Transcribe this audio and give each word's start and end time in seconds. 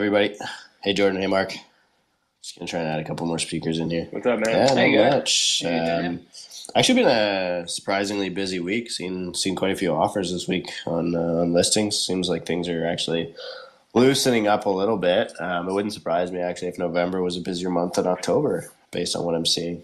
Hey 0.00 0.06
everybody. 0.06 0.34
Hey 0.80 0.94
Jordan. 0.94 1.20
Hey 1.20 1.26
Mark. 1.26 1.52
Just 2.42 2.58
gonna 2.58 2.66
try 2.66 2.80
and 2.80 2.88
add 2.88 3.00
a 3.00 3.04
couple 3.04 3.26
more 3.26 3.38
speakers 3.38 3.78
in 3.78 3.90
here. 3.90 4.08
What's 4.10 4.24
up, 4.24 4.38
man? 4.38 4.48
Yeah, 4.48 4.74
Hey, 4.74 4.96
not 4.96 5.02
guys. 5.02 5.12
much. 5.12 5.62
How 5.62 5.68
you 5.68 5.84
doing? 5.84 6.06
Um, 6.06 6.20
actually, 6.74 7.02
been 7.02 7.10
a 7.10 7.68
surprisingly 7.68 8.30
busy 8.30 8.60
week. 8.60 8.90
Seen 8.90 9.34
seen 9.34 9.54
quite 9.54 9.72
a 9.72 9.76
few 9.76 9.92
offers 9.92 10.32
this 10.32 10.48
week 10.48 10.70
on 10.86 11.14
uh, 11.14 11.42
on 11.42 11.52
listings. 11.52 11.98
Seems 11.98 12.30
like 12.30 12.46
things 12.46 12.66
are 12.66 12.86
actually 12.86 13.34
loosening 13.92 14.46
up 14.48 14.64
a 14.64 14.70
little 14.70 14.96
bit. 14.96 15.38
Um, 15.38 15.68
it 15.68 15.74
wouldn't 15.74 15.92
surprise 15.92 16.32
me 16.32 16.40
actually 16.40 16.68
if 16.68 16.78
November 16.78 17.20
was 17.20 17.36
a 17.36 17.40
busier 17.40 17.68
month 17.68 17.92
than 17.96 18.06
October, 18.06 18.72
based 18.92 19.14
on 19.14 19.26
what 19.26 19.34
I'm 19.34 19.44
seeing. 19.44 19.82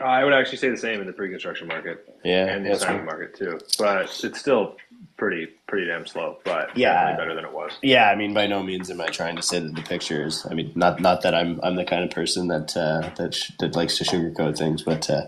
I 0.00 0.22
would 0.22 0.32
actually 0.32 0.58
say 0.58 0.68
the 0.68 0.76
same 0.76 1.00
in 1.00 1.08
the 1.08 1.12
pre-construction 1.12 1.66
market 1.66 2.08
Yeah, 2.22 2.46
and 2.46 2.64
the 2.64 2.70
that's 2.70 2.84
assignment 2.84 3.06
market 3.06 3.34
too. 3.34 3.58
But 3.80 4.02
it's 4.24 4.38
still 4.38 4.76
pretty 5.20 5.46
pretty 5.68 5.86
damn 5.86 6.06
slow. 6.06 6.38
But 6.44 6.76
Yeah. 6.76 6.94
definitely 6.94 7.22
better 7.22 7.34
than 7.36 7.44
it 7.44 7.52
was. 7.52 7.72
Yeah, 7.82 8.10
I 8.10 8.16
mean, 8.16 8.32
by 8.34 8.46
no 8.48 8.62
means 8.62 8.90
am 8.90 9.00
I 9.02 9.06
trying 9.08 9.36
to 9.36 9.42
say 9.42 9.60
that 9.60 9.74
the 9.76 9.82
picture 9.82 10.24
is. 10.26 10.44
I 10.50 10.54
mean, 10.54 10.72
not 10.74 10.98
not 11.00 11.22
that 11.22 11.34
I'm 11.34 11.60
I'm 11.62 11.76
the 11.76 11.84
kind 11.84 12.02
of 12.02 12.10
person 12.10 12.48
that 12.48 12.76
uh, 12.76 13.10
that 13.16 13.34
sh- 13.34 13.52
that 13.60 13.76
likes 13.76 13.98
to 13.98 14.04
sugarcoat 14.04 14.58
things, 14.58 14.82
but 14.82 15.08
uh, 15.10 15.26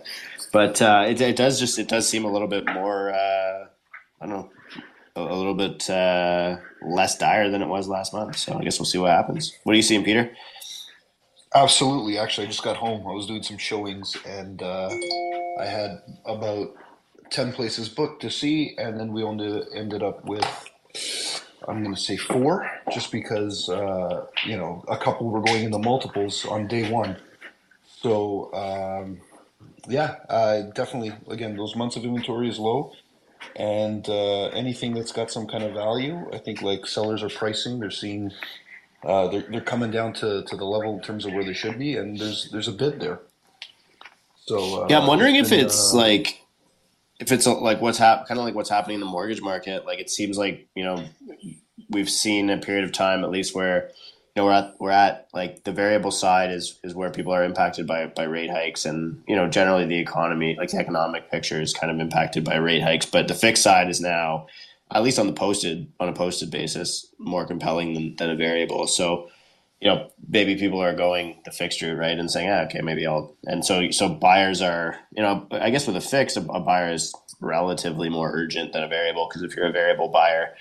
but 0.53 0.81
uh, 0.83 1.05
it, 1.07 1.21
it 1.21 1.37
does 1.37 1.61
just 1.61 1.79
it 1.79 1.89
does 1.89 2.09
seem 2.09 2.25
a 2.25 2.33
little 2.33 2.49
bit 2.49 2.65
more. 2.73 3.13
Uh, 3.13 3.67
I 4.21 4.27
don't 4.27 4.31
know, 4.31 4.51
a, 5.17 5.21
a 5.21 5.37
little 5.37 5.55
bit 5.55 5.89
uh, 5.91 6.57
less 6.87 7.19
dire 7.19 7.51
than 7.51 7.61
it 7.63 7.69
was 7.69 7.87
last 7.87 8.15
month. 8.15 8.37
So 8.37 8.55
I 8.59 8.63
guess 8.65 8.79
we'll 8.81 8.87
see 8.87 8.99
what 8.99 9.11
happens. 9.11 9.53
What 9.65 9.75
are 9.75 9.77
you 9.77 9.83
seeing, 9.83 10.03
Peter? 10.05 10.31
Absolutely. 11.55 12.17
Actually, 12.19 12.47
I 12.47 12.51
just 12.51 12.63
got 12.65 12.77
home. 12.79 13.07
I 13.07 13.13
was 13.13 13.27
doing 13.27 13.43
some 13.43 13.59
showings, 13.59 14.17
and 14.27 14.63
uh, 14.63 14.89
I 15.61 15.67
had 15.67 16.01
about 16.25 16.69
ten 17.33 17.53
places 17.53 17.89
booked 17.89 18.23
to 18.23 18.31
see, 18.31 18.75
and 18.79 19.01
then 19.01 19.13
we 19.13 19.23
only 19.23 19.63
ended 19.75 20.03
up 20.03 20.25
with 20.25 20.47
I'm 21.69 21.83
going 21.83 21.95
to 21.95 22.01
say 22.01 22.17
four, 22.17 22.71
just 22.93 23.13
because 23.13 23.69
uh, 23.69 24.27
you 24.47 24.57
know 24.57 24.85
a 24.89 24.97
couple 24.97 25.31
were 25.31 25.43
going 25.43 25.65
into 25.65 25.79
multiples 25.79 26.45
on 26.47 26.69
day 26.69 26.91
one. 26.91 27.17
So 28.03 28.53
um, 28.55 29.21
yeah, 29.89 30.17
uh, 30.29 30.63
definitely. 30.75 31.15
Again, 31.29 31.57
those 31.57 31.77
months 31.77 31.97
of 31.97 32.05
inventory 32.05 32.49
is 32.49 32.59
low, 32.59 32.93
and 33.57 34.09
uh, 34.09 34.47
anything 34.49 34.95
that's 34.95 35.13
got 35.13 35.31
some 35.31 35.47
kind 35.47 35.65
of 35.65 35.75
value, 35.75 36.29
I 36.33 36.39
think 36.39 36.63
like 36.63 36.87
sellers 36.87 37.23
are 37.23 37.31
pricing. 37.31 37.81
They're 37.81 37.91
seeing 37.91 38.33
uh, 39.05 39.29
they're 39.29 39.47
they're 39.51 39.61
coming 39.61 39.91
down 39.91 40.13
to, 40.15 40.45
to 40.45 40.57
the 40.57 40.65
level 40.65 40.95
in 40.97 41.03
terms 41.03 41.25
of 41.25 41.33
where 41.33 41.45
they 41.45 41.55
should 41.55 41.79
be, 41.79 41.97
and 41.97 42.19
there's 42.19 42.51
there's 42.51 42.69
a 42.69 42.73
bid 42.73 43.01
there. 43.01 43.21
So 44.47 44.85
uh, 44.85 44.87
Yeah, 44.89 45.01
I'm 45.01 45.07
wondering 45.07 45.37
if 45.37 45.51
been, 45.51 45.61
it's 45.61 45.93
uh, 45.93 45.99
like 45.99 46.42
if 47.21 47.33
it's 47.33 47.47
like 47.47 47.81
what's 47.81 47.99
hap- 47.99 48.27
kind 48.27 48.39
of 48.39 48.45
like 48.45 48.55
what's 48.55 48.71
happening 48.71 48.95
in 48.95 49.01
the 49.01 49.07
mortgage 49.07 49.41
market. 49.41 49.87
Like 49.87 50.01
it 50.01 50.11
seems 50.11 50.39
like 50.39 50.69
you 50.75 50.85
know 50.85 51.05
we've 51.91 52.11
seen 52.11 52.51
a 52.51 52.59
period 52.59 52.85
of 52.85 52.93
time 52.93 53.25
at 53.25 53.31
least 53.31 53.55
where 53.55 53.91
you 54.35 54.43
know 54.43 54.47
we're 54.47 54.53
at 54.53 54.75
we're 54.81 54.91
at 54.91 55.29
like 55.33 55.65
the 55.65 55.73
variable 55.73 56.11
side 56.11 56.51
is 56.51 56.79
is 56.83 56.95
where 56.95 57.11
people 57.11 57.33
are 57.33 57.45
impacted 57.45 57.87
by 57.87 58.07
by 58.07 58.25
rate 58.25 58.51
hikes 58.51 58.85
and 58.85 59.23
you 59.29 59.37
know 59.37 59.49
generally 59.49 59.85
the 59.85 59.99
economy 59.99 60.57
like 60.59 60.71
the 60.71 60.79
economic 60.79 61.31
picture 61.31 61.61
is 61.61 61.73
kind 61.73 61.93
of 61.93 62.01
impacted 62.01 62.45
by 62.45 62.57
rate 62.57 62.83
hikes, 62.83 63.07
but 63.07 63.29
the 63.29 63.35
fixed 63.35 63.63
side 63.63 63.89
is 63.89 64.01
now 64.01 64.47
at 64.91 65.03
least 65.03 65.19
on 65.19 65.27
the 65.27 65.33
posted 65.33 65.91
on 66.01 66.09
a 66.09 66.13
posted 66.13 66.51
basis 66.51 67.07
more 67.19 67.47
compelling 67.47 67.95
than, 67.95 68.17
than 68.17 68.31
a 68.31 68.37
variable. 68.37 68.87
So 68.87 69.29
you 69.83 69.89
know, 69.89 70.09
maybe 70.29 70.55
people 70.55 70.81
are 70.81 70.95
going 70.95 71.41
the 71.45 71.51
fixed 71.51 71.83
route, 71.83 71.99
right, 71.99 72.17
and 72.17 72.31
saying, 72.31 72.49
ah, 72.49 72.63
okay, 72.67 72.81
maybe 72.83 73.05
I'll. 73.05 73.35
And 73.47 73.65
so, 73.65 73.91
so 73.91 74.09
buyers 74.09 74.63
are, 74.63 74.97
you 75.11 75.21
know, 75.21 75.45
I 75.51 75.71
guess 75.71 75.89
with 75.89 75.97
a 75.97 76.01
fix, 76.01 76.37
a, 76.37 76.41
a 76.43 76.61
buyer 76.61 76.93
is 76.93 77.13
relatively 77.41 78.09
more 78.09 78.31
urgent 78.33 78.73
than 78.73 78.85
a 78.85 78.89
variable 78.89 79.27
because 79.29 79.43
if 79.43 79.57
you're 79.57 79.67
a 79.67 79.73
variable 79.73 80.07
buyer, 80.07 80.55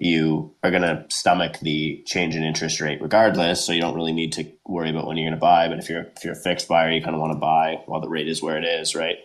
you 0.00 0.52
are 0.64 0.72
going 0.72 0.82
to 0.82 1.06
stomach 1.10 1.60
the 1.60 2.02
change 2.06 2.34
in 2.34 2.42
interest 2.42 2.80
rate 2.80 3.00
regardless. 3.00 3.64
So 3.64 3.70
you 3.70 3.80
don't 3.80 3.94
really 3.94 4.12
need 4.12 4.32
to 4.32 4.44
worry 4.66 4.90
about 4.90 5.06
when 5.06 5.16
you're 5.16 5.30
going 5.30 5.38
to 5.38 5.40
buy. 5.40 5.68
But 5.68 5.78
if 5.78 5.88
you're 5.88 6.08
if 6.16 6.24
you're 6.24 6.32
a 6.32 6.36
fixed 6.36 6.66
buyer, 6.66 6.90
you 6.90 7.00
kind 7.00 7.14
of 7.14 7.20
want 7.20 7.34
to 7.34 7.38
buy 7.38 7.82
while 7.86 8.00
the 8.00 8.08
rate 8.08 8.26
is 8.26 8.42
where 8.42 8.58
it 8.58 8.64
is, 8.64 8.96
right? 8.96 9.18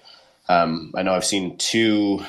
Um, 0.49 0.93
I 0.95 1.01
know 1.01 1.15
I've 1.15 1.25
seen 1.25 1.57
two 1.57 2.23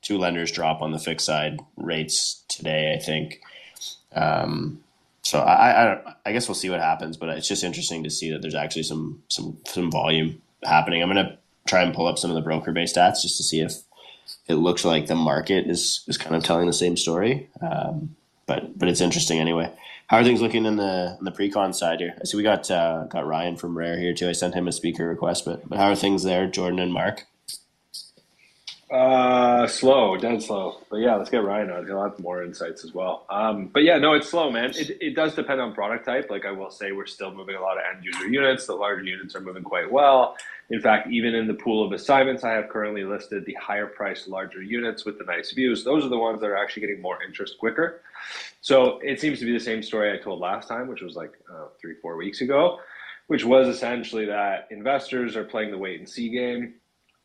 two 0.00 0.16
lenders 0.16 0.52
drop 0.52 0.80
on 0.80 0.92
the 0.92 1.00
fixed 1.00 1.26
side 1.26 1.58
rates 1.76 2.44
today. 2.46 2.94
I 2.96 3.02
think. 3.02 3.40
Um, 4.14 4.82
so 5.22 5.38
I, 5.40 5.92
I, 5.92 6.14
I 6.26 6.32
guess 6.32 6.48
we'll 6.48 6.54
see 6.54 6.70
what 6.70 6.80
happens, 6.80 7.16
but 7.16 7.28
it's 7.30 7.48
just 7.48 7.64
interesting 7.64 8.04
to 8.04 8.10
see 8.10 8.30
that 8.32 8.42
there's 8.42 8.54
actually 8.54 8.82
some 8.84 9.22
some 9.28 9.56
some 9.66 9.90
volume 9.90 10.42
happening. 10.64 11.02
I'm 11.02 11.08
gonna 11.08 11.38
try 11.66 11.82
and 11.82 11.94
pull 11.94 12.06
up 12.06 12.18
some 12.18 12.30
of 12.30 12.34
the 12.34 12.42
broker 12.42 12.72
based 12.72 12.96
stats 12.96 13.22
just 13.22 13.36
to 13.36 13.42
see 13.42 13.60
if 13.60 13.74
it 14.48 14.54
looks 14.54 14.84
like 14.84 15.06
the 15.06 15.14
market 15.14 15.66
is 15.68 16.04
is 16.08 16.18
kind 16.18 16.34
of 16.34 16.42
telling 16.42 16.66
the 16.66 16.72
same 16.72 16.96
story. 16.96 17.48
Um, 17.60 18.16
but 18.46 18.78
but 18.78 18.88
it's 18.88 19.00
interesting 19.00 19.38
anyway. 19.38 19.72
How 20.08 20.18
are 20.18 20.24
things 20.24 20.42
looking 20.42 20.66
in 20.66 20.76
the 20.76 21.16
in 21.18 21.24
the 21.24 21.30
pre-con 21.30 21.72
side 21.72 22.00
here? 22.00 22.14
I 22.20 22.24
see 22.24 22.36
we 22.36 22.42
got 22.42 22.70
uh, 22.70 23.04
got 23.04 23.26
Ryan 23.26 23.56
from 23.56 23.78
Rare 23.78 23.98
here 23.98 24.14
too. 24.14 24.28
I 24.28 24.32
sent 24.32 24.54
him 24.54 24.68
a 24.68 24.72
speaker 24.72 25.08
request, 25.08 25.44
but 25.44 25.68
but 25.68 25.78
how 25.78 25.90
are 25.90 25.96
things 25.96 26.24
there, 26.24 26.46
Jordan 26.46 26.80
and 26.80 26.92
Mark? 26.92 27.26
Uh, 28.92 29.66
slow, 29.66 30.18
dead 30.18 30.42
slow. 30.42 30.76
But 30.90 30.98
yeah, 30.98 31.14
let's 31.14 31.30
get 31.30 31.42
Ryan 31.42 31.70
on. 31.70 31.86
He'll 31.86 32.02
have 32.02 32.18
more 32.18 32.42
insights 32.44 32.84
as 32.84 32.92
well. 32.92 33.24
Um, 33.30 33.68
but 33.68 33.84
yeah, 33.84 33.96
no, 33.96 34.12
it's 34.12 34.28
slow, 34.28 34.50
man. 34.50 34.72
It, 34.74 34.98
it 35.00 35.16
does 35.16 35.34
depend 35.34 35.62
on 35.62 35.72
product 35.72 36.04
type. 36.04 36.28
Like 36.28 36.44
I 36.44 36.50
will 36.50 36.70
say, 36.70 36.92
we're 36.92 37.06
still 37.06 37.32
moving 37.32 37.56
a 37.56 37.60
lot 37.62 37.78
of 37.78 37.84
end 37.90 38.04
user 38.04 38.28
units. 38.28 38.66
The 38.66 38.74
larger 38.74 39.04
units 39.04 39.34
are 39.34 39.40
moving 39.40 39.62
quite 39.62 39.90
well. 39.90 40.36
In 40.68 40.78
fact, 40.78 41.08
even 41.10 41.34
in 41.34 41.46
the 41.46 41.54
pool 41.54 41.82
of 41.86 41.92
assignments, 41.92 42.44
I 42.44 42.50
have 42.52 42.68
currently 42.68 43.02
listed 43.02 43.46
the 43.46 43.54
higher 43.54 43.86
priced, 43.86 44.28
larger 44.28 44.62
units 44.62 45.06
with 45.06 45.16
the 45.16 45.24
nice 45.24 45.52
views. 45.52 45.84
Those 45.84 46.04
are 46.04 46.10
the 46.10 46.18
ones 46.18 46.42
that 46.42 46.48
are 46.48 46.56
actually 46.58 46.82
getting 46.82 47.00
more 47.00 47.22
interest 47.22 47.56
quicker. 47.58 48.02
So 48.60 48.98
it 48.98 49.20
seems 49.20 49.38
to 49.38 49.46
be 49.46 49.54
the 49.54 49.60
same 49.60 49.82
story 49.82 50.12
I 50.12 50.22
told 50.22 50.40
last 50.40 50.68
time, 50.68 50.86
which 50.88 51.00
was 51.00 51.16
like 51.16 51.32
uh, 51.50 51.68
three, 51.80 51.94
four 52.02 52.16
weeks 52.18 52.42
ago, 52.42 52.78
which 53.28 53.42
was 53.42 53.68
essentially 53.68 54.26
that 54.26 54.68
investors 54.70 55.34
are 55.34 55.44
playing 55.44 55.70
the 55.70 55.78
wait 55.78 55.98
and 55.98 56.06
see 56.08 56.28
game 56.28 56.74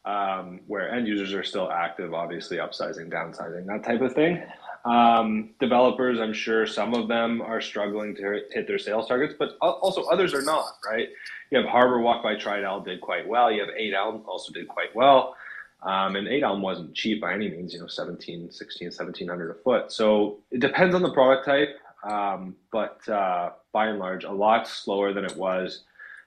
um, 0.08 0.62
where 0.68 0.90
end 0.90 1.06
users 1.06 1.34
are 1.34 1.44
still 1.44 1.70
active, 1.70 2.14
obviously 2.14 2.58
upsizing, 2.58 3.12
downsizing, 3.12 3.66
that 3.66 3.84
type 3.84 4.02
of 4.02 4.14
thing. 4.14 4.42
Um, 4.86 5.50
developers, 5.60 6.18
I'm 6.22 6.34
sure 6.34 6.66
some 6.66 6.94
of 6.94 7.10
them 7.10 7.42
are 7.42 7.60
struggling 7.60 8.16
to 8.16 8.42
hit 8.52 8.68
their 8.68 8.80
sales 8.80 9.10
targets, 9.10 9.34
but 9.38 9.58
also 9.60 10.04
others 10.04 10.34
are 10.34 10.42
not, 10.42 10.78
right? 10.90 11.10
You 11.52 11.58
have 11.58 11.68
Harbor 11.68 12.00
Walk 12.00 12.24
by 12.24 12.36
Tridel 12.36 12.86
did 12.86 13.02
quite 13.02 13.28
well. 13.28 13.52
You 13.52 13.60
have 13.60 13.70
8 13.76 13.94
Elm 13.94 14.24
also 14.26 14.54
did 14.54 14.70
quite 14.70 14.96
well. 14.96 15.36
Um, 15.84 16.16
and 16.16 16.28
8 16.28 16.42
Elm 16.42 16.62
wasn't 16.62 16.96
cheap 16.96 17.20
by 17.20 17.34
any 17.34 17.50
means, 17.50 17.74
you 17.74 17.82
know, 17.82 17.88
17, 17.88 18.50
16, 18.50 18.88
1700 18.88 19.52
a 19.52 19.54
foot. 19.56 19.92
So 19.92 20.38
it 20.52 20.62
depends 20.62 20.96
on 20.96 21.02
the 21.02 21.12
product 21.12 21.46
type. 21.46 21.78
Um, 22.10 22.56
but 22.72 23.08
uh, 23.10 23.52
by 23.74 23.88
and 23.88 24.00
large, 24.00 24.24
a 24.24 24.32
lot 24.32 24.70
slower 24.70 25.12
than 25.12 25.26
it 25.26 25.36
was 25.36 25.84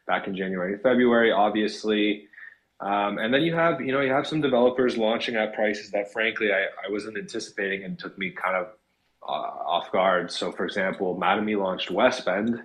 back 0.06 0.26
in 0.26 0.36
January 0.36 0.76
February, 0.76 1.32
obviously. 1.32 2.26
Um, 2.80 3.18
and 3.18 3.32
then 3.32 3.42
you 3.42 3.54
have, 3.54 3.80
you 3.80 3.92
know, 3.92 4.00
you 4.00 4.12
have 4.12 4.26
some 4.26 4.40
developers 4.40 4.96
launching 4.96 5.36
at 5.36 5.54
prices 5.54 5.90
that, 5.90 6.12
frankly, 6.12 6.50
I, 6.52 6.62
I 6.86 6.90
wasn't 6.90 7.18
anticipating 7.18 7.84
and 7.84 7.98
took 7.98 8.16
me 8.16 8.30
kind 8.30 8.56
of 8.56 8.68
uh, 9.22 9.32
off 9.32 9.92
guard. 9.92 10.32
So, 10.32 10.50
for 10.50 10.64
example, 10.64 11.16
Mattamy 11.16 11.58
launched 11.58 11.90
West 11.90 12.24
Bend 12.24 12.62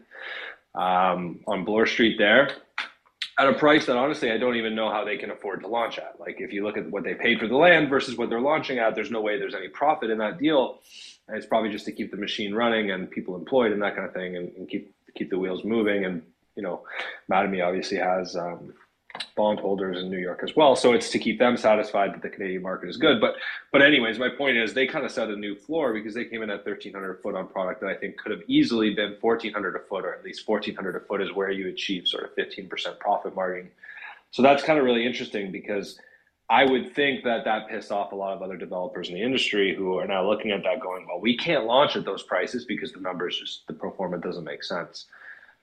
um, 0.73 1.41
on 1.47 1.65
Bloor 1.65 1.85
Street 1.85 2.17
there 2.17 2.49
at 3.37 3.49
a 3.49 3.53
price 3.53 3.85
that 3.85 3.97
honestly 3.97 4.31
I 4.31 4.37
don't 4.37 4.55
even 4.55 4.75
know 4.75 4.89
how 4.89 5.03
they 5.03 5.17
can 5.17 5.31
afford 5.31 5.61
to 5.61 5.67
launch 5.67 5.97
at. 5.97 6.17
Like, 6.17 6.37
if 6.39 6.53
you 6.53 6.63
look 6.63 6.77
at 6.77 6.89
what 6.89 7.03
they 7.03 7.13
paid 7.13 7.39
for 7.39 7.47
the 7.47 7.57
land 7.57 7.89
versus 7.89 8.17
what 8.17 8.29
they're 8.29 8.39
launching 8.39 8.79
at, 8.79 8.95
there's 8.95 9.11
no 9.11 9.19
way 9.19 9.37
there's 9.37 9.55
any 9.55 9.67
profit 9.67 10.09
in 10.09 10.19
that 10.19 10.39
deal. 10.39 10.79
And 11.27 11.35
it's 11.35 11.45
probably 11.45 11.71
just 11.71 11.85
to 11.85 11.91
keep 11.91 12.11
the 12.11 12.17
machine 12.17 12.53
running 12.53 12.91
and 12.91 13.11
people 13.11 13.35
employed 13.35 13.73
and 13.73 13.81
that 13.81 13.95
kind 13.95 14.07
of 14.07 14.13
thing, 14.13 14.37
and, 14.37 14.55
and 14.55 14.69
keep 14.69 14.93
keep 15.17 15.29
the 15.29 15.39
wheels 15.39 15.65
moving. 15.65 16.05
And 16.05 16.21
you 16.55 16.63
know, 16.63 16.83
Mattamy 17.29 17.65
obviously 17.65 17.97
has 17.97 18.37
um, 18.37 18.73
bondholders 19.35 19.97
in 19.97 20.09
New 20.09 20.17
York 20.17 20.41
as 20.43 20.55
well. 20.55 20.75
So 20.75 20.93
it's 20.93 21.09
to 21.11 21.19
keep 21.19 21.39
them 21.39 21.57
satisfied 21.57 22.13
that 22.13 22.21
the 22.21 22.29
Canadian 22.29 22.61
market 22.61 22.89
is 22.89 22.97
good. 22.97 23.19
But 23.19 23.35
but 23.71 23.81
anyways, 23.81 24.19
my 24.19 24.29
point 24.29 24.57
is 24.57 24.73
they 24.73 24.87
kind 24.87 25.05
of 25.05 25.11
set 25.11 25.29
a 25.29 25.35
new 25.35 25.55
floor 25.55 25.93
because 25.93 26.13
they 26.13 26.25
came 26.25 26.41
in 26.43 26.49
at 26.49 26.63
thirteen 26.63 26.93
hundred 26.93 27.19
a 27.19 27.21
foot 27.21 27.35
on 27.35 27.47
product 27.47 27.81
that 27.81 27.89
I 27.89 27.95
think 27.95 28.17
could 28.17 28.31
have 28.31 28.41
easily 28.47 28.93
been 28.93 29.15
fourteen 29.21 29.53
hundred 29.53 29.75
a 29.75 29.79
foot, 29.79 30.05
or 30.05 30.13
at 30.13 30.23
least 30.23 30.45
fourteen 30.45 30.75
hundred 30.75 30.95
a 30.95 30.99
foot 31.01 31.21
is 31.21 31.33
where 31.33 31.51
you 31.51 31.67
achieve 31.69 32.07
sort 32.07 32.23
of 32.23 32.33
fifteen 32.33 32.67
percent 32.67 32.99
profit 32.99 33.35
margin. 33.35 33.69
So 34.31 34.41
that's 34.41 34.63
kind 34.63 34.77
of 34.77 34.85
really 34.85 35.05
interesting 35.05 35.51
because 35.51 35.99
I 36.49 36.65
would 36.65 36.93
think 36.93 37.23
that 37.23 37.43
that 37.45 37.69
pissed 37.69 37.91
off 37.91 38.11
a 38.11 38.15
lot 38.15 38.33
of 38.35 38.43
other 38.43 38.57
developers 38.57 39.09
in 39.09 39.15
the 39.15 39.23
industry 39.23 39.75
who 39.75 39.97
are 39.97 40.05
now 40.05 40.27
looking 40.27 40.51
at 40.51 40.61
that 40.63 40.79
going, 40.79 41.07
well, 41.07 41.19
we 41.19 41.35
can't 41.35 41.65
launch 41.65 41.95
at 41.95 42.05
those 42.05 42.21
prices 42.21 42.65
because 42.65 42.91
the 42.91 42.99
numbers 42.99 43.39
just 43.39 43.65
the 43.67 43.73
performance 43.73 44.23
doesn't 44.23 44.43
make 44.43 44.63
sense. 44.63 45.05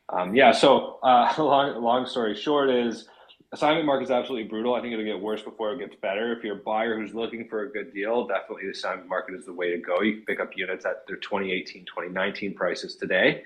Um, 0.08 0.34
yeah, 0.34 0.50
so 0.52 0.98
uh, 1.02 1.32
long, 1.38 1.82
long 1.82 2.06
story 2.06 2.34
short 2.34 2.68
is 2.70 3.08
assignment 3.52 3.86
market 3.86 4.04
is 4.04 4.10
absolutely 4.10 4.48
brutal. 4.48 4.74
I 4.74 4.80
think 4.80 4.92
it'll 4.92 5.04
get 5.04 5.20
worse 5.20 5.42
before 5.42 5.72
it 5.72 5.78
gets 5.78 5.94
better. 6.00 6.32
If 6.32 6.42
you're 6.42 6.56
a 6.56 6.62
buyer 6.62 6.98
who's 6.98 7.14
looking 7.14 7.48
for 7.48 7.64
a 7.64 7.70
good 7.70 7.92
deal, 7.92 8.26
definitely 8.26 8.64
the 8.64 8.70
assignment 8.70 9.08
market 9.08 9.34
is 9.34 9.46
the 9.46 9.52
way 9.52 9.70
to 9.70 9.78
go. 9.78 10.00
You 10.00 10.16
can 10.16 10.24
pick 10.24 10.40
up 10.40 10.56
units 10.56 10.84
at 10.86 11.06
their 11.06 11.16
2018, 11.16 11.84
2019 11.84 12.54
prices 12.54 12.96
today. 12.96 13.42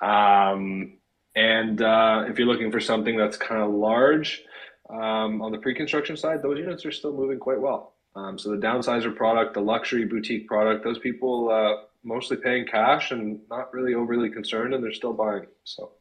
Um, 0.00 0.94
and 1.36 1.80
uh, 1.82 2.24
if 2.28 2.38
you're 2.38 2.48
looking 2.48 2.70
for 2.70 2.80
something 2.80 3.16
that's 3.16 3.36
kind 3.36 3.62
of 3.62 3.70
large 3.72 4.42
um, 4.90 5.40
on 5.40 5.52
the 5.52 5.58
pre-construction 5.58 6.16
side, 6.16 6.42
those 6.42 6.58
units 6.58 6.84
are 6.84 6.92
still 6.92 7.12
moving 7.12 7.38
quite 7.38 7.60
well. 7.60 7.94
Um, 8.16 8.38
so 8.38 8.50
the 8.50 8.56
downsizer 8.56 9.14
product, 9.14 9.54
the 9.54 9.60
luxury 9.60 10.04
boutique 10.04 10.46
product, 10.46 10.84
those 10.84 10.98
people, 10.98 11.50
uh, 11.50 11.86
mostly 12.04 12.36
paying 12.36 12.66
cash 12.66 13.10
and 13.10 13.40
not 13.50 13.72
really 13.72 13.94
overly 13.94 14.30
concerned, 14.30 14.74
and 14.74 14.84
they're 14.84 14.92
still 14.92 15.12
buying. 15.12 15.46
So 15.64 15.92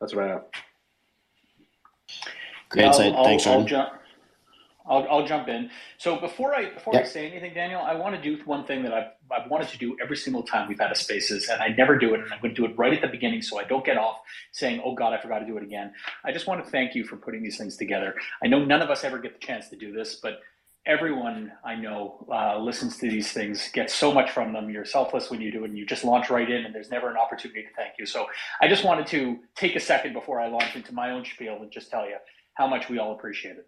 that's 0.00 0.14
what 0.14 0.24
I 0.24 0.28
have. 0.28 0.42
Great 2.70 2.86
insight. 2.86 3.22
Thanks, 3.22 3.44
Jordan. 3.44 3.62
I'll 3.62 3.66
jump. 3.68 3.90
I'll, 4.88 5.06
I'll 5.10 5.26
jump 5.26 5.48
in. 5.48 5.70
So 5.98 6.20
before 6.20 6.54
I 6.54 6.70
before 6.74 6.98
I 6.98 7.04
say 7.04 7.30
anything, 7.30 7.54
Daniel, 7.54 7.80
I 7.82 7.94
want 7.94 8.16
to 8.16 8.22
do 8.22 8.42
one 8.44 8.64
thing 8.66 8.82
that 8.84 8.94
I've, 8.94 9.08
I've 9.32 9.50
wanted 9.50 9.68
to 9.68 9.78
do 9.78 9.96
every 10.02 10.16
single 10.16 10.42
time 10.44 10.68
we've 10.68 10.78
had 10.80 10.92
a 10.92 10.94
spaces, 10.96 11.48
and 11.48 11.62
I 11.62 11.68
never 11.68 11.98
do 11.98 12.14
it, 12.14 12.20
and 12.20 12.32
I'm 12.32 12.40
going 12.40 12.54
to 12.54 12.60
do 12.62 12.66
it 12.66 12.76
right 12.78 12.92
at 12.92 13.00
the 13.02 13.08
beginning, 13.08 13.42
so 13.42 13.58
I 13.60 13.64
don't 13.64 13.84
get 13.84 13.98
off 13.98 14.18
saying, 14.52 14.82
"Oh 14.84 14.94
God, 14.94 15.14
I 15.14 15.20
forgot 15.20 15.40
to 15.40 15.46
do 15.46 15.56
it 15.56 15.64
again." 15.64 15.92
I 16.24 16.32
just 16.32 16.46
want 16.48 16.64
to 16.64 16.70
thank 16.70 16.94
you 16.94 17.04
for 17.04 17.16
putting 17.16 17.42
these 17.42 17.58
things 17.58 17.76
together. 17.76 18.14
I 18.44 18.48
know 18.48 18.64
none 18.64 18.82
of 18.82 18.90
us 18.90 19.04
ever 19.04 19.18
get 19.18 19.40
the 19.40 19.46
chance 19.46 19.68
to 19.70 19.76
do 19.76 19.92
this, 19.92 20.16
but 20.16 20.40
everyone 20.86 21.52
I 21.64 21.76
know 21.76 22.26
uh, 22.30 22.58
listens 22.58 22.98
to 22.98 23.10
these 23.10 23.32
things, 23.32 23.70
gets 23.72 23.94
so 23.94 24.12
much 24.12 24.30
from 24.32 24.52
them. 24.52 24.70
You're 24.70 24.84
selfless 24.84 25.30
when 25.30 25.40
you 25.40 25.52
do 25.52 25.64
it, 25.64 25.70
and 25.70 25.78
you 25.78 25.86
just 25.86 26.04
launch 26.04 26.30
right 26.30 26.50
in, 26.50 26.66
and 26.66 26.74
there's 26.74 26.90
never 26.90 27.10
an 27.10 27.16
opportunity 27.16 27.62
to 27.62 27.70
thank 27.76 27.94
you. 27.98 28.06
So 28.06 28.26
I 28.60 28.68
just 28.68 28.84
wanted 28.84 29.06
to 29.08 29.38
take 29.56 29.76
a 29.76 29.80
second 29.80 30.12
before 30.12 30.40
I 30.40 30.48
launch 30.48 30.76
into 30.76 30.94
my 30.94 31.12
own 31.12 31.24
spiel 31.24 31.58
and 31.62 31.72
just 31.72 31.90
tell 31.90 32.06
you 32.06 32.16
how 32.56 32.66
much 32.66 32.88
we 32.88 32.98
all 32.98 33.12
appreciate 33.12 33.56
it. 33.56 33.66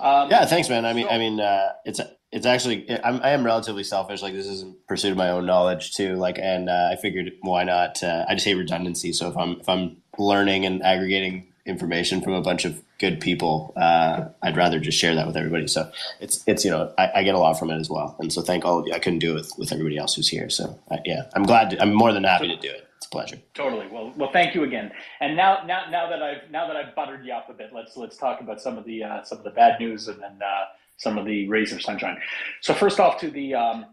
Um, 0.00 0.30
Yeah, 0.30 0.44
thanks, 0.46 0.68
man. 0.68 0.84
I 0.84 0.92
mean, 0.92 1.06
so- 1.06 1.12
I 1.12 1.18
mean, 1.18 1.40
uh, 1.40 1.72
it's 1.84 2.00
it's 2.32 2.46
actually 2.46 2.88
I'm, 3.02 3.20
I 3.22 3.30
am 3.30 3.44
relatively 3.44 3.82
selfish. 3.84 4.22
Like 4.22 4.34
this 4.34 4.46
is 4.46 4.62
in 4.62 4.76
pursuit 4.86 5.10
of 5.12 5.16
my 5.16 5.30
own 5.30 5.46
knowledge 5.46 5.94
too. 5.94 6.14
Like, 6.16 6.38
and 6.38 6.68
uh, 6.68 6.90
I 6.92 6.96
figured 6.96 7.32
why 7.42 7.64
not? 7.64 8.02
Uh, 8.02 8.24
I 8.28 8.34
just 8.34 8.46
hate 8.46 8.54
redundancy. 8.54 9.12
So 9.12 9.28
if 9.28 9.36
I'm 9.36 9.60
if 9.60 9.68
I'm 9.68 9.96
learning 10.18 10.64
and 10.66 10.82
aggregating 10.82 11.46
information 11.66 12.20
from 12.20 12.32
a 12.32 12.40
bunch 12.40 12.64
of 12.64 12.80
good 12.98 13.20
people, 13.20 13.72
uh, 13.76 14.26
I'd 14.42 14.56
rather 14.56 14.78
just 14.80 14.98
share 14.98 15.14
that 15.16 15.26
with 15.26 15.36
everybody. 15.36 15.66
So 15.66 15.90
it's 16.20 16.42
it's 16.46 16.64
you 16.64 16.70
know 16.70 16.92
I, 16.96 17.10
I 17.16 17.22
get 17.24 17.34
a 17.34 17.38
lot 17.38 17.58
from 17.58 17.70
it 17.70 17.78
as 17.78 17.90
well. 17.90 18.16
And 18.20 18.32
so 18.32 18.42
thank 18.42 18.64
all 18.64 18.78
of 18.78 18.86
you. 18.86 18.92
I 18.94 18.98
couldn't 19.00 19.18
do 19.20 19.32
it 19.32 19.34
with, 19.34 19.52
with 19.58 19.72
everybody 19.72 19.98
else 19.98 20.14
who's 20.14 20.28
here. 20.28 20.48
So 20.50 20.78
uh, 20.90 20.98
yeah, 21.04 21.22
I'm 21.34 21.42
glad. 21.44 21.70
To, 21.70 21.82
I'm 21.82 21.92
more 21.92 22.12
than 22.12 22.24
happy 22.24 22.48
to 22.48 22.56
do 22.56 22.70
it. 22.70 22.86
Pleasure. 23.10 23.38
Totally. 23.54 23.88
Well, 23.88 24.12
well, 24.16 24.30
thank 24.32 24.54
you 24.54 24.62
again. 24.62 24.92
And 25.20 25.36
now, 25.36 25.64
now, 25.66 25.90
now 25.90 26.08
that 26.08 26.22
I've 26.22 26.48
now 26.50 26.68
that 26.68 26.76
I've 26.76 26.94
buttered 26.94 27.24
you 27.26 27.32
up 27.32 27.48
a 27.50 27.52
bit, 27.52 27.70
let's 27.74 27.96
let's 27.96 28.16
talk 28.16 28.40
about 28.40 28.60
some 28.60 28.78
of 28.78 28.84
the 28.84 29.02
uh, 29.02 29.24
some 29.24 29.38
of 29.38 29.44
the 29.44 29.50
bad 29.50 29.80
news 29.80 30.06
and 30.06 30.22
then 30.22 30.38
uh, 30.40 30.66
some 30.96 31.18
of 31.18 31.26
the 31.26 31.48
rays 31.48 31.72
of 31.72 31.82
sunshine. 31.82 32.18
So 32.60 32.72
first 32.72 33.00
off, 33.00 33.18
to 33.20 33.30
the 33.30 33.54
um, 33.54 33.86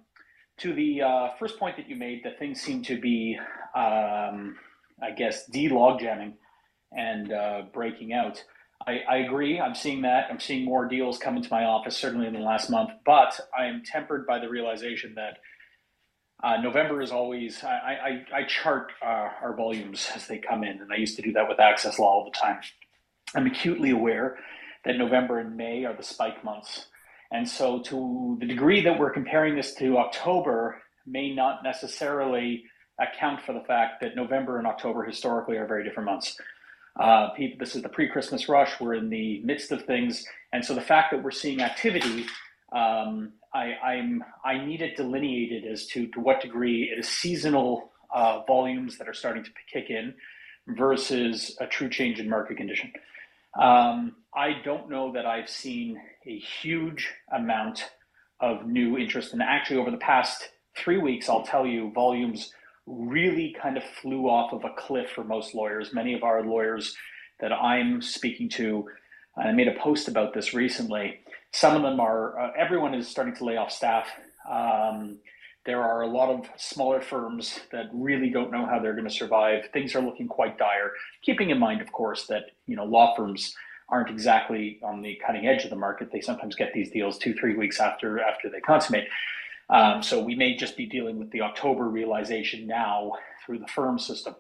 to 0.58 0.74
the 0.74 1.02
uh, 1.02 1.30
first 1.40 1.58
point 1.58 1.78
that 1.78 1.90
you 1.90 1.96
made, 1.96 2.24
that 2.26 2.38
things 2.38 2.62
seem 2.62 2.84
to 2.84 3.00
be, 3.00 3.40
um, 3.76 4.56
I 5.02 5.12
guess, 5.16 5.46
de-log 5.48 6.00
jamming 6.00 6.34
and 6.92 7.32
uh, 7.32 7.62
breaking 7.74 8.14
out. 8.14 8.44
I, 8.86 9.00
I 9.10 9.18
agree. 9.18 9.60
I'm 9.60 9.76
seeing 9.76 10.04
that. 10.04 10.28
I'm 10.30 10.40
seeing 10.40 10.64
more 10.64 10.86
deals 10.88 11.18
come 11.18 11.38
into 11.38 11.50
my 11.52 11.64
office, 11.64 11.98
certainly 11.98 12.28
in 12.28 12.34
the 12.34 12.40
last 12.40 12.70
month. 12.70 12.92
But 13.06 13.40
I 13.58 13.66
am 13.66 13.82
tempered 13.84 14.28
by 14.28 14.40
the 14.40 14.50
realization 14.50 15.16
that 15.16 15.40
uh, 16.44 16.58
November 16.58 17.02
is 17.02 17.12
always 17.12 17.64
I, 17.64 18.24
I, 18.34 18.40
I 18.40 18.44
chart 18.44 18.92
uh, 19.02 19.30
our 19.42 19.56
volumes 19.56 20.10
as 20.16 20.28
they 20.28 20.38
come 20.38 20.64
in, 20.64 20.82
and 20.82 20.92
I 20.92 20.98
used 20.98 21.16
to 21.16 21.22
do 21.22 21.32
that 21.34 21.48
with 21.48 21.60
Access 21.60 21.98
Law 21.98 22.08
all 22.08 22.26
the 22.26 22.38
time. 22.38 22.60
I'm 23.36 23.48
acutely 23.48 23.90
aware 23.90 24.38
that 24.86 24.98
November 24.98 25.40
and 25.40 25.58
May 25.58 25.86
are 25.86 25.96
the 25.96 26.04
spike 26.04 26.44
months, 26.44 26.88
and 27.32 27.48
so 27.48 27.82
to 27.84 28.38
the 28.40 28.46
degree 28.46 28.82
that 28.82 29.00
we're 29.00 29.12
comparing 29.12 29.56
this 29.56 29.74
to 29.76 29.98
October 29.98 30.82
may 31.06 31.34
not 31.34 31.64
necessarily 31.64 32.64
account 33.00 33.42
for 33.42 33.54
the 33.54 33.62
fact 33.62 34.02
that 34.02 34.16
November 34.16 34.58
and 34.58 34.68
October 34.68 35.04
historically 35.04 35.58
are 35.58 35.68
very 35.68 35.84
different 35.84 36.06
months. 36.06 36.38
Uh, 37.00 37.30
people, 37.32 37.58
this 37.60 37.76
is 37.76 37.84
the 37.84 37.90
pre-Christmas 37.90 38.50
rush. 38.50 38.80
We're 38.80 38.96
in 38.96 39.10
the 39.10 39.42
midst 39.44 39.72
of 39.72 39.86
things, 39.86 40.26
and 40.52 40.64
so 40.64 40.74
the 40.74 40.82
fact 40.82 41.12
that 41.12 41.24
we're 41.24 41.32
seeing 41.32 41.62
activity 41.62 42.26
um, 42.74 43.34
I, 43.54 43.74
I'm 43.76 44.24
I 44.44 44.64
need 44.64 44.82
it 44.82 44.98
delineated 44.98 45.66
as 45.66 45.86
to 45.88 46.08
to 46.08 46.20
what 46.20 46.42
degree 46.42 46.92
it 46.92 47.00
is 47.00 47.08
seasonal 47.08 47.92
uh, 48.14 48.42
volumes 48.46 48.98
that 48.98 49.08
are 49.08 49.14
starting 49.14 49.44
to 49.44 49.50
kick 49.72 49.90
in 49.90 50.14
versus 50.68 51.56
a 51.60 51.68
true 51.68 51.90
change 51.90 52.20
in 52.20 52.30
market 52.30 52.58
condition. 52.58 52.92
Um, 53.60 54.16
I 54.36 54.62
don't 54.64 54.90
know 54.90 55.14
that 55.14 55.26
I've 55.26 55.50
seen 55.50 56.00
a 56.26 56.38
huge 56.38 57.10
amount 57.32 57.90
of 58.40 58.68
new 58.68 58.98
interest, 58.98 59.34
and 59.34 59.42
actually 59.42 59.78
over 59.78 59.92
the 59.92 59.98
past 59.98 60.50
three 60.76 60.98
weeks, 60.98 61.28
I'll 61.30 61.46
tell 61.46 61.66
you, 61.66 61.92
volumes 61.92 62.54
really 62.86 63.56
kind 63.60 63.78
of 63.78 63.84
flew 63.84 64.30
off 64.30 64.54
of 64.54 64.64
a 64.64 64.74
cliff 64.78 65.10
for 65.10 65.24
most 65.24 65.56
lawyers. 65.56 65.94
Many 65.94 66.14
of 66.14 66.24
our 66.24 66.44
lawyers 66.44 66.96
that 67.40 67.52
I'm 67.52 68.02
speaking 68.02 68.50
to, 68.50 68.88
I 69.38 69.52
made 69.52 69.68
a 69.68 69.80
post 69.80 70.08
about 70.08 70.34
this 70.34 70.54
recently 70.54 71.20
some 71.52 71.76
of 71.76 71.82
them 71.82 72.00
are 72.00 72.40
uh, 72.40 72.52
everyone 72.58 72.94
is 72.94 73.08
starting 73.08 73.36
to 73.36 73.46
lay 73.46 73.58
off 73.58 73.72
staff. 73.72 74.08
Um, 74.50 75.20
there 75.66 75.84
are 75.84 76.02
a 76.02 76.08
lot 76.08 76.30
of 76.30 76.50
smaller 76.56 77.02
firms 77.02 77.60
that 77.72 77.88
really 77.92 78.30
don't 78.30 78.52
know 78.52 78.66
how 78.66 78.80
they're 78.80 78.94
going 78.94 79.08
to 79.08 79.14
survive. 79.14 79.70
Things 79.74 79.96
are 79.96 80.02
looking 80.02 80.28
quite 80.28 80.58
dire. 80.58 80.94
Keeping 81.24 81.50
in 81.50 81.60
mind 81.60 81.82
of 81.82 81.92
course 81.92 82.28
that 82.28 82.52
you 82.66 82.76
know 82.76 82.86
law 82.86 83.16
firms 83.16 83.56
aren't 83.90 84.10
exactly 84.10 84.80
on 84.84 85.02
the 85.02 85.20
cutting 85.26 85.48
edge 85.48 85.64
of 85.64 85.70
the 85.70 85.76
market. 85.76 86.12
They 86.12 86.22
sometimes 86.22 86.56
get 86.56 86.74
these 86.74 86.92
deals 86.92 87.18
two 87.18 87.34
three 87.34 87.56
weeks 87.56 87.80
after 87.80 88.20
after 88.20 88.50
they 88.50 88.60
consummate. 88.60 89.08
Um, 89.70 90.02
so 90.02 90.22
we 90.22 90.36
may 90.36 90.56
just 90.56 90.78
be 90.78 90.86
dealing 90.86 91.20
with 91.20 91.32
the 91.32 91.42
october 91.42 91.90
realization 91.90 92.68
now 92.68 93.14
through 93.46 93.60
the 93.60 93.68
firm 93.68 94.00
system. 94.00 94.36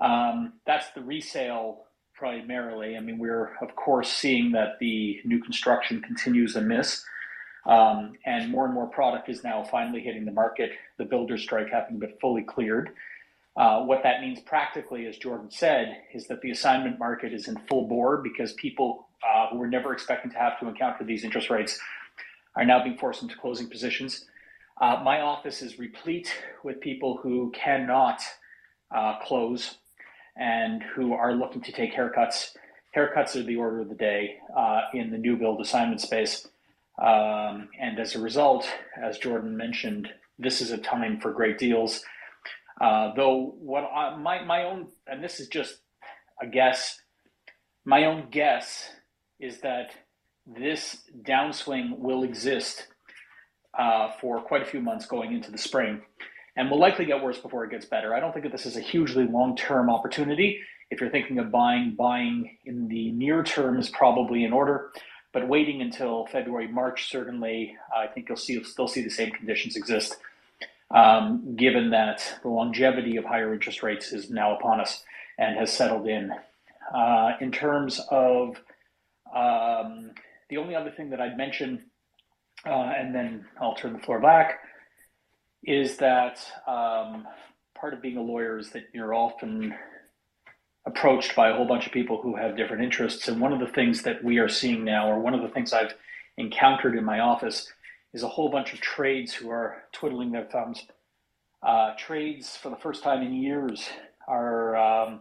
Um, 0.00 0.54
that's 0.66 0.90
the 0.92 1.02
resale 1.02 1.84
primarily. 2.18 2.96
I 2.96 3.00
mean, 3.00 3.18
we're 3.18 3.56
of 3.62 3.76
course 3.76 4.10
seeing 4.10 4.52
that 4.52 4.78
the 4.80 5.20
new 5.24 5.40
construction 5.42 6.02
continues 6.02 6.56
amiss, 6.56 7.04
um, 7.66 8.14
and 8.26 8.50
more 8.50 8.64
and 8.64 8.74
more 8.74 8.86
product 8.86 9.28
is 9.28 9.44
now 9.44 9.62
finally 9.62 10.00
hitting 10.00 10.24
the 10.24 10.32
market. 10.32 10.72
The 10.96 11.04
builder 11.04 11.38
strike 11.38 11.70
having 11.70 11.98
been 11.98 12.14
fully 12.20 12.42
cleared. 12.42 12.90
Uh, 13.56 13.82
what 13.82 14.02
that 14.04 14.20
means 14.20 14.40
practically, 14.40 15.06
as 15.06 15.16
Jordan 15.16 15.50
said, 15.50 15.96
is 16.14 16.26
that 16.28 16.40
the 16.42 16.50
assignment 16.50 16.98
market 16.98 17.32
is 17.32 17.48
in 17.48 17.56
full 17.68 17.86
bore 17.88 18.18
because 18.18 18.52
people 18.54 19.08
uh, 19.22 19.48
who 19.48 19.58
were 19.58 19.66
never 19.66 19.92
expecting 19.92 20.30
to 20.30 20.38
have 20.38 20.58
to 20.60 20.68
encounter 20.68 21.04
these 21.04 21.24
interest 21.24 21.50
rates 21.50 21.78
are 22.56 22.64
now 22.64 22.82
being 22.82 22.96
forced 22.96 23.22
into 23.22 23.36
closing 23.36 23.68
positions. 23.68 24.26
Uh, 24.80 25.00
my 25.04 25.20
office 25.20 25.60
is 25.60 25.78
replete 25.78 26.32
with 26.62 26.80
people 26.80 27.18
who 27.20 27.50
cannot 27.50 28.22
uh, 28.94 29.18
close 29.20 29.78
and 30.38 30.82
who 30.82 31.12
are 31.12 31.34
looking 31.34 31.60
to 31.62 31.72
take 31.72 31.94
haircuts. 31.94 32.52
Haircuts 32.96 33.36
are 33.36 33.42
the 33.42 33.56
order 33.56 33.80
of 33.80 33.88
the 33.88 33.94
day 33.94 34.36
uh, 34.56 34.82
in 34.94 35.10
the 35.10 35.18
new 35.18 35.36
build 35.36 35.60
assignment 35.60 36.00
space. 36.00 36.46
Um, 37.00 37.68
and 37.78 37.98
as 37.98 38.14
a 38.14 38.20
result, 38.20 38.68
as 39.00 39.18
Jordan 39.18 39.56
mentioned, 39.56 40.08
this 40.38 40.60
is 40.60 40.70
a 40.70 40.78
time 40.78 41.20
for 41.20 41.32
great 41.32 41.58
deals. 41.58 42.02
Uh, 42.80 43.12
though 43.14 43.54
what 43.58 43.82
I, 43.82 44.16
my 44.16 44.44
my 44.44 44.64
own 44.64 44.88
and 45.06 45.22
this 45.22 45.40
is 45.40 45.48
just 45.48 45.78
a 46.40 46.46
guess, 46.46 47.00
my 47.84 48.04
own 48.04 48.28
guess 48.30 48.90
is 49.40 49.60
that 49.60 49.90
this 50.46 51.02
downswing 51.22 51.98
will 51.98 52.22
exist 52.22 52.86
uh, 53.76 54.10
for 54.20 54.40
quite 54.40 54.62
a 54.62 54.64
few 54.64 54.80
months 54.80 55.06
going 55.06 55.32
into 55.32 55.50
the 55.50 55.58
spring 55.58 56.02
and 56.58 56.68
will 56.68 56.78
likely 56.80 57.04
get 57.04 57.22
worse 57.22 57.38
before 57.38 57.64
it 57.64 57.70
gets 57.70 57.86
better. 57.86 58.12
I 58.14 58.20
don't 58.20 58.32
think 58.32 58.42
that 58.42 58.50
this 58.50 58.66
is 58.66 58.76
a 58.76 58.80
hugely 58.80 59.24
long 59.24 59.56
term 59.56 59.88
opportunity. 59.88 60.60
If 60.90 61.00
you're 61.00 61.08
thinking 61.08 61.38
of 61.38 61.52
buying, 61.52 61.94
buying 61.96 62.58
in 62.64 62.88
the 62.88 63.12
near 63.12 63.44
term 63.44 63.78
is 63.78 63.88
probably 63.88 64.42
in 64.42 64.52
order, 64.52 64.90
but 65.32 65.46
waiting 65.46 65.80
until 65.82 66.26
February, 66.26 66.66
March, 66.66 67.10
certainly, 67.10 67.76
I 67.96 68.08
think 68.08 68.28
you'll 68.28 68.36
see 68.36 68.54
you'll 68.54 68.64
still 68.64 68.88
see 68.88 69.04
the 69.04 69.10
same 69.10 69.30
conditions 69.30 69.76
exist, 69.76 70.16
um, 70.90 71.54
given 71.54 71.90
that 71.90 72.40
the 72.42 72.48
longevity 72.48 73.16
of 73.16 73.24
higher 73.24 73.54
interest 73.54 73.84
rates 73.84 74.12
is 74.12 74.28
now 74.28 74.56
upon 74.56 74.80
us 74.80 75.04
and 75.38 75.56
has 75.56 75.72
settled 75.72 76.08
in. 76.08 76.32
Uh, 76.92 77.32
in 77.40 77.52
terms 77.52 78.00
of 78.10 78.56
um, 79.32 80.10
the 80.50 80.56
only 80.56 80.74
other 80.74 80.90
thing 80.90 81.10
that 81.10 81.20
I'd 81.20 81.36
mention, 81.36 81.84
uh, 82.66 82.70
and 82.98 83.14
then 83.14 83.44
I'll 83.60 83.76
turn 83.76 83.92
the 83.92 84.00
floor 84.00 84.18
back 84.18 84.58
is 85.68 85.98
that 85.98 86.40
um, 86.66 87.28
part 87.74 87.92
of 87.92 88.00
being 88.00 88.16
a 88.16 88.22
lawyer 88.22 88.56
is 88.56 88.70
that 88.70 88.84
you're 88.94 89.12
often 89.12 89.74
approached 90.86 91.36
by 91.36 91.50
a 91.50 91.54
whole 91.54 91.66
bunch 91.66 91.86
of 91.86 91.92
people 91.92 92.22
who 92.22 92.34
have 92.36 92.56
different 92.56 92.82
interests. 92.82 93.28
And 93.28 93.38
one 93.38 93.52
of 93.52 93.60
the 93.60 93.66
things 93.66 94.02
that 94.02 94.24
we 94.24 94.38
are 94.38 94.48
seeing 94.48 94.82
now, 94.82 95.10
or 95.10 95.18
one 95.20 95.34
of 95.34 95.42
the 95.42 95.48
things 95.48 95.74
I've 95.74 95.92
encountered 96.38 96.96
in 96.96 97.04
my 97.04 97.20
office, 97.20 97.70
is 98.14 98.22
a 98.22 98.28
whole 98.28 98.48
bunch 98.48 98.72
of 98.72 98.80
trades 98.80 99.34
who 99.34 99.50
are 99.50 99.82
twiddling 99.92 100.32
their 100.32 100.46
thumbs. 100.46 100.86
Uh, 101.62 101.92
trades, 101.98 102.56
for 102.56 102.70
the 102.70 102.76
first 102.76 103.02
time 103.02 103.20
in 103.20 103.34
years, 103.34 103.90
are 104.26 104.74
um, 104.74 105.20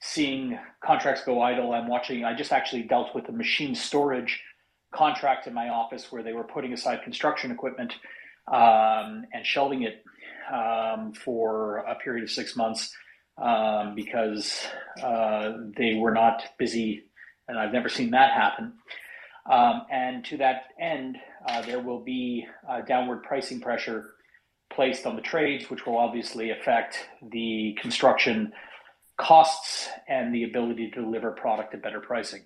seeing 0.00 0.58
contracts 0.84 1.22
go 1.24 1.40
idle. 1.40 1.72
I'm 1.72 1.86
watching, 1.86 2.24
I 2.24 2.34
just 2.34 2.50
actually 2.50 2.82
dealt 2.82 3.14
with 3.14 3.28
a 3.28 3.32
machine 3.32 3.76
storage 3.76 4.42
contract 4.92 5.46
in 5.46 5.54
my 5.54 5.68
office 5.68 6.10
where 6.10 6.24
they 6.24 6.32
were 6.32 6.42
putting 6.42 6.72
aside 6.72 7.04
construction 7.04 7.52
equipment 7.52 7.94
um, 8.48 9.24
and 9.32 9.44
shelving 9.44 9.82
it 9.82 10.04
um, 10.52 11.12
for 11.12 11.78
a 11.78 11.94
period 11.96 12.24
of 12.24 12.30
six 12.30 12.56
months 12.56 12.94
um, 13.38 13.94
because 13.94 14.66
uh, 15.02 15.52
they 15.76 15.94
were 15.94 16.12
not 16.12 16.42
busy, 16.58 17.04
and 17.48 17.58
I've 17.58 17.72
never 17.72 17.88
seen 17.88 18.10
that 18.10 18.32
happen. 18.32 18.74
Um, 19.50 19.82
and 19.90 20.24
to 20.26 20.36
that 20.38 20.64
end, 20.80 21.16
uh, 21.48 21.62
there 21.62 21.80
will 21.80 22.00
be 22.04 22.46
uh, 22.68 22.82
downward 22.82 23.24
pricing 23.24 23.60
pressure 23.60 24.10
placed 24.72 25.06
on 25.06 25.16
the 25.16 25.22
trades, 25.22 25.68
which 25.68 25.86
will 25.86 25.98
obviously 25.98 26.50
affect 26.50 26.98
the 27.30 27.76
construction 27.80 28.52
costs 29.18 29.88
and 30.08 30.34
the 30.34 30.44
ability 30.44 30.90
to 30.90 31.00
deliver 31.02 31.32
product 31.32 31.74
at 31.74 31.82
better 31.82 32.00
pricing. 32.00 32.42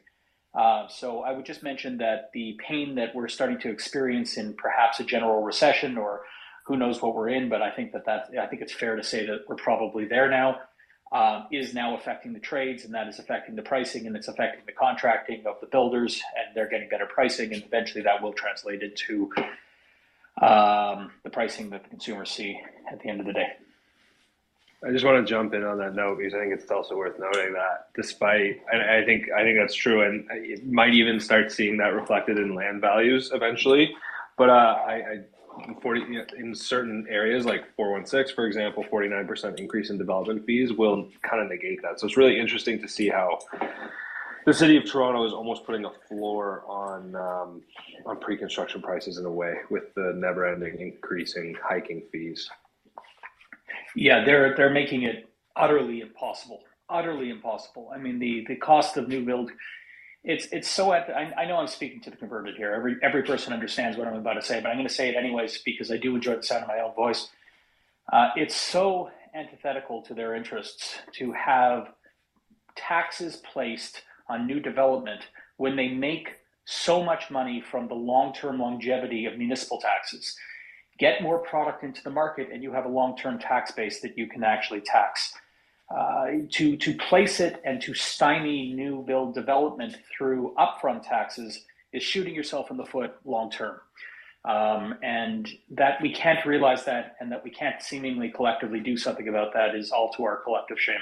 Uh, 0.56 0.88
so 0.88 1.20
I 1.20 1.32
would 1.32 1.44
just 1.44 1.62
mention 1.62 1.98
that 1.98 2.30
the 2.32 2.58
pain 2.66 2.94
that 2.94 3.14
we're 3.14 3.28
starting 3.28 3.58
to 3.60 3.70
experience 3.70 4.38
in 4.38 4.54
perhaps 4.54 4.98
a 5.00 5.04
general 5.04 5.42
recession 5.42 5.98
or 5.98 6.22
who 6.64 6.76
knows 6.76 7.02
what 7.02 7.14
we're 7.14 7.28
in, 7.28 7.48
but 7.50 7.60
I 7.60 7.70
think 7.70 7.92
that 7.92 8.06
that 8.06 8.30
I 8.40 8.46
think 8.46 8.62
it's 8.62 8.72
fair 8.72 8.96
to 8.96 9.04
say 9.04 9.26
that 9.26 9.44
we're 9.48 9.56
probably 9.56 10.06
there 10.06 10.30
now. 10.30 10.60
Uh, 11.12 11.44
is 11.52 11.72
now 11.72 11.96
affecting 11.96 12.32
the 12.32 12.40
trades, 12.40 12.84
and 12.84 12.92
that 12.94 13.06
is 13.06 13.20
affecting 13.20 13.54
the 13.54 13.62
pricing, 13.62 14.08
and 14.08 14.16
it's 14.16 14.26
affecting 14.26 14.60
the 14.66 14.72
contracting 14.72 15.44
of 15.46 15.54
the 15.60 15.66
builders, 15.68 16.20
and 16.36 16.56
they're 16.56 16.68
getting 16.68 16.88
better 16.88 17.06
pricing, 17.06 17.52
and 17.54 17.62
eventually 17.62 18.02
that 18.02 18.20
will 18.20 18.32
translate 18.32 18.82
into 18.82 19.30
um, 20.42 21.12
the 21.22 21.30
pricing 21.30 21.70
that 21.70 21.84
the 21.84 21.90
consumers 21.90 22.28
see 22.28 22.60
at 22.90 23.00
the 23.00 23.08
end 23.08 23.20
of 23.20 23.26
the 23.26 23.32
day. 23.32 23.52
I 24.84 24.92
just 24.92 25.04
want 25.04 25.26
to 25.26 25.28
jump 25.28 25.54
in 25.54 25.64
on 25.64 25.78
that 25.78 25.94
note 25.94 26.18
because 26.18 26.34
I 26.34 26.40
think 26.40 26.52
it's 26.52 26.70
also 26.70 26.96
worth 26.96 27.18
noting 27.18 27.54
that 27.54 27.88
despite, 27.94 28.60
and 28.70 28.82
I 28.82 29.04
think 29.04 29.30
I 29.32 29.42
think 29.42 29.58
that's 29.58 29.74
true, 29.74 30.02
and 30.02 30.26
it 30.30 30.66
might 30.66 30.92
even 30.92 31.18
start 31.18 31.50
seeing 31.50 31.78
that 31.78 31.94
reflected 31.94 32.38
in 32.38 32.54
land 32.54 32.82
values 32.82 33.30
eventually. 33.32 33.94
But 34.36 34.50
uh, 34.50 34.76
I, 34.86 34.92
I 34.92 35.20
40 35.80 36.18
in 36.36 36.54
certain 36.54 37.06
areas 37.08 37.46
like 37.46 37.64
416 37.76 38.34
for 38.34 38.46
example 38.46 38.84
49% 38.84 39.58
increase 39.58 39.88
in 39.88 39.96
development 39.96 40.44
fees 40.44 40.72
will 40.72 41.08
kind 41.22 41.42
of 41.42 41.48
negate 41.48 41.80
that 41.82 41.98
so 41.98 42.06
it's 42.06 42.18
really 42.18 42.38
interesting 42.38 42.80
to 42.82 42.88
see 42.88 43.08
how 43.08 43.38
the 44.44 44.52
city 44.52 44.76
of 44.76 44.84
toronto 44.84 45.24
is 45.24 45.32
almost 45.32 45.64
putting 45.64 45.86
a 45.86 45.90
floor 46.08 46.62
on 46.68 47.14
um, 47.16 47.62
on 48.04 48.20
pre-construction 48.20 48.82
prices 48.82 49.16
in 49.16 49.24
a 49.24 49.30
way 49.30 49.54
with 49.70 49.94
the 49.94 50.12
never-ending 50.16 50.78
increasing 50.78 51.56
hiking 51.62 52.02
fees 52.12 52.50
yeah, 53.96 54.24
they're 54.24 54.54
they're 54.56 54.70
making 54.70 55.02
it 55.02 55.28
utterly 55.56 56.00
impossible, 56.00 56.60
utterly 56.88 57.30
impossible. 57.30 57.90
I 57.92 57.98
mean, 57.98 58.18
the 58.18 58.44
the 58.46 58.56
cost 58.56 58.96
of 58.96 59.08
new 59.08 59.24
build, 59.24 59.50
it's 60.22 60.46
it's 60.52 60.68
so. 60.68 60.92
At, 60.92 61.08
I, 61.10 61.32
I 61.42 61.44
know 61.46 61.56
I'm 61.56 61.66
speaking 61.66 62.00
to 62.02 62.10
the 62.10 62.16
converted 62.16 62.56
here. 62.56 62.72
Every 62.74 62.96
every 63.02 63.22
person 63.22 63.52
understands 63.52 63.96
what 63.96 64.06
I'm 64.06 64.14
about 64.14 64.34
to 64.34 64.42
say, 64.42 64.60
but 64.60 64.68
I'm 64.68 64.76
going 64.76 64.86
to 64.86 64.94
say 64.94 65.08
it 65.08 65.16
anyways 65.16 65.62
because 65.64 65.90
I 65.90 65.96
do 65.96 66.14
enjoy 66.14 66.36
the 66.36 66.42
sound 66.42 66.62
of 66.62 66.68
my 66.68 66.80
own 66.80 66.94
voice. 66.94 67.28
Uh, 68.12 68.28
it's 68.36 68.54
so 68.54 69.10
antithetical 69.34 70.02
to 70.02 70.14
their 70.14 70.34
interests 70.34 70.96
to 71.14 71.32
have 71.32 71.88
taxes 72.76 73.36
placed 73.36 74.02
on 74.28 74.46
new 74.46 74.60
development 74.60 75.22
when 75.56 75.74
they 75.76 75.88
make 75.88 76.36
so 76.66 77.02
much 77.02 77.30
money 77.30 77.60
from 77.60 77.88
the 77.88 77.94
long-term 77.94 78.58
longevity 78.58 79.24
of 79.24 79.38
municipal 79.38 79.80
taxes 79.80 80.36
get 80.98 81.22
more 81.22 81.38
product 81.38 81.84
into 81.84 82.02
the 82.02 82.10
market 82.10 82.48
and 82.52 82.62
you 82.62 82.72
have 82.72 82.84
a 82.84 82.88
long-term 82.88 83.38
tax 83.38 83.70
base 83.72 84.00
that 84.00 84.16
you 84.16 84.26
can 84.28 84.44
actually 84.44 84.80
tax. 84.80 85.34
Uh, 85.94 86.26
to, 86.50 86.76
to 86.76 86.94
place 86.94 87.38
it 87.38 87.60
and 87.64 87.80
to 87.80 87.94
stymie 87.94 88.72
new 88.72 89.04
build 89.06 89.34
development 89.34 89.96
through 90.16 90.52
upfront 90.58 91.06
taxes 91.06 91.64
is 91.92 92.02
shooting 92.02 92.34
yourself 92.34 92.70
in 92.70 92.76
the 92.76 92.84
foot 92.84 93.14
long 93.24 93.50
term. 93.50 93.78
Um, 94.44 94.94
and 95.02 95.48
that 95.70 96.00
we 96.00 96.12
can't 96.12 96.44
realize 96.46 96.84
that 96.84 97.16
and 97.20 97.30
that 97.32 97.42
we 97.42 97.50
can't 97.50 97.80
seemingly 97.82 98.30
collectively 98.30 98.80
do 98.80 98.96
something 98.96 99.28
about 99.28 99.52
that 99.54 99.74
is 99.74 99.90
all 99.90 100.12
to 100.12 100.24
our 100.24 100.36
collective 100.38 100.78
shame. 100.78 101.00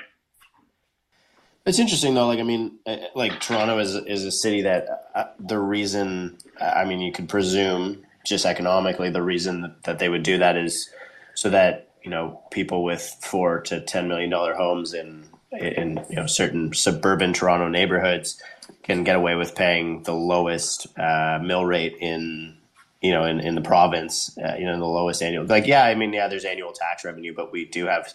It's 1.66 1.78
interesting 1.78 2.14
though. 2.14 2.26
Like 2.26 2.40
I 2.40 2.42
mean, 2.42 2.78
uh, 2.86 2.96
like 3.14 3.40
Toronto 3.40 3.78
is 3.78 3.94
is 3.94 4.24
a 4.24 4.30
city 4.30 4.62
that 4.62 5.08
uh, 5.14 5.24
the 5.38 5.58
reason 5.58 6.38
I 6.60 6.84
mean 6.84 7.00
you 7.00 7.12
could 7.12 7.28
presume 7.28 8.04
just 8.24 8.46
economically, 8.46 9.10
the 9.10 9.22
reason 9.22 9.74
that 9.84 9.98
they 9.98 10.08
would 10.08 10.22
do 10.22 10.38
that 10.38 10.56
is 10.56 10.90
so 11.34 11.50
that 11.50 11.90
you 12.02 12.10
know 12.10 12.40
people 12.50 12.84
with 12.84 13.16
four 13.22 13.60
to 13.62 13.80
ten 13.80 14.08
million 14.08 14.30
dollar 14.30 14.54
homes 14.54 14.94
in 14.94 15.28
in 15.52 16.04
you 16.08 16.16
know 16.16 16.26
certain 16.26 16.72
suburban 16.72 17.32
Toronto 17.32 17.68
neighborhoods 17.68 18.40
can 18.82 19.04
get 19.04 19.16
away 19.16 19.34
with 19.34 19.54
paying 19.54 20.02
the 20.02 20.14
lowest 20.14 20.86
uh, 20.98 21.38
mill 21.42 21.64
rate 21.64 21.96
in 22.00 22.56
you 23.00 23.12
know 23.12 23.24
in, 23.24 23.40
in 23.40 23.54
the 23.54 23.60
province 23.60 24.36
uh, 24.38 24.54
you 24.58 24.66
know 24.66 24.78
the 24.78 24.84
lowest 24.84 25.22
annual 25.22 25.44
like 25.44 25.66
yeah 25.66 25.84
I 25.84 25.94
mean 25.94 26.12
yeah 26.12 26.28
there's 26.28 26.44
annual 26.44 26.72
tax 26.72 27.04
revenue 27.04 27.34
but 27.34 27.52
we 27.52 27.64
do 27.64 27.86
have 27.86 28.12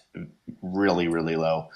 really 0.61 1.07
really 1.07 1.35
low 1.35 1.69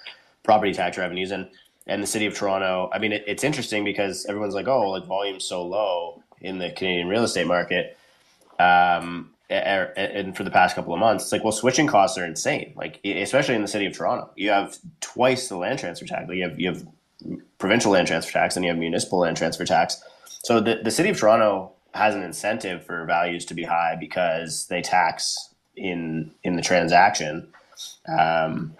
property 0.43 0.73
tax 0.73 0.97
revenues. 0.97 1.31
And 1.31 1.49
and 1.85 2.01
the 2.01 2.07
city 2.07 2.25
of 2.25 2.33
Toronto 2.33 2.89
I 2.93 2.99
mean 2.99 3.11
it, 3.11 3.23
it's 3.27 3.43
interesting 3.43 3.83
because 3.83 4.25
everyone's 4.27 4.55
like 4.55 4.67
oh 4.67 4.89
like 4.89 5.05
volume's 5.05 5.45
so 5.45 5.65
low 5.65 6.23
in 6.41 6.59
the 6.59 6.71
Canadian 6.71 7.07
real 7.07 7.23
estate 7.23 7.47
market 7.47 7.97
um, 8.59 9.33
and 9.49 10.35
for 10.35 10.43
the 10.43 10.51
past 10.51 10.75
couple 10.75 10.93
of 10.93 10.99
months, 10.99 11.25
it's 11.25 11.31
like, 11.31 11.43
well, 11.43 11.51
switching 11.51 11.87
costs 11.87 12.17
are 12.17 12.25
insane. 12.25 12.73
Like, 12.75 12.99
especially 13.05 13.55
in 13.55 13.61
the 13.61 13.67
city 13.67 13.85
of 13.85 13.93
Toronto, 13.93 14.31
you 14.35 14.49
have 14.49 14.77
twice 15.01 15.49
the 15.49 15.57
land 15.57 15.79
transfer 15.79 16.05
tax. 16.05 16.27
Like 16.27 16.37
you 16.37 16.49
have 16.49 16.59
you 16.59 16.69
have 16.69 16.87
provincial 17.57 17.91
land 17.91 18.07
transfer 18.07 18.31
tax 18.31 18.55
and 18.55 18.65
you 18.65 18.71
have 18.71 18.79
municipal 18.79 19.19
land 19.19 19.37
transfer 19.37 19.65
tax. 19.65 20.01
So 20.43 20.59
the 20.59 20.79
the 20.83 20.91
city 20.91 21.09
of 21.09 21.17
Toronto 21.17 21.73
has 21.93 22.15
an 22.15 22.23
incentive 22.23 22.85
for 22.85 23.05
values 23.05 23.45
to 23.45 23.53
be 23.53 23.63
high 23.63 23.95
because 23.99 24.67
they 24.67 24.81
tax 24.81 25.53
in 25.75 26.31
in 26.43 26.55
the 26.55 26.61
transaction. 26.61 27.49
Um, 28.07 28.75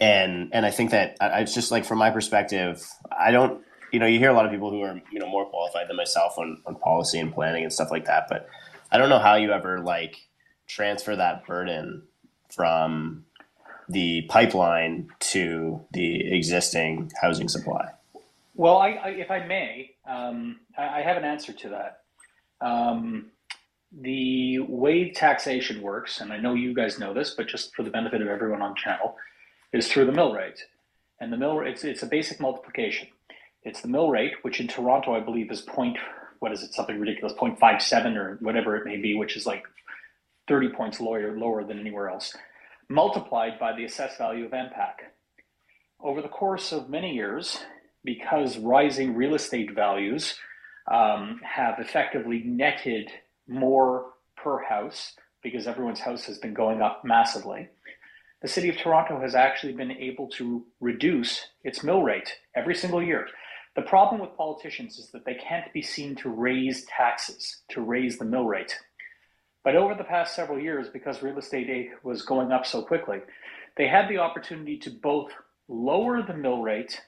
and 0.00 0.50
and 0.52 0.64
I 0.64 0.70
think 0.70 0.92
that 0.92 1.16
I, 1.20 1.40
it's 1.40 1.54
just 1.54 1.70
like 1.70 1.84
from 1.84 1.98
my 1.98 2.10
perspective, 2.10 2.86
I 3.16 3.30
don't. 3.30 3.62
You 3.92 3.98
know, 3.98 4.06
you 4.06 4.20
hear 4.20 4.30
a 4.30 4.34
lot 4.34 4.46
of 4.46 4.52
people 4.52 4.70
who 4.70 4.82
are 4.82 5.00
you 5.10 5.18
know 5.18 5.28
more 5.28 5.46
qualified 5.46 5.88
than 5.88 5.96
myself 5.96 6.38
on 6.38 6.62
on 6.64 6.76
policy 6.76 7.18
and 7.18 7.34
planning 7.34 7.64
and 7.64 7.72
stuff 7.72 7.90
like 7.90 8.04
that, 8.04 8.26
but 8.28 8.48
I 8.90 8.98
don't 8.98 9.08
know 9.08 9.18
how 9.18 9.36
you 9.36 9.52
ever 9.52 9.80
like 9.80 10.16
transfer 10.66 11.16
that 11.16 11.46
burden 11.46 12.02
from 12.48 13.24
the 13.88 14.22
pipeline 14.22 15.08
to 15.18 15.80
the 15.92 16.32
existing 16.32 17.10
housing 17.20 17.48
supply. 17.48 17.90
Well, 18.54 18.78
I, 18.78 18.90
I, 18.90 19.08
if 19.10 19.30
I 19.30 19.46
may, 19.46 19.94
um, 20.06 20.60
I, 20.76 21.00
I, 21.00 21.02
have 21.02 21.16
an 21.16 21.24
answer 21.24 21.52
to 21.52 21.68
that. 21.70 22.02
Um, 22.60 23.30
the 23.92 24.60
way 24.60 25.10
taxation 25.10 25.82
works, 25.82 26.20
and 26.20 26.32
I 26.32 26.38
know 26.38 26.54
you 26.54 26.74
guys 26.74 26.98
know 26.98 27.14
this, 27.14 27.30
but 27.30 27.48
just 27.48 27.74
for 27.74 27.82
the 27.82 27.90
benefit 27.90 28.22
of 28.22 28.28
everyone 28.28 28.62
on 28.62 28.76
channel, 28.76 29.16
is 29.72 29.88
through 29.88 30.06
the 30.06 30.12
mill 30.12 30.32
rate. 30.32 30.64
And 31.20 31.32
the 31.32 31.36
mill 31.36 31.60
it's, 31.60 31.84
it's 31.84 32.02
a 32.02 32.06
basic 32.06 32.40
multiplication. 32.40 33.08
It's 33.62 33.80
the 33.80 33.88
mill 33.88 34.10
rate, 34.10 34.34
which 34.42 34.60
in 34.60 34.68
Toronto, 34.68 35.14
I 35.14 35.20
believe, 35.20 35.50
is 35.50 35.60
point 35.62 35.98
what 36.40 36.52
is 36.52 36.62
it, 36.62 36.74
something 36.74 36.98
ridiculous, 36.98 37.34
0.57 37.34 38.16
or 38.16 38.38
whatever 38.40 38.76
it 38.76 38.84
may 38.84 38.96
be, 38.96 39.14
which 39.14 39.36
is 39.36 39.46
like 39.46 39.64
30 40.48 40.70
points 40.70 41.00
lower, 41.00 41.36
lower 41.36 41.64
than 41.64 41.78
anywhere 41.78 42.08
else, 42.08 42.34
multiplied 42.88 43.58
by 43.58 43.74
the 43.74 43.84
assessed 43.84 44.18
value 44.18 44.46
of 44.46 44.50
MPAC. 44.50 44.94
Over 46.00 46.22
the 46.22 46.28
course 46.28 46.72
of 46.72 46.88
many 46.88 47.14
years, 47.14 47.58
because 48.02 48.58
rising 48.58 49.14
real 49.14 49.34
estate 49.34 49.74
values 49.74 50.36
um, 50.90 51.40
have 51.44 51.78
effectively 51.78 52.42
netted 52.44 53.10
more 53.46 54.06
per 54.36 54.62
house 54.62 55.14
because 55.42 55.66
everyone's 55.66 56.00
house 56.00 56.24
has 56.24 56.38
been 56.38 56.54
going 56.54 56.80
up 56.80 57.02
massively, 57.04 57.68
the 58.42 58.48
city 58.48 58.70
of 58.70 58.76
Toronto 58.78 59.20
has 59.20 59.34
actually 59.34 59.74
been 59.74 59.90
able 59.90 60.28
to 60.30 60.64
reduce 60.80 61.46
its 61.62 61.84
mill 61.84 62.02
rate 62.02 62.32
every 62.56 62.74
single 62.74 63.02
year. 63.02 63.28
The 63.76 63.82
problem 63.82 64.20
with 64.20 64.36
politicians 64.36 64.98
is 64.98 65.10
that 65.12 65.24
they 65.24 65.34
can't 65.34 65.72
be 65.72 65.82
seen 65.82 66.16
to 66.16 66.28
raise 66.28 66.84
taxes, 66.86 67.62
to 67.70 67.80
raise 67.80 68.18
the 68.18 68.24
mill 68.24 68.44
rate. 68.44 68.76
But 69.62 69.76
over 69.76 69.94
the 69.94 70.04
past 70.04 70.34
several 70.34 70.58
years, 70.58 70.88
because 70.88 71.22
real 71.22 71.38
estate 71.38 71.90
was 72.02 72.22
going 72.22 72.50
up 72.50 72.66
so 72.66 72.82
quickly, 72.82 73.18
they 73.76 73.86
had 73.86 74.08
the 74.08 74.18
opportunity 74.18 74.78
to 74.78 74.90
both 74.90 75.30
lower 75.68 76.22
the 76.22 76.34
mill 76.34 76.62
rate, 76.62 77.00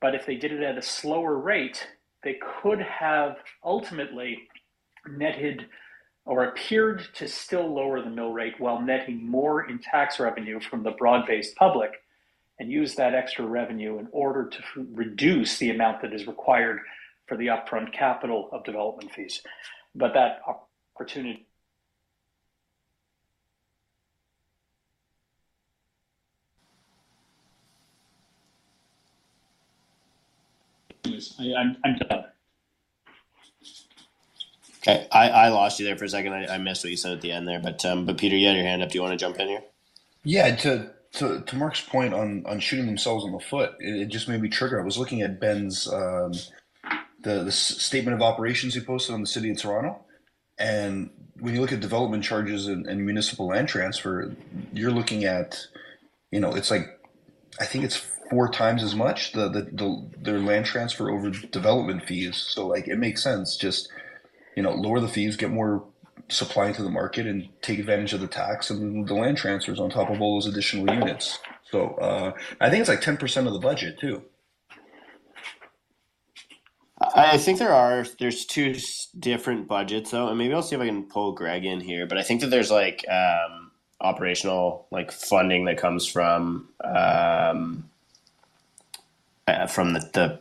but 0.00 0.14
if 0.14 0.24
they 0.24 0.36
did 0.36 0.52
it 0.52 0.62
at 0.62 0.78
a 0.78 0.82
slower 0.82 1.36
rate, 1.36 1.86
they 2.22 2.38
could 2.62 2.80
have 2.80 3.36
ultimately 3.62 4.48
netted 5.06 5.66
or 6.24 6.44
appeared 6.44 7.06
to 7.14 7.28
still 7.28 7.74
lower 7.74 8.00
the 8.00 8.08
mill 8.08 8.32
rate 8.32 8.54
while 8.58 8.80
netting 8.80 9.28
more 9.28 9.68
in 9.68 9.78
tax 9.78 10.18
revenue 10.18 10.58
from 10.58 10.82
the 10.82 10.92
broad 10.92 11.26
based 11.26 11.54
public 11.56 11.90
and 12.58 12.70
use 12.70 12.94
that 12.94 13.14
extra 13.14 13.44
revenue 13.44 13.98
in 13.98 14.08
order 14.12 14.48
to 14.48 14.58
f- 14.58 14.86
reduce 14.92 15.58
the 15.58 15.70
amount 15.70 16.02
that 16.02 16.12
is 16.12 16.26
required 16.26 16.80
for 17.26 17.36
the 17.36 17.46
upfront 17.46 17.92
capital 17.92 18.48
of 18.52 18.64
development 18.64 19.12
fees. 19.12 19.42
But 19.94 20.14
that 20.14 20.40
opportunity 20.96 21.46
I, 31.38 31.60
am 31.60 31.76
I'm 31.84 31.96
done. 31.96 32.24
Okay, 34.78 35.06
I, 35.12 35.28
I 35.30 35.48
lost 35.48 35.78
you 35.78 35.86
there 35.86 35.96
for 35.96 36.04
a 36.04 36.08
second. 36.08 36.32
I, 36.32 36.54
I 36.54 36.58
missed 36.58 36.84
what 36.84 36.90
you 36.90 36.96
said 36.96 37.12
at 37.12 37.20
the 37.20 37.32
end 37.32 37.48
there, 37.48 37.60
but 37.60 37.84
um, 37.84 38.04
but 38.04 38.18
Peter, 38.18 38.36
you 38.36 38.46
had 38.48 38.56
your 38.56 38.64
hand 38.64 38.82
up. 38.82 38.90
Do 38.90 38.98
you 38.98 39.02
want 39.02 39.12
to 39.12 39.16
jump 39.16 39.38
in 39.38 39.48
here? 39.48 39.62
Yeah, 40.24 40.54
to 40.56 40.90
to, 41.14 41.40
to 41.40 41.56
Mark's 41.56 41.80
point 41.80 42.14
on, 42.14 42.44
on 42.46 42.60
shooting 42.60 42.86
themselves 42.86 43.24
in 43.24 43.32
the 43.32 43.40
foot, 43.40 43.74
it, 43.80 44.02
it 44.02 44.08
just 44.08 44.28
made 44.28 44.40
me 44.40 44.48
trigger. 44.48 44.80
I 44.80 44.84
was 44.84 44.98
looking 44.98 45.22
at 45.22 45.40
Ben's 45.40 45.88
um, 45.92 46.32
the 47.22 47.44
the 47.44 47.52
statement 47.52 48.14
of 48.14 48.22
operations 48.22 48.74
he 48.74 48.80
posted 48.80 49.14
on 49.14 49.20
the 49.20 49.26
city 49.26 49.50
of 49.50 49.58
Toronto, 49.58 50.04
and 50.58 51.10
when 51.40 51.54
you 51.54 51.60
look 51.60 51.72
at 51.72 51.80
development 51.80 52.24
charges 52.24 52.66
and, 52.66 52.86
and 52.86 53.04
municipal 53.04 53.48
land 53.48 53.68
transfer, 53.68 54.34
you're 54.72 54.92
looking 54.92 55.24
at, 55.24 55.66
you 56.30 56.40
know, 56.40 56.54
it's 56.54 56.70
like, 56.70 57.00
I 57.60 57.64
think 57.64 57.84
it's 57.84 57.96
four 58.30 58.48
times 58.48 58.82
as 58.82 58.94
much 58.94 59.32
the, 59.32 59.48
the, 59.48 59.62
the 59.62 60.10
their 60.18 60.38
land 60.38 60.66
transfer 60.66 61.10
over 61.10 61.30
development 61.30 62.04
fees. 62.04 62.36
So 62.36 62.66
like 62.66 62.88
it 62.88 62.98
makes 62.98 63.22
sense. 63.22 63.56
Just 63.56 63.88
you 64.56 64.62
know, 64.62 64.72
lower 64.72 65.00
the 65.00 65.08
fees, 65.08 65.36
get 65.36 65.50
more 65.50 65.84
supply 66.28 66.68
into 66.68 66.82
the 66.82 66.90
market, 66.90 67.26
and 67.26 67.48
take 67.62 67.78
advantage 67.78 68.12
of 68.12 68.20
the 68.20 68.26
tax 68.26 68.70
and 68.70 69.06
the 69.06 69.14
land 69.14 69.36
transfers 69.36 69.80
on 69.80 69.90
top 69.90 70.10
of 70.10 70.20
all 70.20 70.36
those 70.40 70.46
additional 70.50 70.92
units. 70.94 71.38
So 71.70 71.88
uh, 71.94 72.32
I 72.60 72.70
think 72.70 72.80
it's 72.80 72.88
like 72.88 73.00
ten 73.00 73.16
percent 73.16 73.46
of 73.46 73.52
the 73.52 73.60
budget 73.60 73.98
too. 73.98 74.22
I 77.14 77.38
think 77.38 77.58
there 77.58 77.72
are 77.72 78.06
there's 78.18 78.46
two 78.46 78.76
different 79.18 79.68
budgets 79.68 80.10
though, 80.10 80.28
and 80.28 80.38
maybe 80.38 80.54
I'll 80.54 80.62
see 80.62 80.76
if 80.76 80.80
I 80.80 80.86
can 80.86 81.04
pull 81.04 81.32
Greg 81.32 81.64
in 81.64 81.80
here. 81.80 82.06
But 82.06 82.18
I 82.18 82.22
think 82.22 82.40
that 82.40 82.48
there's 82.48 82.70
like 82.70 83.04
um, 83.08 83.70
operational 84.00 84.86
like 84.90 85.10
funding 85.10 85.64
that 85.64 85.76
comes 85.76 86.06
from 86.06 86.68
um, 86.82 87.90
uh, 89.46 89.66
from 89.66 89.92
the, 89.92 90.00
the 90.12 90.40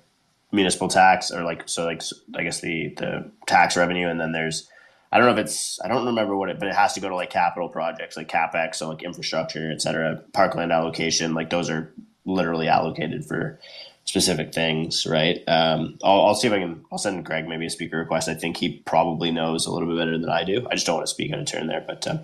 municipal 0.51 0.87
tax 0.87 1.31
or 1.31 1.43
like 1.43 1.67
so 1.67 1.85
like 1.85 2.03
I 2.35 2.43
guess 2.43 2.61
the 2.61 2.93
the 2.97 3.31
tax 3.47 3.75
revenue, 3.75 4.07
and 4.07 4.19
then 4.19 4.31
there's 4.31 4.69
I 5.13 5.17
don't 5.17 5.27
know 5.27 5.33
if 5.33 5.45
it's 5.45 5.79
I 5.83 5.87
don't 5.87 6.07
remember 6.07 6.35
what 6.35 6.49
it, 6.49 6.57
but 6.57 6.67
it 6.67 6.73
has 6.73 6.93
to 6.93 6.99
go 6.99 7.07
to 7.07 7.15
like 7.15 7.29
capital 7.29 7.69
projects 7.69 8.17
like 8.17 8.27
capex, 8.27 8.75
so 8.75 8.89
like 8.89 9.03
infrastructure, 9.03 9.71
et 9.71 9.79
cetera, 9.79 10.15
parkland 10.33 10.71
allocation. 10.71 11.35
Like 11.35 11.51
those 11.51 11.69
are 11.69 11.93
literally 12.25 12.67
allocated 12.67 13.23
for 13.23 13.59
specific 14.05 14.55
things, 14.55 15.05
right? 15.05 15.43
Um, 15.47 15.99
I'll, 16.03 16.25
I'll, 16.25 16.35
see 16.35 16.47
if 16.47 16.53
I 16.53 16.57
can. 16.57 16.83
I'll 16.91 16.97
send 16.97 17.23
Greg 17.25 17.47
maybe 17.47 17.67
a 17.67 17.69
speaker 17.69 17.99
request. 17.99 18.27
I 18.27 18.33
think 18.33 18.57
he 18.57 18.79
probably 18.85 19.29
knows 19.29 19.67
a 19.67 19.71
little 19.71 19.87
bit 19.87 19.99
better 19.99 20.17
than 20.17 20.31
I 20.31 20.43
do. 20.43 20.65
I 20.71 20.73
just 20.73 20.87
don't 20.87 20.95
want 20.95 21.05
to 21.05 21.13
speak 21.13 21.31
on 21.31 21.37
a 21.37 21.45
turn 21.45 21.67
there. 21.67 21.83
But 21.85 22.07
um, 22.07 22.19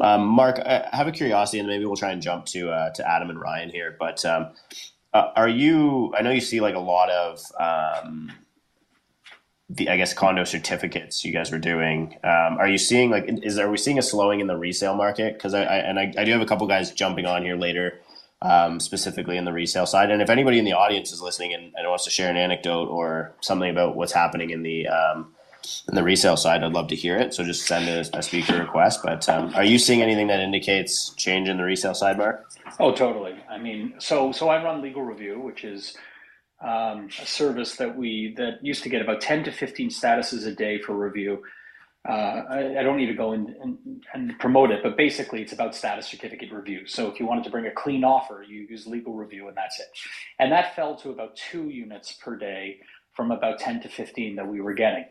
um, 0.00 0.26
Mark, 0.26 0.60
I 0.60 0.88
have 0.92 1.08
a 1.08 1.12
curiosity, 1.12 1.58
and 1.58 1.68
maybe 1.68 1.84
we'll 1.84 1.96
try 1.96 2.10
and 2.10 2.22
jump 2.22 2.46
to 2.46 2.70
uh, 2.70 2.90
to 2.94 3.06
Adam 3.06 3.28
and 3.28 3.38
Ryan 3.38 3.68
here. 3.68 3.94
But 4.00 4.24
um, 4.24 4.52
uh, 5.12 5.30
are 5.36 5.48
you? 5.48 6.14
I 6.16 6.22
know 6.22 6.30
you 6.30 6.40
see 6.40 6.60
like 6.60 6.74
a 6.74 6.80
lot 6.80 7.10
of 7.10 7.42
um, 7.60 8.32
the 9.72 9.88
I 9.88 9.96
guess 9.96 10.12
condo 10.12 10.42
certificates 10.42 11.24
you 11.24 11.32
guys 11.32 11.52
were 11.52 11.58
doing. 11.58 12.16
Um, 12.24 12.58
are 12.58 12.68
you 12.68 12.76
seeing 12.76 13.10
like 13.10 13.26
is 13.28 13.56
are 13.56 13.70
we 13.70 13.76
seeing 13.76 13.98
a 13.98 14.02
slowing 14.02 14.40
in 14.40 14.48
the 14.48 14.56
resale 14.56 14.96
market? 14.96 15.34
Because 15.34 15.54
I, 15.54 15.62
I, 15.62 15.76
and 15.76 15.98
I, 15.98 16.12
I 16.18 16.24
do 16.24 16.32
have 16.32 16.40
a 16.40 16.46
couple 16.46 16.66
guys 16.66 16.90
jumping 16.90 17.24
on 17.24 17.44
here 17.44 17.56
later, 17.56 18.00
um, 18.42 18.80
specifically 18.80 19.36
in 19.36 19.44
the 19.44 19.52
resale 19.52 19.86
side. 19.86 20.10
And 20.10 20.20
if 20.20 20.28
anybody 20.28 20.58
in 20.58 20.64
the 20.64 20.72
audience 20.72 21.12
is 21.12 21.22
listening 21.22 21.54
and, 21.54 21.72
and 21.76 21.88
wants 21.88 22.04
to 22.04 22.10
share 22.10 22.28
an 22.28 22.36
anecdote 22.36 22.88
or 22.88 23.32
something 23.40 23.70
about 23.70 23.94
what's 23.94 24.12
happening 24.12 24.50
in 24.50 24.62
the 24.62 24.88
um, 24.88 25.32
in 25.88 25.94
the 25.94 26.02
resale 26.02 26.36
side, 26.36 26.64
I'd 26.64 26.72
love 26.72 26.88
to 26.88 26.96
hear 26.96 27.16
it. 27.16 27.32
So 27.32 27.44
just 27.44 27.64
send 27.66 27.88
a, 27.88 28.18
a 28.18 28.22
speaker 28.22 28.58
request. 28.58 29.00
But 29.04 29.28
um, 29.28 29.54
are 29.54 29.64
you 29.64 29.78
seeing 29.78 30.02
anything 30.02 30.26
that 30.28 30.40
indicates 30.40 31.14
change 31.14 31.48
in 31.48 31.58
the 31.58 31.64
resale 31.64 31.94
side, 31.94 32.18
Mark? 32.18 32.50
Oh, 32.80 32.92
totally. 32.92 33.36
I 33.48 33.58
mean, 33.58 33.94
so 33.98 34.32
so 34.32 34.48
I 34.48 34.62
run 34.64 34.82
Legal 34.82 35.02
Review, 35.02 35.38
which 35.38 35.62
is 35.62 35.96
um, 36.60 37.08
a 37.20 37.26
service 37.26 37.76
that 37.76 37.96
we 37.96 38.34
that 38.36 38.64
used 38.64 38.82
to 38.82 38.88
get 38.88 39.02
about 39.02 39.20
ten 39.20 39.44
to 39.44 39.52
fifteen 39.52 39.90
statuses 39.90 40.46
a 40.46 40.52
day 40.52 40.80
for 40.80 40.94
review. 40.94 41.42
Uh, 42.08 42.12
I, 42.48 42.78
I, 42.78 42.82
don't 42.82 42.96
need 42.96 43.08
to 43.08 43.14
go 43.14 43.34
in 43.34 43.54
and, 43.62 44.02
and, 44.14 44.38
promote 44.38 44.70
it, 44.70 44.82
but 44.82 44.96
basically 44.96 45.42
it's 45.42 45.52
about 45.52 45.74
status 45.74 46.06
certificate 46.06 46.50
review. 46.50 46.86
So 46.86 47.10
if 47.10 47.20
you 47.20 47.26
wanted 47.26 47.44
to 47.44 47.50
bring 47.50 47.66
a 47.66 47.70
clean 47.70 48.04
offer, 48.04 48.42
you 48.42 48.62
use 48.62 48.86
legal 48.86 49.12
review 49.12 49.48
and 49.48 49.56
that's 49.56 49.78
it. 49.78 49.88
And 50.38 50.50
that 50.50 50.74
fell 50.74 50.96
to 50.96 51.10
about 51.10 51.36
two 51.36 51.68
units 51.68 52.12
per 52.12 52.36
day 52.36 52.80
from 53.12 53.30
about 53.30 53.58
10 53.58 53.82
to 53.82 53.88
15 53.90 54.36
that 54.36 54.48
we 54.48 54.62
were 54.62 54.72
getting. 54.72 55.04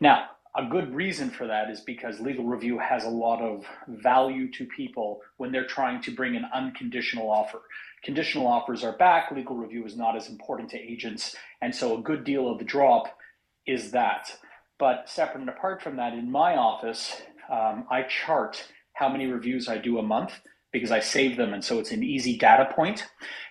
Now, 0.00 0.26
a 0.56 0.64
good 0.64 0.94
reason 0.94 1.30
for 1.30 1.46
that 1.46 1.68
is 1.68 1.80
because 1.80 2.20
legal 2.20 2.44
review 2.44 2.78
has 2.78 3.04
a 3.04 3.10
lot 3.10 3.42
of 3.42 3.66
value 3.88 4.50
to 4.52 4.64
people 4.64 5.20
when 5.36 5.52
they're 5.52 5.66
trying 5.66 6.00
to 6.02 6.10
bring 6.10 6.36
an 6.36 6.46
unconditional 6.54 7.30
offer. 7.30 7.60
Conditional 8.06 8.46
offers 8.46 8.84
are 8.84 8.96
back, 8.96 9.32
legal 9.32 9.56
review 9.56 9.84
is 9.84 9.96
not 9.96 10.14
as 10.14 10.28
important 10.28 10.70
to 10.70 10.78
agents, 10.78 11.34
and 11.60 11.74
so 11.74 11.98
a 11.98 12.00
good 12.00 12.22
deal 12.22 12.48
of 12.48 12.60
the 12.60 12.64
drop 12.64 13.18
is 13.66 13.90
that. 13.90 14.30
But 14.78 15.08
separate 15.08 15.40
and 15.40 15.50
apart 15.50 15.82
from 15.82 15.96
that, 15.96 16.12
in 16.12 16.30
my 16.30 16.56
office, 16.56 17.20
um, 17.50 17.84
I 17.90 18.04
chart 18.04 18.64
how 18.92 19.08
many 19.08 19.26
reviews 19.26 19.68
I 19.68 19.78
do 19.78 19.98
a 19.98 20.04
month 20.04 20.38
because 20.70 20.92
I 20.92 21.00
save 21.00 21.36
them. 21.36 21.52
And 21.52 21.64
so 21.64 21.80
it's 21.80 21.90
an 21.90 22.04
easy 22.04 22.38
data 22.38 22.72
point. 22.72 23.04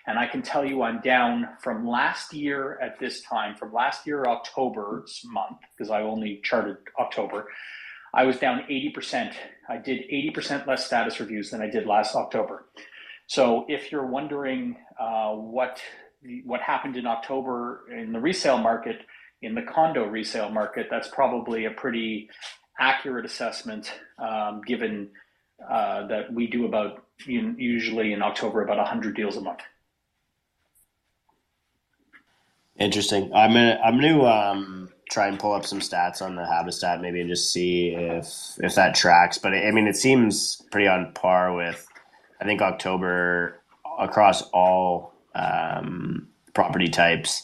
And 0.06 0.18
I 0.18 0.26
can 0.26 0.40
tell 0.40 0.64
you 0.64 0.82
I'm 0.82 1.02
down 1.02 1.48
from 1.60 1.86
last 1.86 2.32
year 2.32 2.78
at 2.80 2.98
this 2.98 3.20
time, 3.20 3.56
from 3.56 3.74
last 3.74 4.06
year, 4.06 4.24
October's 4.24 5.20
month, 5.26 5.58
because 5.76 5.90
I 5.90 6.00
only 6.00 6.40
charted 6.42 6.78
October, 6.98 7.48
I 8.14 8.24
was 8.24 8.38
down 8.38 8.62
80%. 8.70 9.34
I 9.68 9.76
did 9.76 10.08
80% 10.10 10.66
less 10.66 10.86
status 10.86 11.20
reviews 11.20 11.50
than 11.50 11.60
I 11.60 11.68
did 11.68 11.86
last 11.86 12.14
October. 12.14 12.64
So 13.26 13.64
if 13.68 13.90
you're 13.90 14.06
wondering 14.06 14.76
uh, 14.98 15.32
what 15.32 15.80
what 16.44 16.60
happened 16.60 16.96
in 16.96 17.06
October 17.06 17.84
in 17.92 18.12
the 18.12 18.20
resale 18.20 18.58
market, 18.58 19.02
in 19.42 19.54
the 19.54 19.62
condo 19.62 20.06
resale 20.06 20.50
market, 20.50 20.88
that's 20.90 21.08
probably 21.08 21.66
a 21.66 21.70
pretty 21.70 22.28
accurate 22.78 23.24
assessment, 23.24 23.92
um, 24.18 24.60
given 24.66 25.08
uh, 25.68 26.06
that 26.06 26.32
we 26.32 26.46
do 26.46 26.66
about 26.66 27.04
usually 27.26 28.12
in 28.12 28.22
October 28.22 28.62
about 28.62 28.76
100 28.76 29.16
deals 29.16 29.36
a 29.36 29.40
month. 29.40 29.60
Interesting. 32.78 33.32
I'm 33.34 33.54
gonna 33.54 33.80
I'm 33.82 33.96
gonna 33.98 34.24
um, 34.24 34.88
try 35.10 35.28
and 35.28 35.38
pull 35.38 35.52
up 35.52 35.64
some 35.64 35.80
stats 35.80 36.20
on 36.20 36.36
the 36.36 36.42
Habistat 36.42 37.00
maybe 37.00 37.20
and 37.20 37.30
just 37.30 37.50
see 37.50 37.88
if 37.88 38.28
if 38.58 38.74
that 38.74 38.94
tracks. 38.94 39.38
But 39.38 39.54
I 39.54 39.70
mean, 39.70 39.88
it 39.88 39.96
seems 39.96 40.62
pretty 40.70 40.86
on 40.86 41.12
par 41.14 41.54
with 41.54 41.86
I 42.40 42.44
think 42.44 42.62
October 42.62 43.60
across 43.98 44.42
all 44.50 45.14
um, 45.34 46.28
property 46.54 46.88
types. 46.88 47.42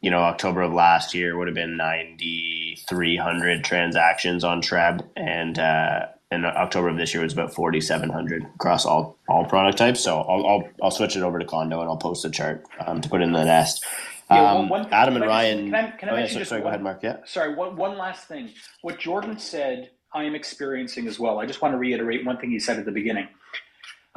You 0.00 0.10
know, 0.10 0.20
October 0.20 0.62
of 0.62 0.72
last 0.72 1.14
year 1.14 1.36
would 1.36 1.46
have 1.46 1.54
been 1.54 1.76
9,300 1.76 3.62
transactions 3.64 4.44
on 4.44 4.62
Treb, 4.62 5.06
and 5.14 5.58
uh, 5.58 6.06
in 6.30 6.44
October 6.44 6.88
of 6.88 6.96
this 6.96 7.12
year 7.12 7.22
was 7.22 7.32
about 7.32 7.52
4,700 7.52 8.46
across 8.54 8.86
all 8.86 9.18
all 9.28 9.44
product 9.44 9.78
types. 9.78 10.00
So 10.00 10.20
I'll, 10.20 10.46
I'll, 10.46 10.68
I'll 10.82 10.90
switch 10.90 11.16
it 11.16 11.22
over 11.22 11.38
to 11.38 11.44
condo 11.44 11.80
and 11.80 11.88
I'll 11.88 11.96
post 11.96 12.24
a 12.24 12.30
chart 12.30 12.64
um, 12.86 13.00
to 13.00 13.08
put 13.08 13.20
in 13.20 13.32
the 13.32 13.44
nest. 13.44 13.84
Yeah, 14.30 14.52
um, 14.52 14.68
one, 14.68 14.86
Adam 14.92 15.16
and 15.16 15.26
Ryan. 15.26 15.64
Can 15.66 15.74
I, 15.74 15.90
can 15.90 16.08
I 16.08 16.12
oh, 16.12 16.16
mention 16.16 16.38
yeah, 16.38 16.44
sorry, 16.44 16.60
one, 16.60 16.66
go 16.66 16.68
ahead, 16.68 16.82
Mark. 16.82 17.02
Yeah. 17.02 17.16
Sorry, 17.24 17.54
one, 17.54 17.76
one 17.76 17.98
last 17.98 18.28
thing. 18.28 18.50
What 18.82 19.00
Jordan 19.00 19.38
said, 19.40 19.90
I 20.14 20.22
am 20.22 20.36
experiencing 20.36 21.08
as 21.08 21.18
well. 21.18 21.40
I 21.40 21.46
just 21.46 21.60
want 21.60 21.74
to 21.74 21.78
reiterate 21.78 22.24
one 22.24 22.38
thing 22.38 22.50
he 22.50 22.60
said 22.60 22.78
at 22.78 22.84
the 22.84 22.92
beginning. 22.92 23.26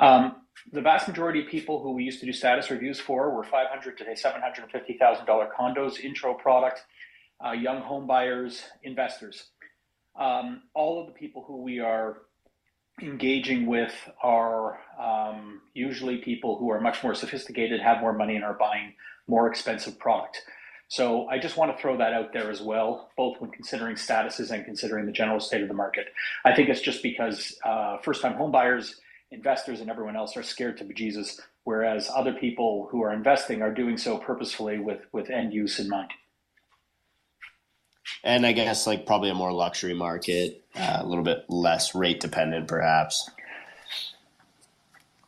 Um, 0.04 0.36
the 0.72 0.82
vast 0.82 1.08
majority 1.08 1.42
of 1.42 1.48
people 1.48 1.82
who 1.82 1.92
we 1.92 2.04
used 2.04 2.20
to 2.20 2.26
do 2.26 2.34
status 2.34 2.70
reviews 2.70 3.00
for 3.00 3.30
were 3.32 3.44
500 3.44 3.98
to 3.98 4.04
$750,000 4.04 5.50
condos, 5.58 6.00
intro 6.00 6.34
product, 6.34 6.82
uh, 7.46 7.52
young 7.52 7.82
home 7.82 8.08
buyers, 8.08 8.64
investors 8.84 9.50
um, 10.20 10.64
all 10.74 11.02
of 11.02 11.08
the 11.08 11.14
people 11.14 11.44
who 11.48 11.62
we 11.62 11.80
are 11.80 12.18
engaging 13.02 13.66
with 13.66 13.94
are 14.22 14.80
um, 15.00 15.62
usually 15.74 16.18
people 16.18 16.58
who 16.58 16.70
are 16.70 16.80
much 16.80 17.04
more 17.04 17.16
sophisticated, 17.16 17.82
have 17.82 18.02
more 18.02 18.14
money, 18.14 18.36
and 18.36 18.44
are 18.46 18.54
buying 18.54 18.94
more 19.28 19.48
expensive 19.48 19.98
product. 19.98 20.42
So 20.90 21.28
I 21.28 21.40
just 21.40 21.58
want 21.58 21.76
to 21.76 21.82
throw 21.82 21.98
that 21.98 22.14
out 22.14 22.34
there 22.34 22.52
as 22.52 22.62
well, 22.62 23.10
both 23.18 23.42
when 23.42 23.50
considering 23.50 23.96
statuses 23.96 24.52
and 24.52 24.64
considering 24.64 25.08
the 25.08 25.12
general 25.12 25.40
state 25.40 25.64
of 25.64 25.68
the 25.68 25.74
market. 25.74 26.08
I 26.46 26.54
think 26.54 26.70
it's 26.70 26.82
just 26.82 27.02
because 27.02 27.58
uh, 27.66 27.98
first-time 28.04 28.34
homebuyers, 28.34 28.94
investors, 29.34 29.82
and 29.82 29.90
everyone 29.90 30.16
else 30.16 30.38
are 30.38 30.44
scared 30.44 30.78
to 30.78 30.86
bejesus, 30.86 31.40
whereas 31.64 32.10
other 32.14 32.34
people 32.34 32.88
who 32.92 33.02
are 33.02 33.14
investing 33.14 33.62
are 33.62 33.74
doing 33.74 33.98
so 33.98 34.18
purposefully 34.18 34.80
with 34.80 35.02
with 35.12 35.30
end 35.30 35.54
use 35.54 35.80
in 35.80 35.90
mind 35.90 36.12
and 38.24 38.46
I 38.46 38.54
guess 38.54 38.88
like 38.88 39.06
probably 39.06 39.30
a 39.30 39.34
more 39.34 39.52
luxury 39.52 39.94
market, 39.94 40.64
uh, 40.76 41.00
a 41.02 41.06
little 41.06 41.24
bit 41.24 41.46
less 41.50 41.94
rate 41.94 42.20
dependent, 42.20 42.68
perhaps. 42.68 43.30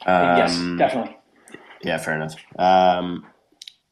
Um, 0.06 0.38
yes, 0.38 0.58
definitely. 0.78 1.18
Yeah, 1.82 1.98
fair 1.98 2.16
enough. 2.16 2.36
Um, 2.58 3.26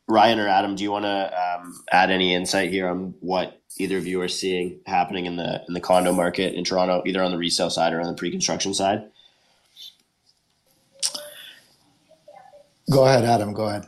Ryan 0.07 0.39
or 0.39 0.47
Adam, 0.47 0.75
do 0.75 0.83
you 0.83 0.91
want 0.91 1.05
to 1.05 1.59
um, 1.59 1.83
add 1.91 2.11
any 2.11 2.33
insight 2.33 2.69
here 2.69 2.87
on 2.87 3.15
what 3.19 3.61
either 3.77 3.97
of 3.97 4.05
you 4.05 4.21
are 4.21 4.27
seeing 4.27 4.79
happening 4.85 5.25
in 5.25 5.37
the 5.37 5.63
in 5.67 5.73
the 5.73 5.81
condo 5.81 6.13
market 6.13 6.53
in 6.53 6.63
Toronto, 6.63 7.01
either 7.05 7.23
on 7.23 7.31
the 7.31 7.37
resale 7.37 7.69
side 7.69 7.93
or 7.93 8.01
on 8.01 8.07
the 8.07 8.13
pre-construction 8.13 8.73
side? 8.73 9.03
Go 12.89 13.05
ahead, 13.05 13.23
Adam. 13.23 13.53
Go 13.53 13.67
ahead. 13.67 13.87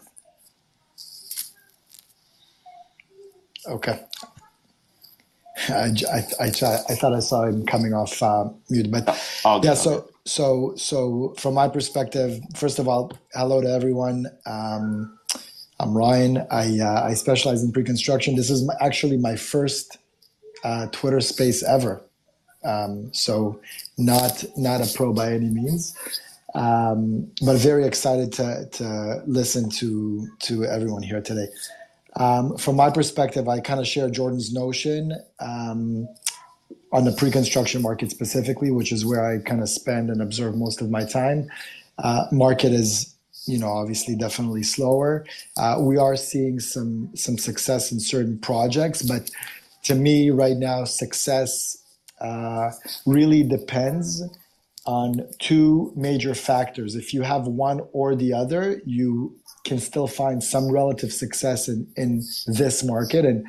Okay. 3.68 4.00
I, 5.70 5.92
I, 6.12 6.18
I, 6.40 6.46
I, 6.46 6.50
thought 6.50 7.14
I 7.14 7.20
saw 7.20 7.46
him 7.46 7.66
coming 7.66 7.94
off 7.94 8.22
uh, 8.22 8.46
mute, 8.70 8.92
but 8.92 9.08
oh, 9.46 9.62
yeah. 9.64 9.74
So 9.74 10.10
so 10.26 10.74
so 10.76 11.34
from 11.38 11.54
my 11.54 11.68
perspective, 11.68 12.40
first 12.56 12.78
of 12.78 12.88
all, 12.88 13.12
hello 13.34 13.62
to 13.62 13.70
everyone. 13.70 14.28
Um, 14.46 15.18
I'm 15.80 15.96
Ryan. 15.96 16.46
I 16.52 16.80
uh, 16.80 17.04
I 17.06 17.14
specialize 17.14 17.64
in 17.64 17.72
pre-construction. 17.72 18.36
This 18.36 18.50
is 18.50 18.64
my, 18.64 18.76
actually 18.82 19.18
my 19.18 19.36
first 19.36 19.98
uh, 20.64 20.88
Twitter 20.92 21.22
space 21.22 21.64
ever. 21.64 22.02
Um, 22.64 23.14
so 23.14 23.60
not 23.98 24.44
not 24.58 24.82
a 24.82 24.94
pro 24.94 25.14
by 25.14 25.32
any 25.32 25.50
means, 25.50 25.96
um, 26.56 27.30
but 27.42 27.58
very 27.58 27.86
excited 27.86 28.32
to 28.34 28.68
to 28.72 29.22
listen 29.28 29.70
to 29.72 30.28
to 30.40 30.66
everyone 30.66 31.04
here 31.04 31.22
today. 31.22 31.48
Um, 32.16 32.58
from 32.58 32.78
my 32.78 32.90
perspective, 32.90 33.50
I 33.50 33.60
kind 33.60 33.80
of 33.80 33.88
share 33.88 34.10
Jordan's 34.10 34.54
notion 34.54 35.12
um, 35.40 36.08
on 36.94 37.04
the 37.04 37.12
pre-construction 37.12 37.82
market 37.82 38.10
specifically, 38.10 38.72
which 38.72 38.94
is 38.94 39.06
where 39.06 39.26
I 39.30 39.40
kind 39.40 39.62
of 39.62 39.68
spend 39.68 40.10
and 40.10 40.22
observe 40.22 40.56
most 40.56 40.82
of 40.82 40.90
my 40.90 41.04
time. 41.04 41.50
Uh, 41.98 42.26
market 42.32 42.72
is 42.72 43.14
you 43.48 43.60
know 43.60 43.68
obviously 43.68 44.16
definitely 44.16 44.64
slower. 44.64 45.26
Uh, 45.58 45.76
we 45.82 45.98
are 45.98 46.16
seeing 46.16 46.62
some 46.62 47.10
some 47.16 47.38
success 47.38 47.92
in 47.92 48.00
certain 48.00 48.40
projects, 48.40 49.02
but 49.02 49.30
to 49.84 49.94
me 49.94 50.32
right 50.32 50.56
now 50.56 50.86
success 50.86 51.78
uh, 52.22 52.72
really 53.06 53.44
depends 53.44 54.24
on 54.86 55.28
two 55.40 55.92
major 55.96 56.36
factors. 56.36 56.96
If 56.96 57.14
you 57.14 57.24
have 57.24 57.48
one 57.48 57.82
or 57.92 58.16
the 58.16 58.34
other, 58.34 58.82
you 58.86 59.36
can 59.64 59.80
still 59.80 60.08
find 60.08 60.44
some 60.44 60.72
relative 60.72 61.12
success 61.12 61.68
in, 61.68 61.88
in 61.96 62.22
this 62.46 62.84
market. 62.84 63.26
And 63.26 63.46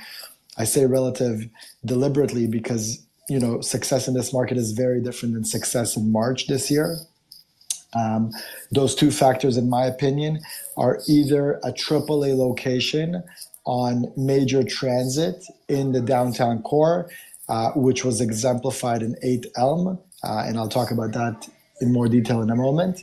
I 0.56 0.64
say 0.64 0.86
relative 0.86 1.48
deliberately 1.84 2.46
because 2.46 3.02
you 3.28 3.38
know 3.38 3.60
success 3.60 4.08
in 4.08 4.14
this 4.14 4.32
market 4.32 4.56
is 4.56 4.72
very 4.72 5.02
different 5.02 5.34
than 5.34 5.44
success 5.44 5.96
in 5.96 6.10
March 6.10 6.46
this 6.46 6.70
year. 6.70 6.96
Um, 7.94 8.30
those 8.70 8.94
two 8.94 9.10
factors, 9.10 9.56
in 9.56 9.70
my 9.70 9.86
opinion, 9.86 10.40
are 10.76 11.00
either 11.08 11.54
a 11.64 11.72
AAA 11.72 12.36
location 12.36 13.22
on 13.64 14.12
major 14.16 14.62
transit 14.62 15.44
in 15.68 15.92
the 15.92 16.00
downtown 16.00 16.62
core, 16.62 17.10
uh, 17.48 17.70
which 17.72 18.04
was 18.04 18.20
exemplified 18.20 19.02
in 19.02 19.16
8 19.22 19.46
Elm, 19.56 19.98
uh, 20.26 20.44
and 20.46 20.58
I'll 20.58 20.68
talk 20.68 20.90
about 20.90 21.12
that 21.12 21.48
in 21.80 21.92
more 21.92 22.08
detail 22.08 22.42
in 22.42 22.50
a 22.50 22.56
moment. 22.56 23.00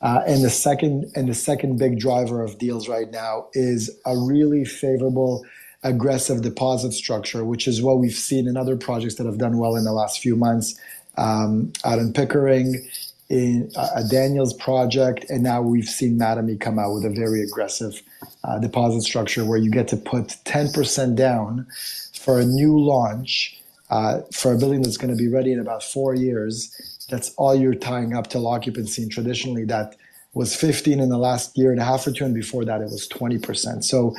Uh, 0.00 0.22
and 0.26 0.44
the 0.44 0.50
second 0.50 1.10
and 1.14 1.28
the 1.28 1.34
second 1.34 1.78
big 1.78 1.98
driver 1.98 2.42
of 2.42 2.58
deals 2.58 2.88
right 2.88 3.10
now 3.10 3.46
is 3.54 3.90
a 4.04 4.16
really 4.16 4.64
favorable 4.64 5.44
aggressive 5.82 6.42
deposit 6.42 6.92
structure, 6.92 7.44
which 7.44 7.68
is 7.68 7.80
what 7.80 7.98
we've 7.98 8.12
seen 8.12 8.48
in 8.48 8.56
other 8.56 8.76
projects 8.76 9.14
that 9.16 9.26
have 9.26 9.38
done 9.38 9.58
well 9.58 9.76
in 9.76 9.84
the 9.84 9.92
last 9.92 10.20
few 10.20 10.34
months 10.36 10.78
um, 11.16 11.72
out 11.84 11.98
in 11.98 12.12
Pickering 12.12 12.86
in 13.30 13.70
a 13.94 14.04
Daniels 14.04 14.52
project, 14.52 15.24
and 15.30 15.42
now 15.42 15.62
we've 15.62 15.88
seen 15.88 16.18
Mattamy 16.18 16.60
come 16.60 16.78
out 16.78 16.92
with 16.92 17.04
a 17.06 17.10
very 17.10 17.42
aggressive 17.42 18.02
uh, 18.44 18.58
deposit 18.58 19.02
structure 19.02 19.44
where 19.44 19.58
you 19.58 19.70
get 19.70 19.88
to 19.88 19.96
put 19.96 20.36
10% 20.44 21.16
down 21.16 21.66
for 22.12 22.38
a 22.38 22.44
new 22.44 22.78
launch 22.78 23.60
uh, 23.90 24.20
for 24.32 24.52
a 24.52 24.58
building 24.58 24.82
that's 24.82 24.96
going 24.96 25.14
to 25.14 25.16
be 25.16 25.28
ready 25.28 25.52
in 25.52 25.58
about 25.58 25.82
four 25.82 26.14
years. 26.14 27.06
That's 27.10 27.34
all 27.36 27.54
you're 27.54 27.74
tying 27.74 28.14
up 28.14 28.28
till 28.28 28.46
occupancy, 28.46 29.02
and 29.02 29.10
traditionally 29.10 29.64
that 29.66 29.96
was 30.32 30.56
15 30.56 31.00
in 31.00 31.08
the 31.08 31.18
last 31.18 31.56
year 31.56 31.70
and 31.70 31.80
a 31.80 31.84
half 31.84 32.06
or 32.06 32.12
two, 32.12 32.24
and 32.24 32.34
before 32.34 32.64
that 32.64 32.80
it 32.80 32.84
was 32.84 33.08
20%. 33.08 33.84
So 33.84 34.16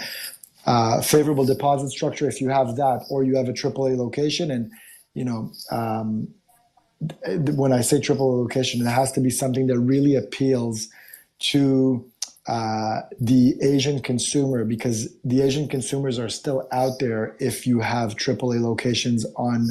uh, 0.66 1.02
favorable 1.02 1.46
deposit 1.46 1.90
structure 1.90 2.28
if 2.28 2.42
you 2.42 2.50
have 2.50 2.76
that, 2.78 3.06
or 3.10 3.24
you 3.24 3.36
have 3.36 3.50
a 3.50 3.54
AAA 3.54 3.98
location, 3.98 4.52
and 4.52 4.72
you 5.14 5.26
know. 5.26 5.52
Um, 5.72 6.28
when 7.28 7.74
I 7.74 7.82
say 7.82 8.00
triple 8.00 8.42
location, 8.42 8.82
it 8.82 8.90
has 8.90 9.12
to 9.12 9.20
be 9.20 9.30
something 9.30 9.68
that 9.68 9.78
really 9.78 10.16
appeals 10.16 10.88
to 11.40 12.10
uh, 12.48 13.02
the 13.20 13.56
Asian 13.62 14.02
consumer 14.02 14.64
because 14.66 15.10
the 15.24 15.42
Asian 15.42 15.68
consumers 15.68 16.20
are 16.20 16.30
still 16.30 16.68
out 16.72 17.00
there 17.00 17.36
if 17.40 17.66
you 17.66 17.80
have 17.80 18.16
AAA 18.16 18.62
locations 18.62 19.26
on 19.36 19.68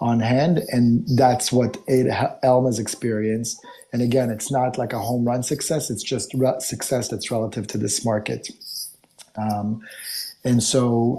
on 0.00 0.20
hand, 0.20 0.58
and 0.70 1.06
that's 1.16 1.52
what 1.52 1.76
Elma's 2.42 2.78
experienced. 2.78 3.64
And 3.92 4.02
again, 4.02 4.28
it's 4.28 4.50
not 4.50 4.76
like 4.76 4.92
a 4.92 4.98
home 4.98 5.24
run 5.24 5.42
success; 5.42 5.90
it's 5.90 6.02
just 6.02 6.32
re- 6.34 6.60
success 6.60 7.08
that's 7.08 7.30
relative 7.30 7.66
to 7.68 7.78
this 7.78 8.04
market. 8.04 8.48
Um, 9.36 9.82
and 10.44 10.62
so, 10.62 11.18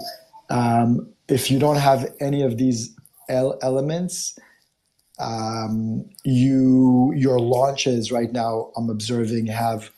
um, 0.50 1.08
if 1.28 1.50
you 1.50 1.60
don't 1.60 1.78
have 1.78 2.14
any 2.20 2.42
of 2.42 2.58
these 2.58 2.96
elements, 3.30 4.38
um, 5.20 6.06
you 6.24 7.14
your 7.16 7.40
launches 7.40 8.12
right 8.12 8.32
now 8.32 8.72
i'm 8.76 8.90
observing 8.90 9.46
have 9.46 9.90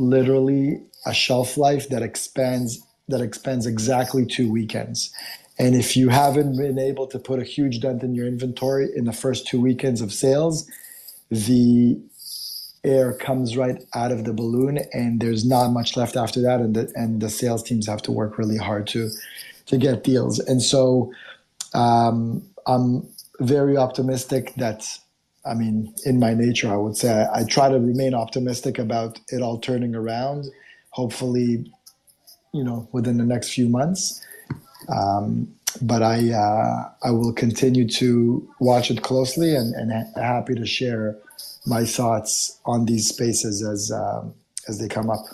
literally 0.00 0.82
a 1.06 1.14
shelf 1.14 1.56
life 1.56 1.88
that 1.90 2.02
expands 2.02 2.80
that 3.08 3.20
expands 3.20 3.66
exactly 3.66 4.24
two 4.24 4.50
weekends. 4.50 5.12
And 5.58 5.74
if 5.74 5.96
you 5.96 6.08
haven't 6.10 6.56
been 6.56 6.78
able 6.78 7.06
to 7.08 7.18
put 7.18 7.40
a 7.40 7.44
huge 7.44 7.80
dent 7.80 8.02
in 8.02 8.14
your 8.14 8.26
inventory 8.26 8.88
in 8.94 9.04
the 9.04 9.12
first 9.12 9.46
two 9.46 9.60
weekends 9.60 10.00
of 10.00 10.12
sales 10.12 10.70
the 11.30 12.00
air 12.82 13.12
comes 13.12 13.56
right 13.56 13.82
out 13.94 14.10
of 14.10 14.24
the 14.24 14.32
balloon 14.32 14.78
and 14.92 15.20
there's 15.20 15.44
not 15.44 15.68
much 15.68 15.96
left 15.96 16.16
after 16.16 16.40
that. 16.42 16.60
And 16.60 16.74
the, 16.74 16.92
and 16.94 17.20
the 17.20 17.30
sales 17.30 17.62
teams 17.62 17.86
have 17.86 18.02
to 18.02 18.12
work 18.12 18.38
really 18.38 18.56
hard 18.56 18.86
to 18.88 19.10
to 19.66 19.78
get 19.78 20.02
deals. 20.02 20.40
And 20.40 20.60
so 20.60 21.12
um, 21.74 22.42
I'm 22.66 23.06
very 23.38 23.76
optimistic 23.76 24.52
that 24.56 24.84
I 25.44 25.54
mean, 25.54 25.94
in 26.04 26.18
my 26.18 26.34
nature, 26.34 26.72
I 26.72 26.76
would 26.76 26.96
say 26.96 27.10
I, 27.12 27.40
I, 27.40 27.44
try 27.44 27.68
to 27.68 27.78
remain 27.78 28.14
optimistic 28.14 28.78
about 28.78 29.18
it 29.28 29.40
all 29.40 29.58
turning 29.58 29.94
around. 29.94 30.46
Hopefully, 30.90 31.72
you 32.52 32.64
know, 32.64 32.88
within 32.92 33.16
the 33.16 33.24
next 33.24 33.52
few 33.52 33.68
months. 33.68 34.24
Um, 34.88 35.54
but 35.80 36.02
I 36.02 36.32
uh, 36.32 36.90
I 37.04 37.10
will 37.12 37.32
continue 37.32 37.88
to 37.88 38.54
watch 38.58 38.90
it 38.90 39.02
closely 39.02 39.54
and, 39.54 39.74
and 39.74 39.92
ha- 39.92 40.20
happy 40.20 40.54
to 40.54 40.66
share 40.66 41.16
my 41.64 41.84
thoughts 41.84 42.58
on 42.66 42.86
these 42.86 43.08
spaces 43.08 43.64
as 43.64 43.92
um, 43.92 44.34
as 44.68 44.78
they 44.78 44.88
come 44.88 45.10
up. 45.10 45.24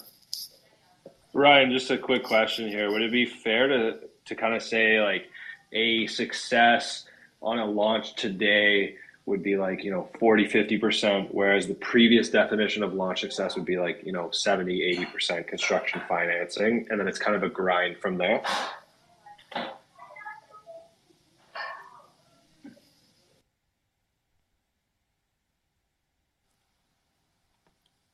Ryan, 1.32 1.72
just 1.72 1.90
a 1.90 1.98
quick 1.98 2.22
question 2.22 2.68
here: 2.68 2.90
Would 2.90 3.02
it 3.02 3.12
be 3.12 3.24
fair 3.24 3.66
to 3.66 3.98
to 4.26 4.34
kind 4.34 4.54
of 4.54 4.62
say 4.62 5.00
like 5.00 5.26
a 5.72 6.06
success? 6.06 7.06
on 7.42 7.58
a 7.58 7.64
launch 7.64 8.14
today 8.14 8.96
would 9.26 9.42
be 9.42 9.56
like 9.56 9.82
you 9.82 9.90
know 9.90 10.08
40 10.18 10.46
50% 10.48 11.28
whereas 11.32 11.66
the 11.66 11.74
previous 11.74 12.30
definition 12.30 12.82
of 12.82 12.94
launch 12.94 13.20
success 13.20 13.56
would 13.56 13.64
be 13.64 13.76
like 13.76 14.00
you 14.04 14.12
know 14.12 14.30
70 14.30 15.06
80% 15.14 15.46
construction 15.48 16.00
financing 16.08 16.86
and 16.88 16.98
then 16.98 17.08
it's 17.08 17.18
kind 17.18 17.36
of 17.36 17.42
a 17.42 17.48
grind 17.48 17.98
from 17.98 18.16
there. 18.18 18.42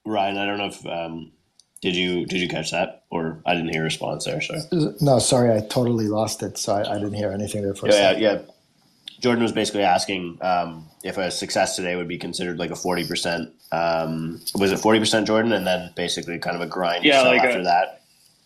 Ryan 0.04 0.36
i 0.36 0.46
don't 0.46 0.58
know 0.58 0.66
if 0.66 0.86
um, 0.86 1.30
did 1.80 1.94
you 1.94 2.26
did 2.26 2.40
you 2.40 2.48
catch 2.48 2.70
that? 2.72 3.04
Or 3.10 3.40
i 3.46 3.54
didn't 3.54 3.72
hear 3.72 3.82
a 3.82 3.84
response 3.84 4.24
there 4.24 4.40
so 4.40 4.94
no 5.00 5.18
sorry 5.18 5.54
i 5.54 5.60
totally 5.60 6.08
lost 6.08 6.42
it 6.42 6.58
so 6.58 6.74
i, 6.74 6.90
I 6.90 6.94
didn't 6.94 7.14
hear 7.14 7.30
anything 7.30 7.62
there 7.62 7.74
for 7.74 7.88
yeah, 7.88 8.12
yeah 8.12 8.18
yeah 8.18 8.38
Jordan 9.22 9.42
was 9.44 9.52
basically 9.52 9.84
asking 9.84 10.36
um, 10.40 10.88
if 11.04 11.16
a 11.16 11.30
success 11.30 11.76
today 11.76 11.94
would 11.94 12.08
be 12.08 12.18
considered 12.18 12.58
like 12.58 12.70
a 12.70 12.76
forty 12.76 13.06
percent. 13.06 13.50
Um, 13.70 14.40
was 14.56 14.72
it 14.72 14.80
forty 14.80 14.98
percent, 14.98 15.28
Jordan, 15.28 15.52
and 15.52 15.64
then 15.64 15.92
basically 15.94 16.38
kind 16.40 16.56
of 16.56 16.62
a 16.62 16.66
grind 16.66 17.04
yeah, 17.04 17.22
like 17.22 17.40
after 17.40 17.60
a, 17.60 17.64
that? 17.64 18.00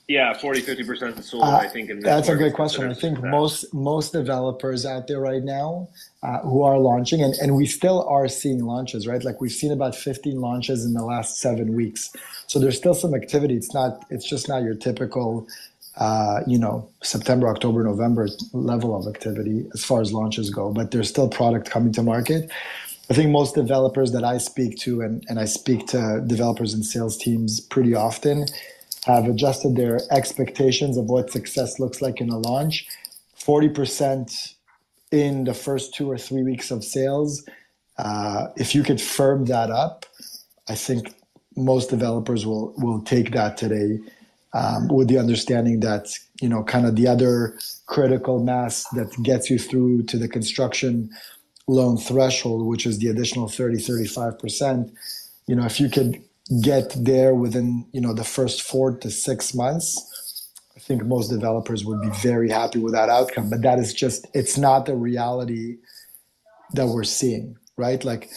Yeah, 0.09 0.35
40 0.35 0.61
50 0.61 0.85
percent 0.85 1.25
sold. 1.25 1.43
Uh, 1.43 1.57
I 1.57 1.67
think 1.67 1.91
that's 2.03 2.29
a 2.29 2.37
good 2.37 2.53
question. 2.53 2.89
I 2.89 2.95
think 2.95 3.17
success. 3.17 3.31
most 3.31 3.75
most 3.75 4.13
developers 4.13 4.87
out 4.87 5.09
there 5.09 5.19
right 5.19 5.43
now 5.43 5.89
uh, 6.23 6.39
who 6.41 6.63
are 6.63 6.79
launching, 6.79 7.23
and, 7.23 7.35
and 7.35 7.57
we 7.57 7.67
still 7.67 8.07
are 8.07 8.29
seeing 8.29 8.65
launches, 8.65 9.09
right? 9.09 9.25
Like 9.25 9.41
we've 9.41 9.51
seen 9.51 9.73
about 9.73 9.97
fifteen 9.97 10.41
launches 10.41 10.85
in 10.85 10.93
the 10.93 11.05
last 11.05 11.39
seven 11.39 11.75
weeks. 11.75 12.13
So 12.47 12.61
there's 12.61 12.77
still 12.77 12.95
some 12.95 13.15
activity. 13.15 13.57
It's 13.57 13.75
not. 13.75 14.05
It's 14.11 14.29
just 14.29 14.47
not 14.47 14.63
your 14.63 14.75
typical 14.75 15.49
uh, 15.97 16.41
you 16.47 16.59
know, 16.59 16.89
September, 17.03 17.49
October, 17.49 17.83
November 17.83 18.29
level 18.53 18.95
of 18.95 19.07
activity 19.07 19.67
as 19.75 19.85
far 19.85 20.01
as 20.01 20.13
launches 20.13 20.51
go, 20.51 20.71
but 20.73 20.91
there's 20.91 21.09
still 21.09 21.29
product 21.29 21.71
coming 21.71 21.93
to 21.93 22.03
market. 22.03 22.51
I 23.09 23.15
think 23.15 23.31
most 23.31 23.55
developers 23.55 24.13
that 24.13 24.25
I 24.25 24.39
speak 24.39 24.79
to, 24.81 25.01
and, 25.01 25.25
and 25.29 25.39
I 25.39 25.45
speak 25.45 25.87
to 25.89 26.23
developers 26.27 26.75
and 26.75 26.85
sales 26.85 27.17
teams 27.17 27.61
pretty 27.61 27.95
often, 27.95 28.47
have 29.07 29.27
adjusted 29.27 29.77
their 29.77 30.01
expectations 30.11 30.97
of 30.97 31.07
what 31.07 31.31
success 31.31 31.79
looks 31.79 32.03
like 32.03 32.21
in 32.21 32.29
a 32.29 32.39
launch. 32.39 32.87
40% 33.39 34.55
in 35.13 35.45
the 35.45 35.55
first 35.55 35.95
two 35.95 36.11
or 36.11 36.19
three 36.19 36.43
weeks 36.43 36.71
of 36.71 36.85
sales. 36.85 37.45
Uh, 37.97 38.49
if 38.57 38.75
you 38.75 38.83
could 38.83 39.01
firm 39.01 39.45
that 39.47 39.71
up, 39.71 40.05
I 40.69 40.75
think 40.75 41.15
most 41.57 41.89
developers 41.89 42.45
will 42.45 42.75
will 42.77 43.01
take 43.01 43.33
that 43.33 43.57
today 43.57 43.99
um, 44.57 44.89
with 44.89 45.09
the 45.09 45.19
understanding 45.19 45.81
that 45.81 46.09
you 46.41 46.49
know 46.49 46.63
kind 46.65 46.87
of 46.87 46.97
the 46.97 47.07
other 47.07 47.59
critical 47.87 48.43
mass 48.43 48.85
that 48.91 49.11
gets 49.23 49.51
you 49.51 49.59
through 49.59 50.03
to 50.05 50.17
the 50.19 50.29
construction 50.29 51.11
loan 51.69 51.97
threshold 51.97 52.67
which 52.67 52.87
is 52.87 52.99
the 52.99 53.09
additional 53.09 53.49
30 53.49 53.77
35% 53.77 54.93
you 55.47 55.57
know 55.57 55.65
if 55.65 55.81
you 55.81 55.89
could 55.89 56.23
get 56.63 56.93
there 56.97 57.35
within 57.35 57.87
you 57.93 58.01
know 58.01 58.15
the 58.15 58.25
first 58.25 58.63
four 58.63 58.97
to 58.97 59.11
six 59.11 59.55
months 59.55 60.53
i 60.77 60.81
think 60.81 61.05
most 61.05 61.29
developers 61.29 61.85
would 61.85 62.01
be 62.01 62.11
very 62.23 62.49
happy 62.49 62.79
with 62.79 62.95
that 62.95 63.09
outcome 63.09 63.51
but 63.51 63.63
that 63.63 63.79
is 63.79 63.93
just 63.93 64.27
it's 64.33 64.57
not 64.57 64.87
the 64.87 64.95
reality 64.95 65.77
that 66.75 66.87
we're 66.87 67.05
seeing, 67.05 67.57
right? 67.77 68.05
Like 68.05 68.31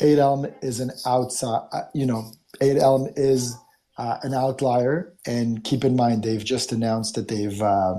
8 0.00 0.18
Elm 0.18 0.46
is 0.62 0.80
an 0.80 0.90
outside, 1.06 1.62
uh, 1.72 1.82
you 1.94 2.06
know, 2.06 2.32
8 2.60 2.76
Elm 2.78 3.08
is 3.16 3.56
uh, 3.98 4.18
an 4.22 4.34
outlier. 4.34 5.12
And 5.26 5.62
keep 5.64 5.84
in 5.84 5.96
mind, 5.96 6.22
they've 6.22 6.44
just 6.44 6.72
announced 6.72 7.14
that 7.16 7.28
they've 7.28 7.60
uh, 7.60 7.96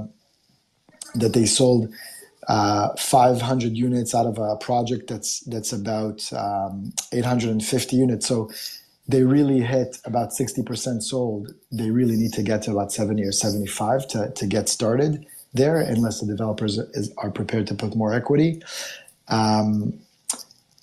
that 1.16 1.34
they 1.34 1.46
sold 1.46 1.94
uh, 2.48 2.96
500 2.98 3.78
units 3.78 4.16
out 4.16 4.26
of 4.26 4.40
a 4.40 4.56
project 4.58 5.08
that's 5.08 5.42
that's 5.42 5.72
about 5.74 6.32
um, 6.34 6.94
850 7.12 7.96
units. 7.96 8.28
So 8.28 8.50
they 9.08 9.24
really 9.24 9.62
hit 9.62 9.98
about 10.06 10.30
60% 10.30 11.02
sold. 11.02 11.54
They 11.72 11.90
really 11.90 12.16
need 12.16 12.34
to 12.34 12.44
get 12.44 12.62
to 12.64 12.72
about 12.72 12.92
70 12.92 13.24
or 13.24 13.32
75 13.32 14.08
to, 14.10 14.32
to 14.36 14.46
get 14.46 14.70
started 14.70 15.26
there, 15.52 15.80
unless 15.80 16.20
the 16.20 16.28
developers 16.28 16.78
is, 16.78 17.12
are 17.18 17.32
prepared 17.32 17.66
to 17.68 17.76
put 17.76 17.96
more 17.96 18.14
equity. 18.14 18.62
Um, 19.30 20.00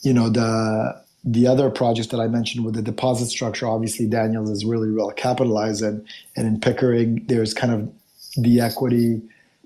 you 0.03 0.13
know 0.13 0.29
the 0.29 1.03
the 1.27 1.49
other 1.49 1.71
projects 1.71 2.09
that 2.09 2.21
I 2.21 2.29
mentioned 2.29 2.65
with 2.65 2.77
the 2.77 2.83
deposit 2.83 3.27
structure, 3.27 3.67
obviously 3.67 4.07
Daniels 4.07 4.49
is 4.49 4.65
really 4.65 4.93
well 4.93 5.11
capitalized, 5.11 5.83
and 5.83 6.07
and 6.37 6.47
in 6.47 6.61
Pickering 6.61 7.25
there's 7.27 7.53
kind 7.53 7.73
of 7.73 7.93
the 8.37 8.61
equity 8.61 9.21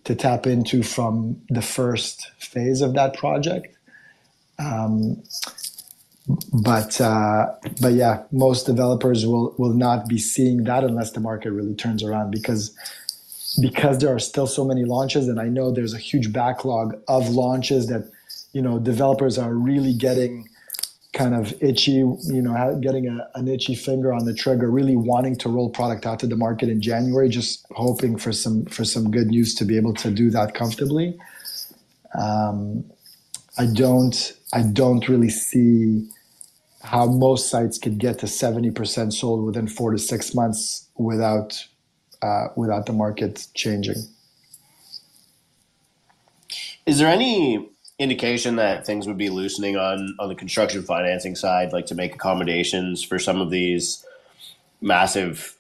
to 0.05 0.15
tap 0.15 0.47
into 0.47 0.83
from 0.83 1.41
the 1.51 1.61
first 1.61 2.31
phase 2.39 2.81
of 2.81 2.95
that 2.95 3.15
project. 3.15 3.77
Um, 4.59 5.23
but 6.53 6.99
uh, 6.99 7.47
but 7.81 7.93
yeah, 7.93 8.23
most 8.33 8.65
developers 8.65 9.27
will 9.27 9.55
will 9.59 9.75
not 9.75 10.09
be 10.09 10.17
seeing 10.17 10.65
that 10.65 10.83
unless 10.83 11.13
the 11.13 11.21
market 11.21 11.53
really 11.53 11.75
turns 11.75 12.03
around 12.03 12.31
because 12.31 12.75
because 13.61 13.99
there 13.99 14.15
are 14.15 14.19
still 14.19 14.47
so 14.47 14.65
many 14.65 14.85
launches, 14.85 15.29
and 15.29 15.39
I 15.39 15.49
know 15.49 15.71
there's 15.71 15.93
a 15.93 15.99
huge 15.99 16.33
backlog 16.33 16.99
of 17.07 17.29
launches 17.29 17.89
that 17.89 18.11
you 18.55 18.63
know 18.63 18.79
developers 18.79 19.37
are 19.37 19.53
really 19.53 19.93
getting 19.93 20.49
kind 21.13 21.35
of 21.35 21.53
itchy, 21.63 21.93
you 21.93 22.43
know, 22.43 22.79
getting 22.81 23.09
a, 23.09 23.29
an 23.35 23.49
itchy 23.49 23.75
finger 23.75 24.13
on 24.13 24.25
the 24.25 24.35
trigger, 24.35 24.71
really 24.71 24.97
wanting 24.97 25.37
to 25.37 25.49
roll 25.49 25.69
product 25.69 26.07
out 26.07 26.21
to 26.21 26.27
the 26.27 26.37
market 26.37 26.69
in 26.69 26.81
January, 26.81 27.29
just 27.29 27.67
hoping 27.73 28.17
for 28.17 28.33
some 28.33 28.65
for 28.67 28.85
some 28.85 29.11
good 29.11 29.27
news 29.29 29.55
to 29.57 29.65
be 29.65 29.77
able 29.77 29.95
to 29.95 30.11
do 30.11 30.31
that 30.31 30.55
comfortably. 30.55 31.19
Um, 32.19 32.85
I 33.59 33.67
don't 33.67 34.33
I 34.53 34.63
don't 34.63 35.09
really 35.09 35.31
see 35.31 36.09
how 36.83 37.07
most 37.07 37.51
sites 37.51 37.79
could 37.79 37.99
get 37.99 38.19
to 38.21 38.27
seventy 38.27 38.71
percent 38.71 39.13
sold 39.13 39.45
within 39.45 39.67
four 39.67 39.91
to 39.93 39.99
six 39.99 40.35
months 40.35 40.89
without 40.97 41.65
uh, 42.23 42.49
without 42.57 42.87
the 42.87 42.93
market 42.93 43.49
changing. 43.55 43.97
Is 46.87 46.99
there 46.99 47.09
any 47.09 47.69
indication 48.01 48.57
that 48.57 48.87
things 48.87 49.07
would 49.07 49.19
be 49.19 49.29
loosening 49.29 49.77
on 49.77 50.17
on 50.19 50.29
the 50.29 50.35
construction 50.35 50.83
financing 50.83 51.37
side, 51.37 51.73
like 51.73 51.87
to 51.87 51.95
make 51.95 52.15
accommodations 52.15 53.05
for 53.05 53.19
some 53.19 53.41
of 53.41 53.51
these 53.51 54.05
massive 54.81 55.55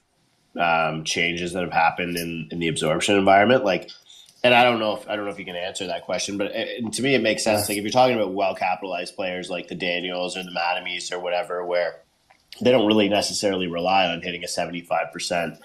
um, 0.58 1.04
changes 1.04 1.52
that 1.52 1.62
have 1.62 1.72
happened 1.72 2.16
in 2.16 2.48
in 2.50 2.58
the 2.58 2.68
absorption 2.68 3.16
environment, 3.16 3.64
like. 3.64 3.88
And 4.42 4.54
I 4.54 4.64
don't 4.64 4.78
know 4.80 4.96
if 4.96 5.06
I 5.06 5.16
don't 5.16 5.26
know 5.26 5.30
if 5.30 5.38
you 5.38 5.44
can 5.44 5.54
answer 5.54 5.86
that 5.88 6.06
question, 6.06 6.38
but 6.38 6.52
it, 6.54 6.94
to 6.94 7.02
me 7.02 7.14
it 7.14 7.22
makes 7.22 7.44
sense. 7.44 7.68
Like 7.68 7.76
if 7.76 7.84
you're 7.84 7.92
talking 7.92 8.16
about 8.16 8.32
well 8.32 8.54
capitalized 8.54 9.14
players 9.14 9.50
like 9.50 9.68
the 9.68 9.74
Daniels 9.74 10.34
or 10.34 10.42
the 10.42 10.50
Mattamys 10.50 11.12
or 11.12 11.20
whatever, 11.20 11.62
where 11.66 12.00
they 12.58 12.70
don't 12.70 12.86
really 12.86 13.10
necessarily 13.10 13.66
rely 13.66 14.06
on 14.06 14.22
hitting 14.22 14.42
a 14.42 14.48
75 14.48 15.12
percent 15.12 15.58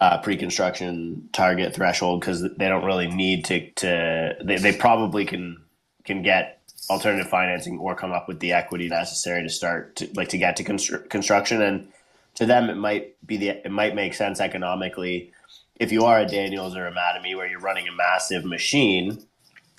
uh, 0.00 0.18
pre-construction 0.18 1.30
target 1.32 1.74
threshold 1.74 2.20
because 2.20 2.42
they 2.42 2.68
don't 2.68 2.84
really 2.84 3.08
need 3.08 3.44
to. 3.46 3.68
to 3.72 4.36
they, 4.40 4.58
they 4.58 4.72
probably 4.72 5.24
can 5.24 5.61
can 6.04 6.22
get 6.22 6.60
alternative 6.90 7.28
financing 7.28 7.78
or 7.78 7.94
come 7.94 8.12
up 8.12 8.28
with 8.28 8.40
the 8.40 8.52
equity 8.52 8.88
necessary 8.88 9.42
to 9.42 9.48
start 9.48 9.96
to 9.96 10.08
like 10.14 10.28
to 10.28 10.38
get 10.38 10.56
to 10.56 10.64
constru- 10.64 11.08
construction. 11.08 11.62
And 11.62 11.88
to 12.34 12.46
them 12.46 12.70
it 12.70 12.76
might 12.76 13.16
be 13.26 13.36
the 13.36 13.48
it 13.50 13.70
might 13.70 13.94
make 13.94 14.14
sense 14.14 14.40
economically. 14.40 15.32
If 15.76 15.92
you 15.92 16.04
are 16.04 16.20
a 16.20 16.26
Daniels 16.26 16.76
or 16.76 16.86
a 16.86 16.92
Mattamy 16.92 17.36
where 17.36 17.46
you're 17.46 17.60
running 17.60 17.88
a 17.88 17.92
massive 17.92 18.44
machine 18.44 19.24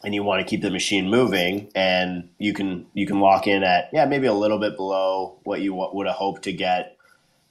and 0.04 0.14
you 0.14 0.24
want 0.24 0.42
to 0.42 0.50
keep 0.50 0.62
the 0.62 0.70
machine 0.70 1.10
moving 1.10 1.72
and 1.76 2.30
you 2.38 2.54
can 2.54 2.86
you 2.94 3.08
can 3.08 3.20
lock 3.20 3.48
in 3.48 3.64
at 3.64 3.90
yeah 3.94 4.06
maybe 4.06 4.28
a 4.28 4.34
little 4.34 4.60
bit 4.60 4.76
below 4.76 5.40
what 5.44 5.62
you 5.62 5.74
would 5.74 6.08
have 6.08 6.16
hoped 6.16 6.44
to 6.44 6.52
get 6.52 6.98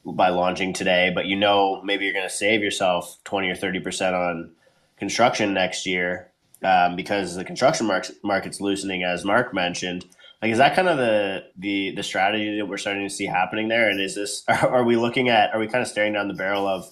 by 0.05 0.29
launching 0.29 0.73
today 0.73 1.11
but 1.15 1.27
you 1.27 1.37
know 1.37 1.81
maybe 1.83 2.05
you're 2.05 2.13
going 2.13 2.29
to 2.29 2.35
save 2.35 2.61
yourself 2.61 3.19
20 3.25 3.49
or 3.49 3.55
30% 3.55 4.13
on 4.13 4.51
construction 4.99 5.55
next 5.55 5.87
year 5.87 6.32
um, 6.63 6.97
because 6.97 7.35
the 7.35 7.45
construction 7.45 7.87
market, 7.87 8.17
market's 8.23 8.61
loosening, 8.61 9.03
as 9.03 9.25
Mark 9.25 9.53
mentioned. 9.55 10.05
Like, 10.41 10.51
is 10.51 10.59
that 10.59 10.75
kind 10.75 10.89
of 10.89 10.99
the, 10.99 11.45
the 11.57 11.95
the 11.95 12.03
strategy 12.03 12.59
that 12.59 12.67
we're 12.67 12.77
starting 12.77 13.07
to 13.07 13.15
see 13.15 13.27
happening 13.27 13.69
there? 13.69 13.89
And 13.89 14.01
is 14.01 14.15
this 14.15 14.45
are, 14.49 14.83
we 14.83 14.97
looking 14.97 15.29
at? 15.29 15.55
Are 15.55 15.61
we 15.61 15.69
kind 15.69 15.83
of 15.83 15.89
staring 15.89 16.13
down 16.13 16.29
the 16.29 16.35
barrel 16.35 16.67
of 16.67 16.91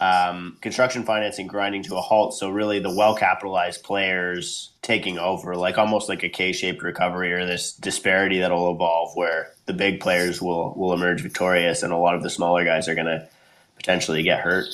um, 0.00 0.58
construction 0.60 1.04
financing 1.04 1.46
grinding 1.46 1.84
to 1.84 1.96
a 1.96 2.00
halt? 2.00 2.34
So 2.34 2.50
really, 2.50 2.80
the 2.80 2.94
well 2.94 3.14
capitalized 3.14 3.84
players 3.84 4.72
taking 4.82 5.18
over, 5.18 5.56
like 5.56 5.78
almost 5.78 6.08
like 6.08 6.24
a 6.24 6.28
K 6.28 6.52
shaped 6.52 6.82
recovery 6.82 7.32
or 7.32 7.46
this 7.46 7.72
disparity 7.72 8.40
that 8.40 8.50
will 8.50 8.74
evolve, 8.74 9.14
where 9.14 9.52
the 9.66 9.74
big 9.74 10.00
players 10.00 10.42
will 10.42 10.74
will 10.74 10.92
emerge 10.92 11.20
victorious, 11.20 11.84
and 11.84 11.92
a 11.92 11.98
lot 11.98 12.16
of 12.16 12.22
the 12.24 12.30
smaller 12.30 12.64
guys 12.64 12.88
are 12.88 12.96
going 12.96 13.06
to 13.06 13.28
potentially 13.76 14.24
get 14.24 14.40
hurt 14.40 14.66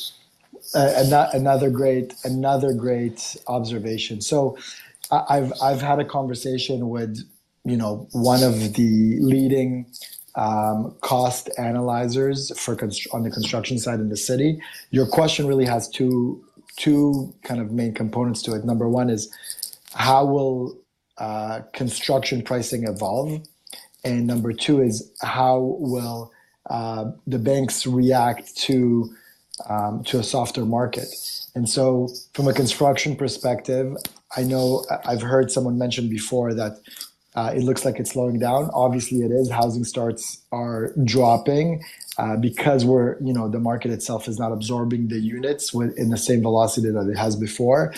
another 0.74 1.70
great 1.70 2.14
another 2.24 2.72
great 2.72 3.36
observation. 3.46 4.20
So 4.20 4.56
I've 5.10 5.52
I've 5.62 5.82
had 5.82 5.98
a 5.98 6.04
conversation 6.04 6.88
with 6.88 7.18
you 7.64 7.76
know 7.76 8.08
one 8.12 8.42
of 8.42 8.74
the 8.74 9.18
leading 9.20 9.86
um, 10.36 10.96
cost 11.00 11.50
analyzers 11.58 12.56
for 12.58 12.74
const- 12.74 13.06
on 13.12 13.22
the 13.22 13.30
construction 13.30 13.78
side 13.78 14.00
in 14.00 14.08
the 14.08 14.16
city. 14.16 14.60
Your 14.90 15.06
question 15.06 15.46
really 15.46 15.66
has 15.66 15.88
two 15.88 16.44
two 16.76 17.32
kind 17.42 17.60
of 17.60 17.70
main 17.70 17.94
components 17.94 18.42
to 18.42 18.54
it. 18.54 18.64
Number 18.64 18.88
one 18.88 19.08
is 19.10 19.32
how 19.92 20.24
will 20.24 20.76
uh, 21.18 21.60
construction 21.72 22.42
pricing 22.42 22.84
evolve, 22.84 23.40
and 24.04 24.26
number 24.26 24.52
two 24.52 24.82
is 24.82 25.12
how 25.22 25.76
will 25.78 26.32
uh, 26.70 27.04
the 27.26 27.38
banks 27.38 27.86
react 27.86 28.56
to 28.56 29.14
um, 29.68 30.04
to 30.04 30.18
a 30.18 30.22
softer 30.22 30.64
market. 30.64 31.08
And 31.54 31.68
so, 31.68 32.08
from 32.32 32.48
a 32.48 32.52
construction 32.52 33.16
perspective, 33.16 33.96
I 34.36 34.42
know 34.42 34.84
I've 35.04 35.22
heard 35.22 35.50
someone 35.50 35.78
mention 35.78 36.08
before 36.08 36.52
that 36.54 36.78
uh, 37.34 37.52
it 37.54 37.62
looks 37.62 37.84
like 37.84 37.98
it's 37.98 38.12
slowing 38.12 38.38
down. 38.38 38.70
Obviously, 38.72 39.18
it 39.18 39.32
is. 39.32 39.50
Housing 39.50 39.84
starts 39.84 40.42
are 40.52 40.92
dropping 41.04 41.82
uh, 42.16 42.36
because 42.36 42.84
we're, 42.84 43.20
you 43.20 43.32
know, 43.32 43.48
the 43.48 43.58
market 43.58 43.90
itself 43.90 44.28
is 44.28 44.38
not 44.38 44.52
absorbing 44.52 45.08
the 45.08 45.18
units 45.18 45.74
with, 45.74 45.96
in 45.98 46.10
the 46.10 46.16
same 46.16 46.42
velocity 46.42 46.90
that 46.90 47.08
it 47.08 47.16
has 47.16 47.34
before. 47.34 47.92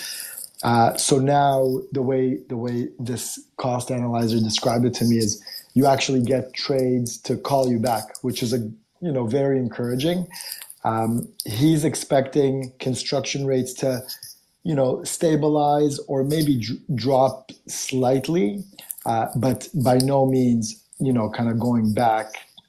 Uh, 0.63 0.95
so 0.97 1.19
now 1.19 1.79
the 1.91 2.01
way 2.01 2.39
the 2.49 2.57
way 2.57 2.89
this 2.97 3.39
cost 3.57 3.91
analyzer 3.91 4.39
described 4.39 4.85
it 4.85 4.93
to 4.95 5.05
me 5.05 5.17
is 5.17 5.43
you 5.75 5.85
actually 5.85 6.21
get 6.21 6.51
trades 6.53 7.17
to 7.19 7.37
call 7.37 7.69
you 7.69 7.79
back, 7.79 8.05
which 8.23 8.41
is 8.41 8.53
a 8.53 8.57
you 8.99 9.11
know 9.11 9.27
very 9.27 9.59
encouraging. 9.59 10.27
Um, 10.87 11.27
he's 11.45 11.83
expecting 11.83 12.71
construction 12.79 13.45
rates 13.45 13.73
to, 13.75 14.01
you 14.63 14.73
know, 14.73 15.03
stabilize 15.03 15.99
or 16.07 16.23
maybe 16.23 16.55
d- 16.55 16.79
drop 16.95 17.51
slightly, 17.67 18.63
uh, 19.05 19.27
but 19.35 19.67
by 19.73 19.97
no 19.97 20.25
means, 20.25 20.81
you 20.99 21.11
know, 21.11 21.29
kind 21.29 21.49
of 21.49 21.59
going 21.59 21.93
back, 21.93 22.27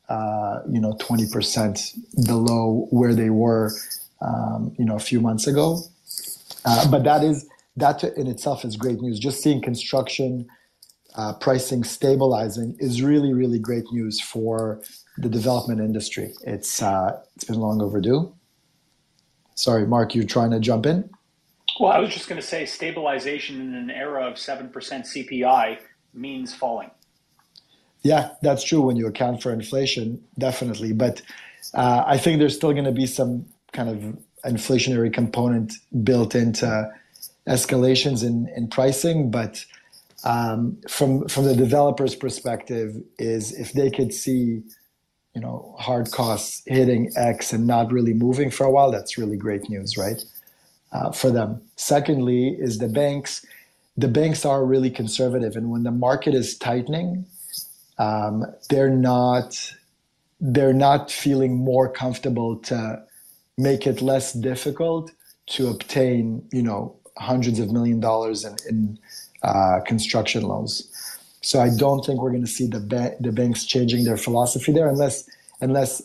uh, 0.09 0.61
you 0.68 0.81
know, 0.81 0.94
20% 0.94 2.26
below 2.26 2.88
where 2.90 3.14
they 3.14 3.31
were, 3.31 3.72
um, 4.20 4.74
you 4.78 4.85
know, 4.85 4.96
a 4.96 5.00
few 5.11 5.20
months 5.20 5.46
ago. 5.46 5.81
Uh, 6.64 6.90
but 6.90 7.04
that 7.04 7.22
is 7.22 7.46
that 7.76 8.02
in 8.02 8.26
itself 8.26 8.64
is 8.64 8.76
great 8.76 9.00
news. 9.00 9.20
Just 9.20 9.40
seeing 9.40 9.62
construction 9.62 10.48
uh, 11.14 11.35
pricing 11.35 11.85
stabilizing 11.85 12.76
is 12.81 13.00
really, 13.00 13.33
really 13.33 13.61
great 13.61 13.85
news 13.92 14.20
for 14.20 14.81
the 15.18 15.28
development 15.28 15.81
industry. 15.81 16.33
It's 16.42 16.81
uh, 16.83 17.20
it's 17.35 17.44
been 17.44 17.59
long 17.59 17.83
overdue. 17.83 18.33
Sorry, 19.54 19.87
Mark, 19.87 20.14
you're 20.14 20.24
trying 20.24 20.52
to 20.52 20.61
jump 20.61 20.87
in. 20.87 21.11
Well, 21.81 21.92
I 21.92 21.98
was 21.98 22.11
just 22.11 22.28
going 22.28 22.40
to 22.40 22.46
say 22.46 22.64
stabilization 22.64 23.61
in 23.61 23.74
an 23.74 23.90
era 23.90 24.26
of 24.26 24.38
seven 24.38 24.68
percent 24.68 25.04
CPI 25.07 25.78
means 26.14 26.54
falling. 26.54 26.90
Yeah, 28.02 28.31
that's 28.42 28.62
true 28.62 28.81
when 28.81 28.96
you 28.96 29.07
account 29.07 29.42
for 29.42 29.52
inflation, 29.52 30.22
definitely. 30.38 30.92
But 30.92 31.20
uh, 31.74 32.04
I 32.07 32.16
think 32.16 32.38
there's 32.38 32.54
still 32.54 32.72
going 32.72 32.85
to 32.85 32.92
be 32.92 33.07
some 33.07 33.46
kind 33.72 33.88
of 33.88 34.52
inflationary 34.52 35.12
component 35.12 35.72
built 36.04 36.35
into 36.35 36.90
escalations 37.48 38.24
in, 38.24 38.48
in 38.57 38.68
pricing. 38.68 39.31
But 39.31 39.64
um, 40.24 40.78
from 40.88 41.26
from 41.28 41.44
the 41.44 41.57
developer's 41.57 42.14
perspective, 42.14 42.96
is 43.18 43.52
if 43.52 43.72
they 43.72 43.90
could 43.90 44.14
see 44.14 44.62
you 45.34 45.40
know 45.40 45.74
hard 45.78 46.10
costs 46.10 46.62
hitting 46.66 47.10
X 47.16 47.52
and 47.52 47.66
not 47.66 47.92
really 47.92 48.14
moving 48.14 48.50
for 48.50 48.64
a 48.64 48.70
while, 48.70 48.90
that's 48.90 49.18
really 49.18 49.36
great 49.36 49.68
news, 49.68 49.96
right? 49.96 50.22
Uh, 50.90 51.12
for 51.12 51.30
them. 51.30 51.60
Secondly, 51.76 52.56
is 52.58 52.78
the 52.78 52.88
banks 52.88 53.44
the 53.98 54.08
banks 54.08 54.44
are 54.44 54.64
really 54.64 54.90
conservative, 54.90 55.56
and 55.56 55.70
when 55.70 55.82
the 55.82 55.90
market 55.90 56.32
is 56.32 56.56
tightening, 56.56 57.26
um, 57.98 58.44
they're 58.70 58.88
not 58.88 59.74
they're 60.40 60.72
not 60.72 61.10
feeling 61.10 61.56
more 61.56 61.90
comfortable 61.90 62.56
to 62.56 63.02
make 63.56 63.88
it 63.88 64.00
less 64.00 64.32
difficult 64.32 65.10
to 65.46 65.66
obtain, 65.66 66.46
you 66.52 66.62
know, 66.62 66.94
hundreds 67.18 67.58
of 67.58 67.72
million 67.72 67.98
dollars 67.98 68.44
in, 68.44 68.54
in 68.68 68.98
uh, 69.42 69.80
construction 69.84 70.44
loans. 70.44 70.88
So 71.48 71.61
I 71.61 71.70
don't 71.70 72.04
think 72.04 72.20
we're 72.20 72.28
going 72.28 72.44
to 72.44 72.54
see 72.58 72.66
the 72.66 72.78
ba- 72.78 73.16
the 73.20 73.32
banks 73.32 73.64
changing 73.64 74.04
their 74.04 74.18
philosophy 74.18 74.70
there, 74.70 74.87
unless 74.87 75.26
unless 75.62 76.02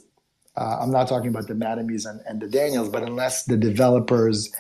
uh, 0.56 0.77
I'm 0.79 0.89
not 0.89 1.10
talking 1.10 1.27
about 1.27 1.47
the 1.49 1.53
Mattamys 1.53 2.10
and, 2.10 2.21
and 2.25 2.39
the 2.39 2.47
Daniels, 2.47 2.88
but 2.88 3.03
unless 3.03 3.43
the 3.43 3.58
developers 3.58 4.53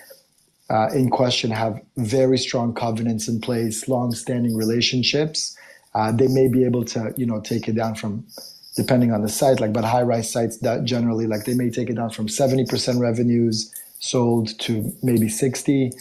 uh, 0.69 0.89
in 0.93 1.09
question 1.09 1.51
have 1.51 1.79
very 1.95 2.37
strong 2.37 2.73
covenants 2.73 3.29
in 3.29 3.39
place, 3.39 3.87
long-standing 3.87 4.57
relationships, 4.57 5.57
uh, 5.95 6.11
they 6.11 6.27
may 6.27 6.49
be 6.49 6.65
able 6.65 6.83
to 6.83 7.13
you 7.15 7.25
know 7.25 7.39
take 7.39 7.69
it 7.69 7.75
down 7.75 7.95
from 7.95 8.27
depending 8.75 9.13
on 9.13 9.21
the 9.21 9.29
site, 9.29 9.61
like 9.61 9.71
but 9.71 9.85
high-rise 9.85 10.29
sites 10.29 10.57
that 10.57 10.83
generally 10.83 11.27
like 11.27 11.45
they 11.45 11.53
may 11.53 11.69
take 11.69 11.89
it 11.89 11.95
down 11.95 12.09
from 12.09 12.27
70% 12.27 12.99
revenues 12.99 13.73
sold 13.99 14.59
to 14.59 14.91
maybe 15.01 15.29
60. 15.29 15.93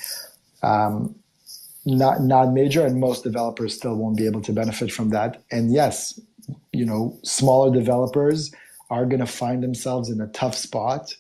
Um, 0.64 1.14
not 1.85 2.23
not 2.23 2.53
major, 2.53 2.85
and 2.87 3.01
most 3.01 3.25
developers 3.25 3.75
still 3.75 3.97
won't 3.97 4.16
be 4.16 4.27
able 4.27 4.40
to 4.42 4.53
benefit 4.53 4.92
from 4.92 5.11
that. 5.11 5.42
And 5.51 5.73
yes, 5.73 6.21
you 6.73 6.85
know, 6.85 7.18
smaller 7.23 7.73
developers 7.73 8.53
are 8.90 9.07
going 9.07 9.21
to 9.21 9.27
find 9.27 9.62
themselves 9.62 10.11
in 10.11 10.21
a 10.21 10.27
tough 10.29 10.55
spot. 10.55 11.14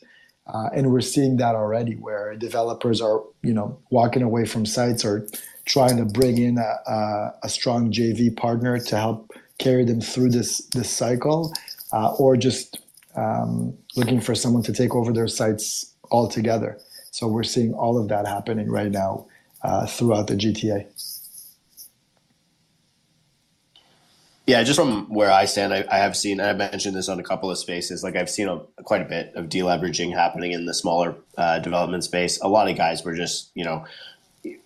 Uh, 0.46 0.68
and 0.74 0.90
we're 0.90 1.00
seeing 1.00 1.36
that 1.36 1.54
already 1.54 1.94
where 1.94 2.34
developers 2.36 3.00
are, 3.00 3.22
you 3.42 3.54
know, 3.54 3.78
walking 3.90 4.22
away 4.22 4.44
from 4.44 4.66
sites 4.66 5.04
or 5.04 5.26
trying 5.64 5.96
to 5.96 6.04
bring 6.04 6.36
in 6.36 6.58
a, 6.58 6.90
a, 6.90 7.34
a 7.44 7.48
strong 7.48 7.92
JV 7.92 8.36
partner 8.36 8.78
to 8.78 8.96
help 8.96 9.32
carry 9.58 9.84
them 9.84 10.00
through 10.00 10.30
this 10.30 10.66
this 10.66 10.90
cycle, 10.90 11.52
uh, 11.92 12.12
or 12.18 12.36
just 12.36 12.78
um, 13.16 13.76
looking 13.96 14.20
for 14.20 14.34
someone 14.34 14.62
to 14.64 14.72
take 14.72 14.94
over 14.94 15.12
their 15.12 15.28
sites 15.28 15.94
altogether. 16.10 16.78
So 17.10 17.28
we're 17.28 17.42
seeing 17.42 17.74
all 17.74 17.98
of 17.98 18.08
that 18.08 18.26
happening 18.26 18.70
right 18.70 18.90
now 18.90 19.26
uh, 19.62 19.86
throughout 19.86 20.26
the 20.26 20.34
GTA. 20.34 20.86
Yeah, 24.46 24.64
just 24.64 24.78
from 24.78 25.06
where 25.08 25.30
I 25.30 25.44
stand, 25.44 25.72
I, 25.72 25.84
I, 25.88 25.98
have 25.98 26.16
seen, 26.16 26.40
I've 26.40 26.56
mentioned 26.56 26.96
this 26.96 27.08
on 27.08 27.20
a 27.20 27.22
couple 27.22 27.48
of 27.48 27.58
spaces, 27.58 28.02
like 28.02 28.16
I've 28.16 28.28
seen 28.28 28.48
a, 28.48 28.58
quite 28.82 29.00
a 29.00 29.04
bit 29.04 29.32
of 29.36 29.48
deleveraging 29.48 30.12
happening 30.12 30.50
in 30.50 30.66
the 30.66 30.74
smaller 30.74 31.14
uh, 31.38 31.60
development 31.60 32.02
space. 32.02 32.40
A 32.40 32.48
lot 32.48 32.68
of 32.68 32.76
guys 32.76 33.04
were 33.04 33.14
just, 33.14 33.52
you 33.54 33.64
know, 33.64 33.84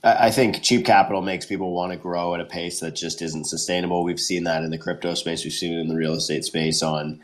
I 0.03 0.31
think 0.31 0.63
cheap 0.63 0.87
capital 0.87 1.21
makes 1.21 1.45
people 1.45 1.75
want 1.75 1.93
to 1.93 1.99
grow 1.99 2.35
at 2.35 2.41
a 2.41 2.47
pace 2.47 2.81
that 2.81 2.97
just 2.97 3.21
isn't 3.21 3.45
sustainable. 3.45 4.03
We've 4.03 4.19
seen 4.19 4.45
that 4.45 4.65
in 4.65 4.71
the 4.71 4.79
crypto 4.79 5.13
space. 5.13 5.45
We've 5.45 5.53
seen 5.53 5.75
it 5.75 5.81
in 5.81 5.89
the 5.89 5.95
real 5.95 6.15
estate 6.15 6.47
space 6.47 6.83
on, 6.83 7.21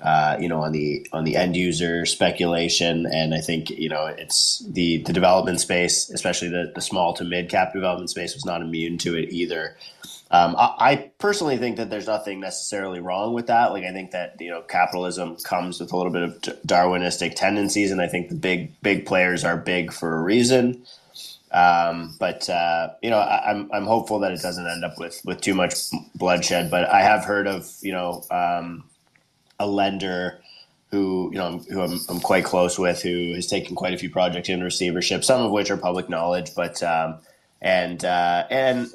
uh, 0.00 0.36
you 0.38 0.48
know, 0.48 0.62
on 0.62 0.72
the 0.72 1.06
on 1.12 1.24
the 1.24 1.36
end 1.36 1.56
user 1.56 2.06
speculation, 2.06 3.06
and 3.06 3.34
I 3.34 3.40
think 3.40 3.70
you 3.70 3.88
know 3.88 4.06
it's 4.06 4.64
the 4.68 5.02
the 5.02 5.12
development 5.12 5.60
space, 5.60 6.08
especially 6.10 6.48
the 6.48 6.72
the 6.74 6.80
small 6.80 7.14
to 7.14 7.24
mid 7.24 7.48
cap 7.48 7.72
development 7.72 8.10
space, 8.10 8.34
was 8.34 8.44
not 8.44 8.62
immune 8.62 8.98
to 8.98 9.16
it 9.16 9.30
either. 9.30 9.76
Um, 10.30 10.56
I, 10.56 10.74
I, 10.78 11.10
personally 11.18 11.56
think 11.56 11.78
that 11.78 11.88
there's 11.88 12.06
nothing 12.06 12.38
necessarily 12.38 13.00
wrong 13.00 13.32
with 13.32 13.46
that. 13.46 13.72
Like 13.72 13.84
I 13.84 13.92
think 13.92 14.10
that 14.10 14.36
you 14.40 14.50
know 14.50 14.60
capitalism 14.60 15.36
comes 15.36 15.80
with 15.80 15.92
a 15.92 15.96
little 15.96 16.12
bit 16.12 16.22
of 16.22 16.32
Darwinistic 16.66 17.34
tendencies, 17.34 17.90
and 17.90 18.00
I 18.00 18.08
think 18.08 18.28
the 18.28 18.34
big 18.34 18.80
big 18.82 19.06
players 19.06 19.42
are 19.42 19.56
big 19.56 19.92
for 19.92 20.16
a 20.16 20.22
reason. 20.22 20.84
Um, 21.50 22.14
but 22.20 22.48
uh, 22.48 22.90
you 23.02 23.10
know, 23.10 23.18
I, 23.18 23.50
am 23.50 23.62
I'm, 23.62 23.72
I'm 23.72 23.86
hopeful 23.86 24.18
that 24.20 24.32
it 24.32 24.42
doesn't 24.42 24.66
end 24.66 24.84
up 24.84 24.98
with 24.98 25.20
with 25.24 25.40
too 25.40 25.54
much 25.54 25.74
bloodshed. 26.14 26.70
But 26.70 26.88
I 26.88 27.00
have 27.00 27.24
heard 27.24 27.46
of 27.46 27.68
you 27.80 27.92
know 27.92 28.22
um, 28.30 28.84
a 29.58 29.66
lender 29.66 30.40
who 30.90 31.30
you 31.32 31.38
know 31.38 31.58
who 31.70 31.82
I'm, 31.82 32.00
I'm, 32.08 32.20
quite 32.20 32.44
close 32.44 32.78
with 32.78 33.02
who 33.02 33.34
has 33.34 33.46
taken 33.46 33.76
quite 33.76 33.92
a 33.92 33.98
few 33.98 34.10
projects 34.10 34.48
in 34.48 34.62
receivership, 34.62 35.22
some 35.24 35.42
of 35.42 35.50
which 35.50 35.70
are 35.70 35.76
public 35.76 36.08
knowledge. 36.08 36.54
But 36.54 36.82
um, 36.82 37.18
and 37.60 38.04
uh, 38.04 38.46
and 38.50 38.88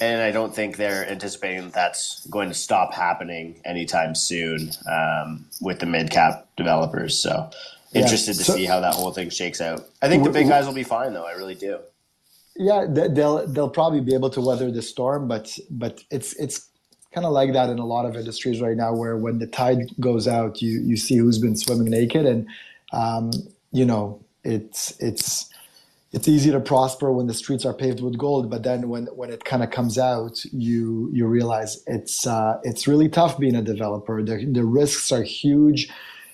and 0.00 0.22
I 0.22 0.30
don't 0.30 0.54
think 0.54 0.76
they're 0.76 1.08
anticipating 1.08 1.62
that 1.64 1.72
that's 1.72 2.26
going 2.26 2.48
to 2.48 2.54
stop 2.54 2.94
happening 2.94 3.60
anytime 3.64 4.14
soon 4.14 4.70
um, 4.90 5.46
with 5.60 5.80
the 5.80 5.86
mid 5.86 6.10
cap 6.10 6.48
developers. 6.56 7.18
So 7.18 7.50
interested 7.94 8.36
yeah. 8.36 8.42
so, 8.42 8.52
to 8.52 8.58
see 8.58 8.64
how 8.64 8.80
that 8.80 8.94
whole 8.94 9.12
thing 9.12 9.30
shakes 9.30 9.60
out. 9.60 9.86
I 10.02 10.08
think 10.08 10.24
the 10.24 10.30
big 10.30 10.48
guys 10.48 10.66
will 10.66 10.74
be 10.74 10.82
fine, 10.82 11.12
though. 11.12 11.26
I 11.26 11.32
really 11.32 11.54
do. 11.54 11.78
Yeah, 12.56 12.86
they'll 12.88 13.46
they'll 13.46 13.68
probably 13.68 14.00
be 14.00 14.14
able 14.14 14.30
to 14.30 14.40
weather 14.40 14.70
the 14.70 14.82
storm, 14.82 15.28
but 15.28 15.58
but 15.70 16.02
it's 16.10 16.32
it's 16.34 16.68
kind 17.16 17.24
of 17.24 17.32
like 17.32 17.54
that 17.54 17.70
in 17.70 17.78
a 17.78 17.86
lot 17.86 18.04
of 18.04 18.14
industries 18.14 18.60
right 18.60 18.76
now, 18.76 18.94
where 18.94 19.16
when 19.16 19.38
the 19.38 19.46
tide 19.46 19.88
goes 19.98 20.28
out, 20.28 20.60
you 20.60 20.82
you 20.82 20.98
see 20.98 21.16
who's 21.16 21.38
been 21.38 21.56
swimming 21.56 21.90
naked, 21.90 22.26
and 22.26 22.46
um, 22.92 23.30
you 23.72 23.86
know 23.86 24.22
it's 24.44 24.92
it's 25.00 25.48
it's 26.12 26.28
easy 26.28 26.50
to 26.50 26.60
prosper 26.60 27.10
when 27.10 27.26
the 27.26 27.32
streets 27.32 27.64
are 27.64 27.72
paved 27.72 28.02
with 28.02 28.18
gold, 28.18 28.50
but 28.50 28.64
then 28.64 28.90
when 28.90 29.06
when 29.06 29.30
it 29.30 29.46
kind 29.46 29.62
of 29.62 29.70
comes 29.70 29.96
out, 29.96 30.44
you 30.52 31.10
you 31.10 31.26
realize 31.26 31.82
it's 31.86 32.26
uh, 32.26 32.60
it's 32.64 32.86
really 32.86 33.08
tough 33.08 33.38
being 33.38 33.56
a 33.56 33.62
developer. 33.62 34.22
The 34.22 34.44
the 34.44 34.64
risks 34.64 35.10
are 35.10 35.22
huge. 35.22 35.88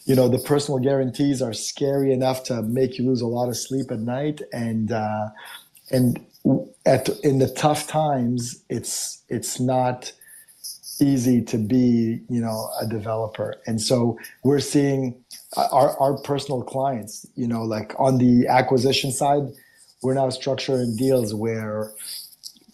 You 0.04 0.16
know 0.16 0.28
the 0.28 0.40
personal 0.40 0.80
guarantees 0.80 1.40
are 1.40 1.52
scary 1.52 2.12
enough 2.12 2.42
to 2.44 2.60
make 2.60 2.98
you 2.98 3.06
lose 3.06 3.20
a 3.20 3.28
lot 3.28 3.48
of 3.48 3.56
sleep 3.56 3.92
at 3.92 4.00
night. 4.00 4.42
And 4.52 4.90
uh, 4.90 5.28
and 5.92 6.18
at 6.84 7.08
in 7.22 7.38
the 7.38 7.48
tough 7.48 7.86
times 7.86 8.64
it's 8.68 9.22
it's 9.28 9.60
not 9.60 10.12
easy 11.02 11.42
to 11.42 11.58
be 11.58 12.20
you 12.28 12.40
know 12.40 12.70
a 12.80 12.86
developer. 12.86 13.56
And 13.66 13.80
so 13.80 14.18
we're 14.44 14.60
seeing 14.60 15.22
our, 15.56 15.98
our 15.98 16.16
personal 16.18 16.62
clients 16.62 17.26
you 17.34 17.46
know 17.46 17.62
like 17.62 17.94
on 17.98 18.18
the 18.18 18.46
acquisition 18.48 19.12
side 19.12 19.42
we're 20.02 20.14
now 20.14 20.28
structuring 20.28 20.96
deals 20.96 21.34
where 21.34 21.92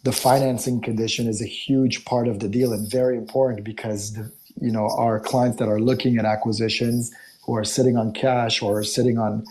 the 0.04 0.12
financing 0.12 0.80
condition 0.80 1.26
is 1.26 1.42
a 1.42 1.46
huge 1.46 2.04
part 2.04 2.28
of 2.28 2.40
the 2.40 2.48
deal 2.48 2.72
and 2.72 2.90
very 2.90 3.16
important 3.16 3.64
because 3.64 4.12
the, 4.14 4.30
you 4.60 4.70
know 4.70 4.88
our 4.96 5.20
clients 5.20 5.58
that 5.58 5.68
are 5.68 5.80
looking 5.80 6.18
at 6.18 6.24
acquisitions 6.24 7.12
who 7.44 7.54
are 7.56 7.64
sitting 7.64 7.96
on 7.96 8.12
cash 8.12 8.62
or 8.62 8.82
sitting 8.82 9.18
on 9.18 9.44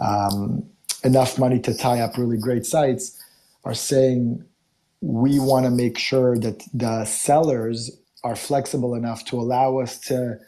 um, 0.00 0.64
enough 1.04 1.38
money 1.38 1.60
to 1.60 1.74
tie 1.74 2.00
up 2.00 2.16
really 2.16 2.38
great 2.38 2.64
sites 2.64 3.22
are 3.64 3.74
saying 3.74 4.44
we 5.00 5.38
want 5.38 5.64
to 5.64 5.70
make 5.70 5.98
sure 5.98 6.36
that 6.38 6.62
the 6.72 7.04
sellers 7.04 7.90
are 8.24 8.36
flexible 8.36 8.94
enough 8.94 9.24
to 9.26 9.40
allow 9.40 9.78
us 9.78 9.98
to 9.98 10.38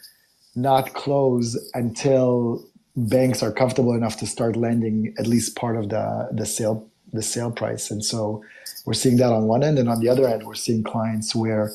not 0.55 0.93
close 0.93 1.57
until 1.73 2.65
banks 2.95 3.43
are 3.43 3.51
comfortable 3.51 3.93
enough 3.93 4.17
to 4.17 4.25
start 4.25 4.55
lending 4.55 5.13
at 5.19 5.27
least 5.27 5.55
part 5.55 5.75
of 5.75 5.89
the 5.89 6.29
the 6.31 6.45
sale 6.45 6.87
the 7.13 7.21
sale 7.21 7.51
price. 7.51 7.91
And 7.91 8.03
so 8.03 8.43
we're 8.85 8.93
seeing 8.93 9.17
that 9.17 9.31
on 9.31 9.47
one 9.47 9.63
end 9.63 9.79
and 9.79 9.89
on 9.89 9.99
the 9.99 10.09
other 10.09 10.27
end 10.27 10.45
we're 10.45 10.55
seeing 10.55 10.83
clients 10.83 11.35
where 11.35 11.71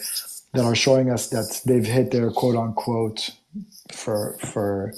that 0.55 0.64
are 0.64 0.74
showing 0.74 1.11
us 1.11 1.28
that 1.28 1.61
they've 1.66 1.86
hit 1.86 2.11
their 2.11 2.30
quote 2.30 2.57
unquote 2.57 3.30
for 3.92 4.36
for 4.40 4.92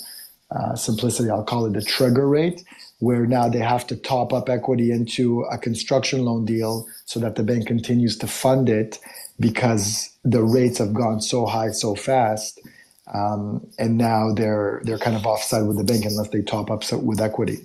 uh, 0.54 0.74
simplicity, 0.74 1.30
I'll 1.30 1.44
call 1.44 1.66
it 1.66 1.72
the 1.72 1.82
trigger 1.82 2.28
rate, 2.28 2.62
where 2.98 3.26
now 3.26 3.48
they 3.48 3.60
have 3.60 3.86
to 3.86 3.96
top 3.96 4.32
up 4.32 4.48
equity 4.50 4.90
into 4.90 5.42
a 5.50 5.56
construction 5.56 6.24
loan 6.24 6.44
deal 6.44 6.86
so 7.06 7.18
that 7.20 7.36
the 7.36 7.42
bank 7.42 7.66
continues 7.66 8.18
to 8.18 8.26
fund 8.26 8.68
it 8.68 8.98
because 9.42 10.16
the 10.24 10.42
rates 10.42 10.78
have 10.78 10.94
gone 10.94 11.20
so 11.20 11.44
high 11.44 11.72
so 11.72 11.94
fast. 11.94 12.60
Um, 13.12 13.66
and 13.78 13.98
now 13.98 14.32
they're 14.32 14.80
they're 14.84 14.98
kind 14.98 15.16
of 15.16 15.26
offside 15.26 15.66
with 15.66 15.76
the 15.76 15.84
bank 15.84 16.06
unless 16.06 16.28
they 16.28 16.40
top 16.40 16.70
up 16.70 16.90
with 16.92 17.20
equity. 17.20 17.58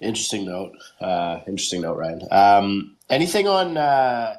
Interesting 0.00 0.46
note. 0.46 0.72
Uh, 1.00 1.40
interesting 1.46 1.82
note, 1.82 1.98
Ryan. 1.98 2.22
Um, 2.30 2.96
anything 3.10 3.46
on 3.46 3.76
uh, 3.76 4.36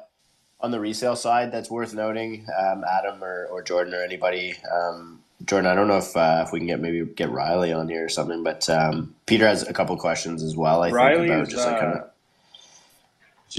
on 0.60 0.70
the 0.70 0.80
resale 0.80 1.14
side 1.14 1.52
that's 1.52 1.70
worth 1.70 1.94
noting, 1.94 2.46
um, 2.58 2.84
Adam 2.90 3.22
or, 3.22 3.46
or 3.46 3.62
Jordan 3.62 3.94
or 3.94 4.02
anybody. 4.02 4.54
Um, 4.74 5.20
Jordan, 5.44 5.70
I 5.70 5.74
don't 5.74 5.88
know 5.88 5.98
if 5.98 6.16
uh, 6.16 6.44
if 6.46 6.52
we 6.52 6.58
can 6.58 6.66
get 6.66 6.80
maybe 6.80 7.04
get 7.04 7.30
Riley 7.30 7.72
on 7.72 7.88
here 7.88 8.04
or 8.04 8.08
something, 8.08 8.42
but 8.42 8.68
um, 8.70 9.14
Peter 9.26 9.46
has 9.46 9.62
a 9.68 9.72
couple 9.72 9.96
questions 9.98 10.42
as 10.42 10.56
well. 10.56 10.82
I 10.82 10.90
Riley 10.90 11.28
think 11.28 11.34
about 11.34 11.48
just 11.48 11.66
like 11.66 11.80
kind 11.80 11.98
of. 11.98 12.10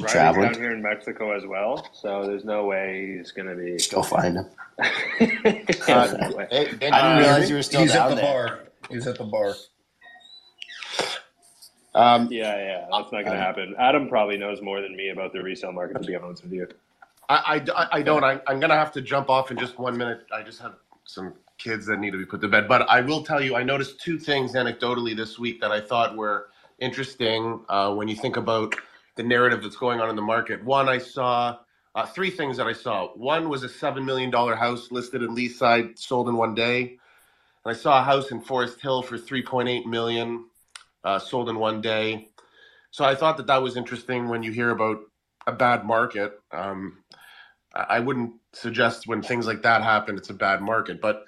Uh, 0.01 0.07
traveling 0.07 0.51
down 0.51 0.61
here 0.61 0.71
in 0.71 0.81
Mexico 0.81 1.35
as 1.35 1.45
well, 1.45 1.87
so 1.93 2.25
there's 2.25 2.43
no 2.43 2.65
way 2.65 3.15
he's 3.17 3.31
going 3.31 3.47
to 3.47 3.55
be. 3.55 3.77
Just 3.77 3.91
go 3.91 4.01
find 4.01 4.37
him. 4.37 4.45
uh, 4.79 4.85
hey, 5.19 5.69
I 5.87 6.73
didn't 6.73 7.17
realize 7.17 7.49
you 7.49 7.55
were 7.55 7.63
still 7.63 7.81
he's 7.81 7.93
down 7.93 8.11
at 8.11 8.15
the 8.15 8.21
there. 8.21 8.47
bar. 8.47 8.59
He's 8.89 9.07
at 9.07 9.17
the 9.17 9.23
bar. 9.23 9.55
Um, 11.93 12.27
yeah, 12.29 12.57
yeah, 12.57 12.87
that's 12.91 13.11
not 13.11 13.23
going 13.23 13.37
to 13.37 13.37
happen. 13.37 13.73
Adam 13.79 14.09
probably 14.09 14.37
knows 14.37 14.61
more 14.61 14.81
than 14.81 14.95
me 14.97 15.09
about 15.09 15.31
the 15.31 15.41
resale 15.41 15.71
market. 15.71 16.01
To 16.01 16.07
be 16.07 16.15
honest 16.15 16.43
with 16.43 16.51
you. 16.51 16.67
I, 17.29 17.63
I, 17.75 17.87
I 17.99 18.01
don't. 18.01 18.23
I, 18.23 18.41
I'm 18.47 18.59
going 18.59 18.69
to 18.69 18.75
have 18.75 18.91
to 18.93 19.01
jump 19.01 19.29
off 19.29 19.49
in 19.49 19.57
just 19.57 19.79
one 19.79 19.97
minute. 19.97 20.25
I 20.33 20.43
just 20.43 20.61
have 20.61 20.75
some 21.05 21.33
kids 21.57 21.85
that 21.85 21.99
need 21.99 22.11
to 22.11 22.17
be 22.17 22.25
put 22.25 22.41
to 22.41 22.47
bed. 22.47 22.67
But 22.67 22.89
I 22.89 23.01
will 23.01 23.23
tell 23.23 23.41
you, 23.41 23.55
I 23.55 23.63
noticed 23.63 24.01
two 24.01 24.19
things 24.19 24.53
anecdotally 24.53 25.15
this 25.15 25.39
week 25.39 25.61
that 25.61 25.71
I 25.71 25.79
thought 25.79 26.17
were 26.17 26.49
interesting 26.79 27.61
uh, 27.69 27.93
when 27.93 28.07
you 28.07 28.15
think 28.15 28.37
about 28.37 28.75
the 29.16 29.24
narrative 29.24 29.63
that's 29.63 29.76
going 29.76 29.99
on 29.99 30.09
in 30.09 30.16
the 30.16 30.22
market. 30.22 30.63
One, 30.63 30.89
I 30.89 30.97
saw 30.97 31.57
uh, 31.95 32.05
three 32.05 32.30
things 32.30 32.57
that 32.57 32.68
I 32.68 32.74
saw. 32.74 33.07
One 33.16 33.49
was 33.49 33.63
a 33.63 33.70
seven 33.70 34.05
million 34.05 34.30
dollar 34.30 34.55
house 34.55 34.91
listed 34.91 35.24
in 35.24 35.36
Leaside, 35.36 35.97
sold 35.97 36.28
in 36.28 36.36
one 36.36 36.53
day. 36.53 36.82
And 37.63 37.74
I 37.74 37.74
saw 37.74 37.99
a 37.99 38.03
house 38.03 38.32
in 38.32 38.41
Forest 38.41 38.82
Hill 38.82 39.01
for 39.01 39.18
three 39.18 39.41
point 39.43 39.70
eight 39.70 39.88
million, 39.88 40.45
uh, 41.03 41.20
sold 41.20 41.49
in 41.49 41.57
one 41.57 41.82
day. 41.82 42.30
So 42.91 43.03
I 43.05 43.16
thought 43.16 43.38
that 43.38 43.47
that 43.47 43.61
was 43.61 43.78
interesting 43.78 44.30
when 44.30 44.43
you 44.43 44.51
hear 44.51 44.70
about 44.70 44.99
a 45.47 45.51
bad 45.51 45.86
market. 45.86 46.39
Um, 46.51 47.03
I 47.74 47.99
wouldn't 47.99 48.36
suggest 48.53 49.05
when 49.05 49.22
things 49.22 49.47
like 49.47 49.61
that 49.63 49.84
happen, 49.84 50.18
it's 50.18 50.30
a 50.30 50.34
bad 50.34 50.61
market, 50.61 51.01
but 51.01 51.26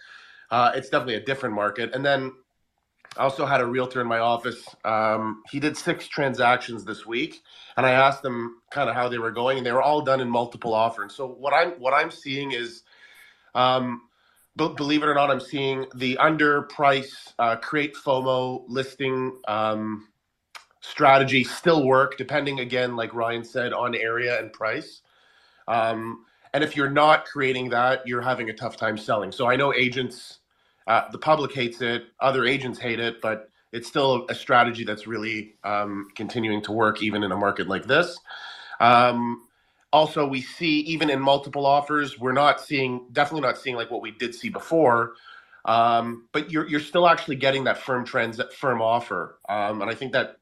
uh, 0.49 0.71
it's 0.75 0.87
definitely 0.87 1.15
a 1.15 1.25
different 1.25 1.55
market. 1.55 1.93
And 1.93 2.05
then 2.05 2.31
I 3.17 3.23
also 3.23 3.45
had 3.45 3.61
a 3.61 3.65
realtor 3.65 4.01
in 4.01 4.07
my 4.07 4.19
office. 4.19 4.63
Um, 4.85 5.43
he 5.51 5.59
did 5.59 5.75
six 5.77 6.07
transactions 6.07 6.85
this 6.85 7.05
week, 7.05 7.41
and 7.75 7.85
I 7.85 7.91
asked 7.91 8.21
them 8.21 8.61
kind 8.71 8.89
of 8.89 8.95
how 8.95 9.09
they 9.09 9.17
were 9.17 9.31
going, 9.31 9.57
and 9.57 9.65
they 9.65 9.71
were 9.71 9.81
all 9.81 10.01
done 10.01 10.21
in 10.21 10.29
multiple 10.29 10.73
offers. 10.73 11.15
So 11.15 11.27
what 11.27 11.53
I'm 11.53 11.71
what 11.71 11.93
I'm 11.93 12.11
seeing 12.11 12.51
is, 12.51 12.83
um, 13.55 14.03
b- 14.55 14.73
believe 14.75 15.03
it 15.03 15.07
or 15.07 15.15
not, 15.15 15.31
I'm 15.31 15.39
seeing 15.39 15.85
the 15.95 16.17
underprice 16.21 17.33
uh, 17.39 17.55
create 17.57 17.95
FOMO 17.95 18.65
listing 18.67 19.37
um, 19.47 20.07
strategy 20.81 21.43
still 21.43 21.85
work, 21.85 22.17
depending 22.17 22.59
again, 22.59 22.95
like 22.95 23.13
Ryan 23.13 23.43
said, 23.43 23.73
on 23.73 23.95
area 23.95 24.39
and 24.39 24.53
price. 24.53 25.01
Um, 25.67 26.25
and 26.53 26.63
if 26.63 26.75
you're 26.75 26.89
not 26.89 27.25
creating 27.25 27.69
that, 27.69 28.07
you're 28.07 28.21
having 28.21 28.49
a 28.49 28.53
tough 28.53 28.77
time 28.77 28.97
selling. 28.97 29.31
So 29.31 29.47
I 29.47 29.55
know 29.55 29.73
agents 29.73 30.39
uh, 30.87 31.09
the 31.11 31.17
public 31.17 31.53
hates 31.53 31.81
it, 31.81 32.05
other 32.19 32.45
agents 32.45 32.79
hate 32.79 32.99
it, 32.99 33.21
but 33.21 33.49
it's 33.73 33.87
still 33.87 34.25
a 34.29 34.35
strategy 34.35 34.83
that's 34.83 35.05
really 35.05 35.55
um, 35.63 36.07
continuing 36.15 36.61
to 36.63 36.71
work 36.71 37.03
even 37.03 37.23
in 37.23 37.31
a 37.31 37.37
market 37.37 37.67
like 37.67 37.85
this. 37.85 38.17
Um, 38.79 39.43
also, 39.91 40.27
we 40.27 40.41
see 40.41 40.79
even 40.81 41.09
in 41.09 41.19
multiple 41.19 41.65
offers, 41.65 42.19
we're 42.19 42.33
not 42.33 42.61
seeing 42.61 43.07
definitely 43.11 43.41
not 43.41 43.57
seeing 43.57 43.75
like 43.75 43.91
what 43.91 44.01
we 44.01 44.11
did 44.11 44.33
see 44.33 44.49
before. 44.49 45.13
Um, 45.65 46.27
but 46.31 46.49
you're 46.49 46.67
you're 46.67 46.79
still 46.79 47.07
actually 47.07 47.35
getting 47.35 47.65
that 47.65 47.77
firm 47.77 48.05
trends, 48.05 48.37
that 48.37 48.53
firm 48.53 48.81
offer, 48.81 49.39
um, 49.49 49.81
and 49.81 49.91
I 49.91 49.95
think 49.95 50.13
that 50.13 50.37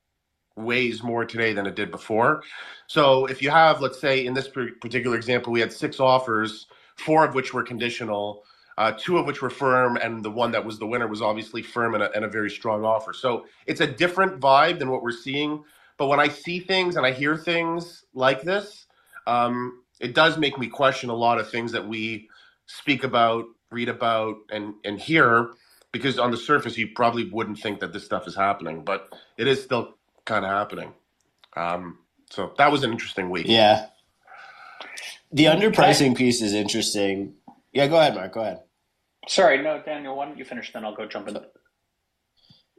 weighs 0.56 1.04
more 1.04 1.26
today 1.26 1.52
than 1.54 1.66
it 1.66 1.76
did 1.76 1.92
before. 1.92 2.44
So 2.88 3.26
if 3.26 3.42
you 3.42 3.50
have, 3.50 3.82
let's 3.82 4.00
say, 4.00 4.26
in 4.26 4.34
this 4.34 4.48
particular 4.48 5.18
example, 5.18 5.52
we 5.52 5.60
had 5.60 5.74
six 5.74 6.00
offers, 6.00 6.68
four 6.96 7.26
of 7.26 7.36
which 7.36 7.54
were 7.54 7.64
conditional 7.64 8.44
uh, 8.78 8.92
two 8.98 9.18
of 9.18 9.26
which 9.26 9.42
were 9.42 9.50
firm, 9.50 9.98
and 9.98 10.24
the 10.24 10.32
one 10.32 10.52
that 10.52 10.66
was 10.66 10.80
the 10.80 10.88
winner 10.88 11.08
was 11.08 11.22
obviously 11.22 11.62
firm 11.62 11.94
and 11.94 12.04
a, 12.04 12.12
and 12.14 12.26
a 12.26 12.28
very 12.28 12.50
strong 12.50 12.84
offer. 12.84 13.14
So 13.14 13.46
it's 13.66 13.82
a 13.82 13.88
different 13.88 14.40
vibe 14.40 14.80
than 14.80 14.90
what 14.90 15.02
we're 15.02 15.12
seeing. 15.12 15.64
But 15.98 16.08
when 16.08 16.20
I 16.20 16.28
see 16.28 16.60
things 16.60 16.98
and 16.98 17.06
I 17.06 17.12
hear 17.12 17.38
things 17.38 18.04
like 18.14 18.42
this, 18.42 18.86
um, 19.28 19.82
it 20.00 20.14
does 20.14 20.38
make 20.38 20.58
me 20.58 20.68
question 20.68 21.10
a 21.10 21.16
lot 21.16 21.40
of 21.40 21.50
things 21.50 21.72
that 21.72 21.88
we 21.88 22.28
speak 22.66 23.04
about, 23.04 23.46
read 23.72 23.90
about, 23.90 24.36
and 24.52 24.74
and 24.84 25.00
hear. 25.00 25.52
Because 25.94 26.20
on 26.20 26.32
the 26.32 26.38
surface, 26.38 26.78
you 26.78 26.90
probably 26.94 27.30
wouldn't 27.30 27.60
think 27.60 27.80
that 27.80 27.94
this 27.94 28.04
stuff 28.04 28.28
is 28.28 28.36
happening, 28.36 28.84
but 28.84 29.08
it 29.38 29.48
is 29.48 29.64
still 29.64 29.96
kind 30.26 30.44
of 30.44 30.52
happening. 30.52 30.92
Um, 31.56 32.00
so 32.30 32.52
that 32.58 32.70
was 32.70 32.84
an 32.84 32.92
interesting 32.92 33.30
week. 33.30 33.46
Yeah. 33.48 33.88
The 35.32 35.46
underpricing 35.46 36.18
piece 36.18 36.42
is 36.42 36.54
interesting. 36.54 37.36
Yeah, 37.72 37.88
go 37.88 37.98
ahead, 37.98 38.16
Mark. 38.16 38.34
Go 38.34 38.42
ahead. 38.42 38.60
Sorry, 39.28 39.62
no, 39.62 39.82
Daniel. 39.84 40.16
Why 40.16 40.26
don't 40.26 40.38
you 40.38 40.46
finish? 40.46 40.72
Then 40.72 40.86
I'll 40.86 40.96
go 40.96 41.06
jump 41.08 41.28
in. 41.28 41.34
The 41.36 41.48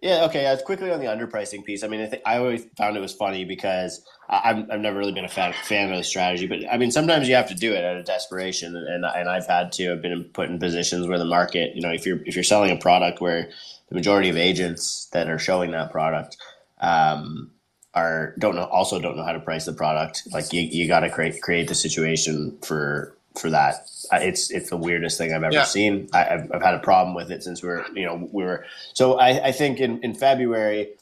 Yeah, 0.02 0.24
okay. 0.26 0.46
As 0.46 0.62
quickly 0.62 0.90
on 0.90 1.00
the 1.00 1.06
underpricing 1.06 1.64
piece, 1.64 1.82
I 1.82 1.88
mean, 1.88 2.00
I 2.00 2.06
think 2.06 2.22
I 2.24 2.38
always 2.38 2.64
found 2.76 2.96
it 2.96 3.00
was 3.00 3.14
funny 3.14 3.44
because 3.44 4.04
I've, 4.28 4.70
I've 4.70 4.80
never 4.80 4.98
really 4.98 5.12
been 5.12 5.24
a 5.24 5.28
fan, 5.28 5.52
fan 5.64 5.90
of 5.90 5.96
the 5.98 6.04
strategy, 6.04 6.46
but 6.46 6.58
I 6.70 6.76
mean, 6.76 6.90
sometimes 6.90 7.28
you 7.28 7.34
have 7.34 7.48
to 7.48 7.54
do 7.54 7.72
it 7.72 7.84
out 7.84 7.96
of 7.96 8.04
desperation, 8.04 8.76
and 8.76 9.04
and 9.04 9.28
I've 9.28 9.46
had 9.46 9.72
to 9.72 9.92
I've 9.92 10.02
been 10.02 10.24
put 10.32 10.48
in 10.48 10.58
positions 10.58 11.08
where 11.08 11.18
the 11.18 11.24
market, 11.24 11.74
you 11.74 11.82
know, 11.82 11.92
if 11.92 12.06
you're 12.06 12.20
if 12.26 12.34
you're 12.36 12.44
selling 12.44 12.70
a 12.70 12.76
product 12.76 13.20
where 13.20 13.50
the 13.88 13.94
majority 13.94 14.28
of 14.28 14.36
agents 14.36 15.08
that 15.12 15.28
are 15.28 15.38
showing 15.38 15.70
that 15.72 15.90
product 15.90 16.36
um, 16.80 17.50
are 17.94 18.34
don't 18.38 18.54
know 18.54 18.64
also 18.64 19.00
don't 19.00 19.16
know 19.16 19.24
how 19.24 19.32
to 19.32 19.40
price 19.40 19.64
the 19.64 19.72
product, 19.72 20.22
like 20.32 20.52
you 20.52 20.60
you 20.60 20.86
got 20.86 21.00
to 21.00 21.10
create 21.10 21.40
create 21.40 21.68
the 21.68 21.74
situation 21.74 22.58
for 22.62 23.15
for 23.38 23.50
that. 23.50 23.88
It's 24.12 24.50
it's 24.50 24.70
the 24.70 24.76
weirdest 24.76 25.18
thing 25.18 25.32
I've 25.32 25.42
ever 25.42 25.52
yeah. 25.52 25.64
seen. 25.64 26.08
I, 26.12 26.24
have 26.24 26.50
I've 26.52 26.62
had 26.62 26.74
a 26.74 26.80
problem 26.80 27.14
with 27.14 27.30
it 27.30 27.42
since 27.42 27.62
we 27.62 27.68
were 27.68 27.84
you 27.94 28.04
know 28.04 28.28
we 28.32 28.44
were 28.44 28.64
so 28.94 29.18
I, 29.18 29.48
I 29.48 29.52
think 29.52 29.80
in 29.80 30.02
in 30.02 30.14
February, 30.14 30.94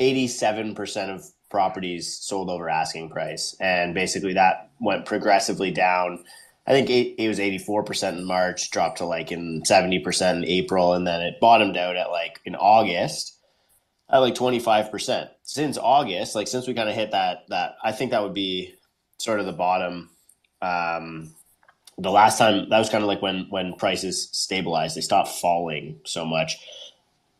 eighty 0.00 0.28
seven 0.28 0.74
percent 0.74 1.10
of 1.10 1.24
properties 1.50 2.16
sold 2.16 2.50
over 2.50 2.68
asking 2.68 3.10
price, 3.10 3.56
and 3.60 3.94
basically 3.94 4.34
that 4.34 4.70
went 4.80 5.06
progressively 5.06 5.70
down. 5.70 6.24
I 6.66 6.72
think 6.72 6.90
it, 6.90 7.14
it 7.16 7.28
was 7.28 7.38
84% 7.38 8.18
in 8.18 8.26
March, 8.26 8.70
dropped 8.70 8.98
to 8.98 9.06
like 9.06 9.32
in 9.32 9.62
70% 9.62 10.36
in 10.36 10.44
April, 10.44 10.92
and 10.92 11.06
then 11.06 11.22
it 11.22 11.40
bottomed 11.40 11.78
out 11.78 11.96
at 11.96 12.10
like 12.10 12.40
in 12.44 12.54
August 12.54 13.38
at 14.10 14.18
like 14.18 14.34
25%. 14.34 15.30
Since 15.44 15.78
August, 15.78 16.34
like 16.34 16.46
since 16.46 16.66
we 16.66 16.74
kind 16.74 16.90
of 16.90 16.94
hit 16.94 17.12
that, 17.12 17.44
that 17.48 17.76
I 17.82 17.92
think 17.92 18.10
that 18.10 18.22
would 18.22 18.34
be 18.34 18.74
sort 19.18 19.40
of 19.40 19.46
the 19.46 19.52
bottom 19.52 20.10
um, 20.60 21.34
the 21.98 22.10
last 22.10 22.38
time 22.38 22.68
that 22.68 22.78
was 22.78 22.88
kind 22.88 23.02
of 23.02 23.08
like 23.08 23.20
when 23.20 23.46
when 23.50 23.74
prices 23.74 24.28
stabilized 24.32 24.96
they 24.96 25.00
stopped 25.00 25.28
falling 25.28 26.00
so 26.04 26.24
much. 26.24 26.58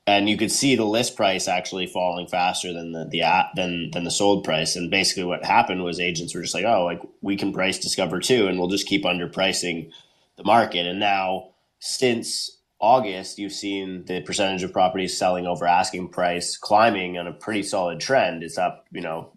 And 0.07 0.27
you 0.29 0.39
could 0.39 0.51
see 0.51 0.75
the 0.75 0.87
list 0.87 1.17
price 1.17 1.49
actually 1.49 1.87
falling 1.87 2.27
faster 2.29 2.73
than 2.73 2.93
the, 2.93 3.05
the 3.05 3.23
than 3.55 3.91
than 3.93 4.05
the 4.05 4.11
sold 4.11 4.43
price. 4.43 4.75
And 4.75 4.91
basically 4.91 5.25
what 5.25 5.45
happened 5.45 5.85
was 5.85 6.01
agents 6.01 6.35
were 6.35 6.43
just 6.43 6.55
like 6.55 6.65
oh 6.65 6.85
like 6.85 7.01
we 7.23 7.37
can 7.37 7.53
price 7.53 7.79
discover 7.79 8.19
too 8.19 8.49
and 8.49 8.59
we'll 8.59 8.69
just 8.69 8.89
keep 8.89 9.05
underpricing 9.05 9.91
the 10.37 10.45
market. 10.45 10.87
And 10.87 10.99
now 10.99 11.51
since 11.79 12.57
august 12.81 13.39
you've 13.39 13.53
seen 13.53 14.05
the 14.05 14.21
percentage 14.21 14.63
of 14.63 14.73
properties 14.73 15.17
selling 15.17 15.49
over 15.49 15.67
asking 15.67 16.09
price 16.09 16.57
climbing 16.57 17.19
on 17.19 17.27
a 17.27 17.33
pretty 17.33 17.63
solid 17.63 18.01
trend. 18.01 18.43
It's 18.43 18.59
up 18.59 18.87
you 18.91 19.01
know 19.01 19.31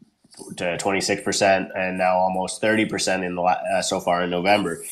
to 0.57 0.77
26% 0.77 1.69
and 1.75 1.97
now 1.97 2.17
almost 2.17 2.61
30% 2.61 3.25
in 3.25 3.35
the 3.35 3.41
uh, 3.41 3.81
so 3.81 3.99
far 3.99 4.23
in 4.23 4.29
november 4.29 4.83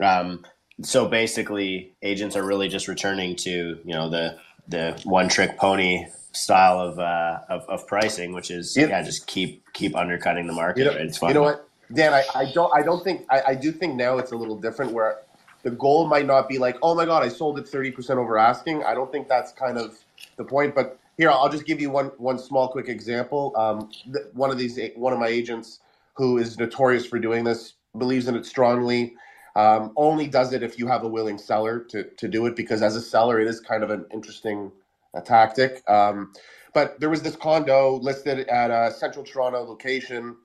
um, 0.00 0.44
so 0.82 1.08
basically, 1.08 1.94
agents 2.02 2.36
are 2.36 2.44
really 2.44 2.68
just 2.68 2.88
returning 2.88 3.36
to 3.36 3.78
you 3.84 3.94
know 3.94 4.08
the 4.08 4.38
the 4.68 5.00
one 5.04 5.28
trick 5.28 5.56
pony 5.56 6.06
style 6.32 6.78
of, 6.78 6.98
uh, 6.98 7.40
of, 7.48 7.68
of 7.68 7.86
pricing, 7.86 8.32
which 8.32 8.50
is 8.50 8.76
yeah, 8.76 9.02
just 9.02 9.26
keep 9.26 9.64
keep 9.72 9.96
undercutting 9.96 10.46
the 10.46 10.52
market. 10.52 10.80
You 10.80 10.84
know, 10.86 10.92
it's 10.92 11.18
fun. 11.18 11.30
You 11.30 11.34
know 11.34 11.42
what, 11.42 11.68
Dan? 11.92 12.14
I, 12.14 12.24
I 12.34 12.52
don't 12.52 12.72
I 12.74 12.82
don't 12.82 13.02
think 13.02 13.26
I, 13.30 13.42
I 13.48 13.54
do 13.54 13.72
think 13.72 13.94
now 13.94 14.18
it's 14.18 14.32
a 14.32 14.36
little 14.36 14.56
different 14.56 14.92
where 14.92 15.20
the 15.62 15.70
goal 15.72 16.06
might 16.06 16.26
not 16.26 16.48
be 16.48 16.58
like, 16.58 16.76
oh 16.82 16.94
my 16.94 17.04
god, 17.04 17.24
I 17.24 17.28
sold 17.28 17.58
it 17.58 17.66
thirty 17.66 17.90
percent 17.90 18.18
over 18.18 18.38
asking. 18.38 18.84
I 18.84 18.94
don't 18.94 19.10
think 19.10 19.28
that's 19.28 19.52
kind 19.52 19.78
of 19.78 19.98
the 20.36 20.44
point. 20.44 20.74
But 20.74 20.98
here, 21.16 21.30
I'll 21.30 21.48
just 21.48 21.66
give 21.66 21.80
you 21.80 21.90
one 21.90 22.06
one 22.18 22.38
small 22.38 22.68
quick 22.68 22.88
example. 22.88 23.52
Um, 23.56 23.90
one 24.32 24.50
of 24.50 24.58
these 24.58 24.78
one 24.94 25.12
of 25.12 25.18
my 25.18 25.28
agents 25.28 25.80
who 26.14 26.38
is 26.38 26.58
notorious 26.58 27.06
for 27.06 27.18
doing 27.18 27.42
this 27.42 27.74
believes 27.96 28.28
in 28.28 28.36
it 28.36 28.44
strongly 28.44 29.14
um, 29.58 29.92
only 29.96 30.28
does 30.28 30.52
it 30.52 30.62
if 30.62 30.78
you 30.78 30.86
have 30.86 31.02
a 31.02 31.08
willing 31.08 31.36
seller 31.36 31.80
to, 31.80 32.04
to 32.04 32.28
do 32.28 32.46
it 32.46 32.54
because 32.54 32.80
as 32.80 32.94
a 32.94 33.00
seller, 33.00 33.40
it 33.40 33.48
is 33.48 33.58
kind 33.58 33.82
of 33.82 33.90
an 33.90 34.06
interesting 34.12 34.70
uh, 35.14 35.20
tactic. 35.20 35.82
Um, 35.90 36.32
but 36.72 37.00
there 37.00 37.10
was 37.10 37.22
this 37.22 37.34
condo 37.34 37.96
listed 37.96 38.46
at 38.46 38.70
a 38.70 38.92
central 38.92 39.24
Toronto 39.24 39.64
location. 39.64 40.36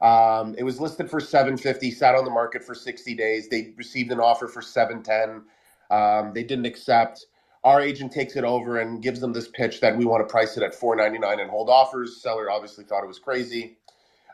Um, 0.00 0.54
it 0.56 0.62
was 0.62 0.80
listed 0.80 1.10
for 1.10 1.20
750, 1.20 1.90
sat 1.90 2.14
on 2.14 2.24
the 2.24 2.30
market 2.30 2.64
for 2.64 2.74
60 2.74 3.14
days. 3.14 3.50
They 3.50 3.74
received 3.76 4.10
an 4.12 4.18
offer 4.18 4.48
for 4.48 4.62
710. 4.62 5.42
Um, 5.90 6.32
they 6.32 6.42
didn't 6.42 6.64
accept. 6.64 7.26
Our 7.64 7.82
agent 7.82 8.12
takes 8.12 8.34
it 8.34 8.44
over 8.44 8.78
and 8.78 9.02
gives 9.02 9.20
them 9.20 9.34
this 9.34 9.48
pitch 9.48 9.80
that 9.82 9.94
we 9.94 10.06
want 10.06 10.26
to 10.26 10.32
price 10.32 10.56
it 10.56 10.62
at 10.62 10.74
499 10.74 11.38
and 11.38 11.50
hold 11.50 11.68
offers. 11.68 12.22
Seller 12.22 12.50
obviously 12.50 12.84
thought 12.84 13.04
it 13.04 13.08
was 13.08 13.18
crazy, 13.18 13.76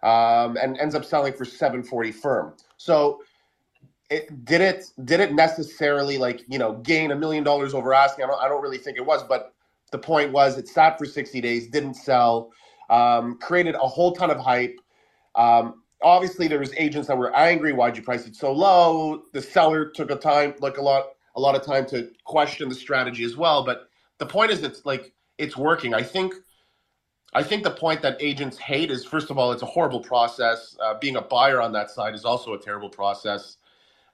um, 0.05 0.57
and 0.57 0.79
ends 0.79 0.95
up 0.95 1.05
selling 1.05 1.33
for 1.33 1.45
740 1.45 2.13
firm. 2.13 2.55
So 2.77 3.23
it, 4.11 4.45
did 4.45 4.61
it 4.61 4.85
did 5.05 5.21
it 5.21 5.33
necessarily 5.33 6.19
like 6.19 6.45
you 6.49 6.59
know 6.59 6.75
gain 6.75 7.13
a 7.13 7.17
million 7.17 7.45
dollars 7.45 7.75
over 7.75 7.95
asking? 7.95 8.25
I 8.25 8.29
don't, 8.29 8.43
I 8.43 8.49
don't 8.49 8.61
really 8.61 8.79
think 8.79 8.99
it 8.99 9.07
was, 9.07 9.23
but 9.23 9.55
the 9.93 9.99
point 9.99 10.33
was 10.33 10.59
it 10.59 10.69
sat 10.69 10.99
for 10.99 11.07
60 11.07 11.41
days, 11.41 11.69
didn't 11.69 11.95
sell, 11.95 12.51
um, 12.91 13.39
created 13.39 13.75
a 13.77 13.87
whole 13.87 14.13
ton 14.13 14.31
of 14.31 14.39
hype. 14.39 14.79
Um, 15.37 15.83
obviously, 16.03 16.49
there 16.49 16.59
was 16.59 16.75
agents 16.75 17.09
that 17.09 17.17
were 17.17 17.35
angry. 17.35 17.73
Why'd 17.73 17.97
you 17.97 18.03
price 18.03 18.27
it 18.27 18.35
so 18.35 18.53
low? 18.53 19.23
The 19.33 19.41
seller 19.41 19.89
took 19.89 20.11
a 20.11 20.17
time 20.17 20.55
like 20.61 20.77
a 20.77 20.83
lot 20.83 21.07
a 21.37 21.41
lot 21.41 21.55
of 21.55 21.63
time 21.65 21.87
to 21.87 22.11
question 22.25 22.69
the 22.69 22.75
strategy 22.75 23.23
as 23.25 23.37
well. 23.37 23.65
But 23.65 23.89
the 24.19 24.27
point 24.27 24.51
is, 24.51 24.63
it's 24.65 24.85
like 24.85 25.13
it's 25.39 25.57
working. 25.57 25.95
I 25.95 26.03
think. 26.03 26.35
I 27.33 27.45
think 27.45 27.63
the 27.63 27.71
point 27.71 28.03
that 28.03 28.17
agents 28.21 28.59
hate 28.59 28.91
is, 28.91 29.05
first 29.05 29.31
of 29.31 29.39
all, 29.39 29.53
it's 29.53 29.63
a 29.63 29.67
horrible 29.67 30.01
process. 30.01 30.77
Uh, 30.83 30.95
being 30.99 31.15
a 31.15 31.23
buyer 31.23 31.61
on 31.61 31.71
that 31.75 31.89
side 31.89 32.13
is 32.13 32.25
also 32.25 32.55
a 32.55 32.59
terrible 32.59 32.91
process. 32.91 33.57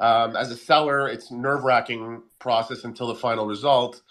Um, 0.01 0.36
as 0.36 0.51
a 0.51 0.57
seller, 0.57 1.09
it's 1.09 1.30
nerve 1.30 1.64
wracking 1.64 2.22
process 2.38 2.84
until 2.84 3.07
the 3.07 3.14
final 3.14 3.47
result. 3.47 4.03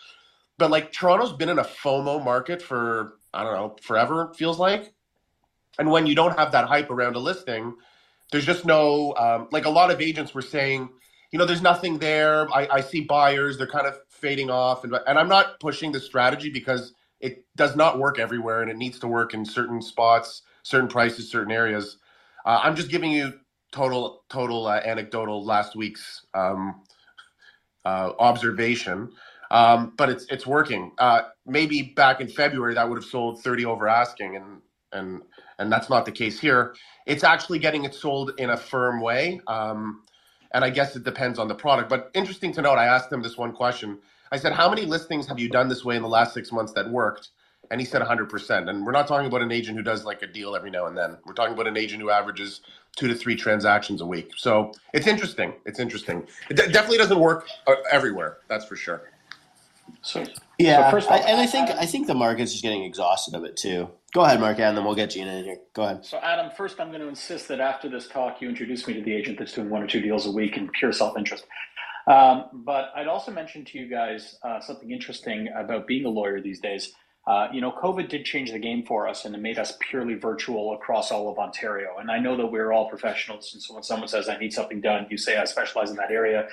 But 0.57 0.71
like 0.71 0.91
Toronto's 0.91 1.33
been 1.33 1.49
in 1.49 1.59
a 1.59 1.63
FOMO 1.63 2.23
market 2.23 2.61
for 2.61 3.13
I 3.33 3.43
don't 3.43 3.53
know, 3.53 3.75
forever 3.81 4.33
feels 4.35 4.59
like. 4.59 4.93
And 5.77 5.91
when 5.91 6.07
you 6.07 6.15
don't 6.15 6.37
have 6.37 6.53
that 6.53 6.65
hype 6.65 6.89
around 6.89 7.15
a 7.15 7.19
listing, 7.19 7.75
there's 8.31 8.45
just 8.45 8.65
no 8.65 9.13
um, 9.15 9.47
like 9.51 9.65
a 9.65 9.69
lot 9.69 9.91
of 9.91 10.01
agents 10.01 10.33
were 10.33 10.41
saying, 10.41 10.89
you 11.31 11.39
know, 11.39 11.45
there's 11.45 11.61
nothing 11.61 11.99
there. 11.99 12.49
I, 12.53 12.67
I 12.71 12.81
see 12.81 13.01
buyers; 13.01 13.57
they're 13.57 13.67
kind 13.67 13.85
of 13.87 13.99
fading 14.09 14.49
off, 14.49 14.83
and 14.83 14.97
and 15.07 15.19
I'm 15.19 15.29
not 15.29 15.59
pushing 15.59 15.91
the 15.91 15.99
strategy 15.99 16.49
because 16.49 16.93
it 17.19 17.45
does 17.55 17.75
not 17.75 17.99
work 17.99 18.19
everywhere, 18.19 18.61
and 18.61 18.71
it 18.71 18.77
needs 18.77 18.99
to 18.99 19.07
work 19.07 19.33
in 19.33 19.45
certain 19.45 19.81
spots, 19.81 20.43
certain 20.63 20.87
prices, 20.87 21.29
certain 21.29 21.51
areas. 21.51 21.97
Uh, 22.45 22.59
I'm 22.63 22.75
just 22.75 22.89
giving 22.89 23.11
you 23.11 23.33
total 23.75 24.23
total 24.29 24.67
uh, 24.67 24.79
anecdotal 24.85 25.45
last 25.45 25.75
week's 25.75 26.25
um, 26.33 26.83
uh, 27.85 28.11
observation, 28.19 29.11
um, 29.51 29.93
but 29.97 30.09
it's 30.09 30.25
it's 30.29 30.47
working. 30.47 30.91
Uh, 30.97 31.23
maybe 31.45 31.93
back 31.95 32.21
in 32.21 32.27
February 32.27 32.73
that 32.75 32.87
would 32.89 32.97
have 32.97 33.05
sold 33.05 33.43
30 33.43 33.65
over 33.65 33.87
asking, 33.87 34.37
and 34.37 34.61
and 34.93 35.21
and 35.59 35.71
that's 35.71 35.89
not 35.89 36.05
the 36.05 36.11
case 36.11 36.39
here. 36.39 36.75
It's 37.05 37.23
actually 37.23 37.59
getting 37.59 37.85
it 37.85 37.93
sold 37.93 38.31
in 38.37 38.51
a 38.51 38.57
firm 38.57 39.01
way. 39.01 39.41
Um, 39.47 40.03
and 40.53 40.63
I 40.63 40.69
guess 40.69 40.95
it 40.95 41.03
depends 41.03 41.37
on 41.37 41.49
the 41.49 41.55
product. 41.55 41.89
But 41.89 42.11
interesting 42.13 42.53
to 42.53 42.61
note, 42.61 42.77
I 42.77 42.85
asked 42.85 43.11
him 43.11 43.21
this 43.21 43.37
one 43.37 43.51
question. 43.51 43.99
I 44.31 44.37
said, 44.37 44.53
How 44.53 44.69
many 44.69 44.83
listings 44.83 45.27
have 45.27 45.39
you 45.39 45.49
done 45.49 45.67
this 45.67 45.83
way 45.85 45.97
in 45.97 46.01
the 46.01 46.07
last 46.07 46.33
six 46.33 46.51
months 46.51 46.73
that 46.73 46.89
worked? 46.89 47.29
And 47.71 47.81
he 47.81 47.85
said 47.85 48.01
100%. 48.01 48.69
And 48.69 48.85
we're 48.85 48.91
not 48.91 49.07
talking 49.07 49.27
about 49.27 49.41
an 49.41 49.51
agent 49.51 49.77
who 49.77 49.83
does 49.83 50.05
like 50.05 50.21
a 50.21 50.27
deal 50.27 50.55
every 50.55 50.71
now 50.71 50.85
and 50.85 50.97
then. 50.97 51.17
We're 51.25 51.33
talking 51.33 51.53
about 51.53 51.67
an 51.67 51.77
agent 51.77 52.01
who 52.01 52.09
averages 52.11 52.61
two 52.95 53.07
to 53.07 53.15
three 53.15 53.35
transactions 53.35 54.01
a 54.01 54.05
week. 54.05 54.31
So 54.37 54.71
it's 54.93 55.07
interesting. 55.07 55.53
It's 55.65 55.79
interesting. 55.79 56.27
It 56.49 56.57
d- 56.57 56.71
definitely 56.71 56.97
doesn't 56.97 57.19
work 57.19 57.47
uh, 57.67 57.75
everywhere. 57.91 58.37
That's 58.47 58.65
for 58.65 58.75
sure. 58.75 59.11
So 60.01 60.25
yeah, 60.57 60.85
so 60.87 60.91
first 60.91 61.09
all, 61.09 61.17
I, 61.17 61.19
and 61.19 61.39
I 61.39 61.45
think 61.45 61.69
I 61.69 61.85
think 61.85 62.07
the 62.07 62.15
market's 62.15 62.51
just 62.51 62.63
getting 62.63 62.83
exhausted 62.83 63.35
of 63.35 63.43
it 63.43 63.55
too. 63.55 63.89
Go 64.13 64.21
ahead, 64.21 64.39
Mark, 64.39 64.59
and 64.59 64.77
then 64.77 64.85
we'll 64.85 64.95
get 64.95 65.09
Gina 65.09 65.31
in 65.33 65.43
here. 65.43 65.57
Go 65.73 65.83
ahead. 65.83 66.05
So, 66.05 66.17
Adam, 66.19 66.49
first, 66.55 66.79
I'm 66.79 66.87
going 66.87 67.01
to 67.01 67.07
insist 67.09 67.49
that 67.49 67.59
after 67.59 67.89
this 67.89 68.07
talk, 68.07 68.41
you 68.41 68.47
introduce 68.47 68.87
me 68.87 68.93
to 68.93 69.01
the 69.01 69.13
agent 69.13 69.37
that's 69.37 69.51
doing 69.51 69.69
one 69.69 69.83
or 69.83 69.87
two 69.87 69.99
deals 69.99 70.25
a 70.25 70.31
week 70.31 70.55
in 70.55 70.69
pure 70.69 70.93
self-interest. 70.93 71.45
Um, 72.07 72.45
but 72.53 72.91
I'd 72.95 73.07
also 73.07 73.31
mention 73.31 73.65
to 73.65 73.77
you 73.77 73.89
guys 73.89 74.37
uh, 74.41 74.61
something 74.61 74.89
interesting 74.89 75.49
about 75.53 75.85
being 75.85 76.05
a 76.05 76.09
lawyer 76.09 76.39
these 76.39 76.61
days. 76.61 76.93
Uh, 77.27 77.47
you 77.51 77.59
know, 77.59 77.71
COVID 77.71 78.07
did 78.09 78.23
change 78.23 78.51
the 78.51 78.59
game 78.59 78.85
for 78.85 79.07
us, 79.07 79.25
and 79.25 79.33
it 79.35 79.39
made 79.41 79.57
us 79.57 79.77
purely 79.79 80.13
virtual 80.13 80.73
across 80.73 81.11
all 81.11 81.29
of 81.29 81.39
Ontario. 81.39 81.97
And 81.99 82.11
I 82.11 82.19
know 82.19 82.37
that 82.37 82.47
we're 82.47 82.71
all 82.71 82.89
professionals, 82.89 83.51
and 83.53 83.61
so 83.61 83.73
when 83.73 83.83
someone 83.83 84.07
says 84.07 84.29
I 84.29 84.37
need 84.37 84.53
something 84.53 84.81
done, 84.81 85.07
you 85.09 85.17
say 85.17 85.37
I 85.37 85.45
specialize 85.45 85.89
in 85.89 85.95
that 85.97 86.11
area. 86.11 86.47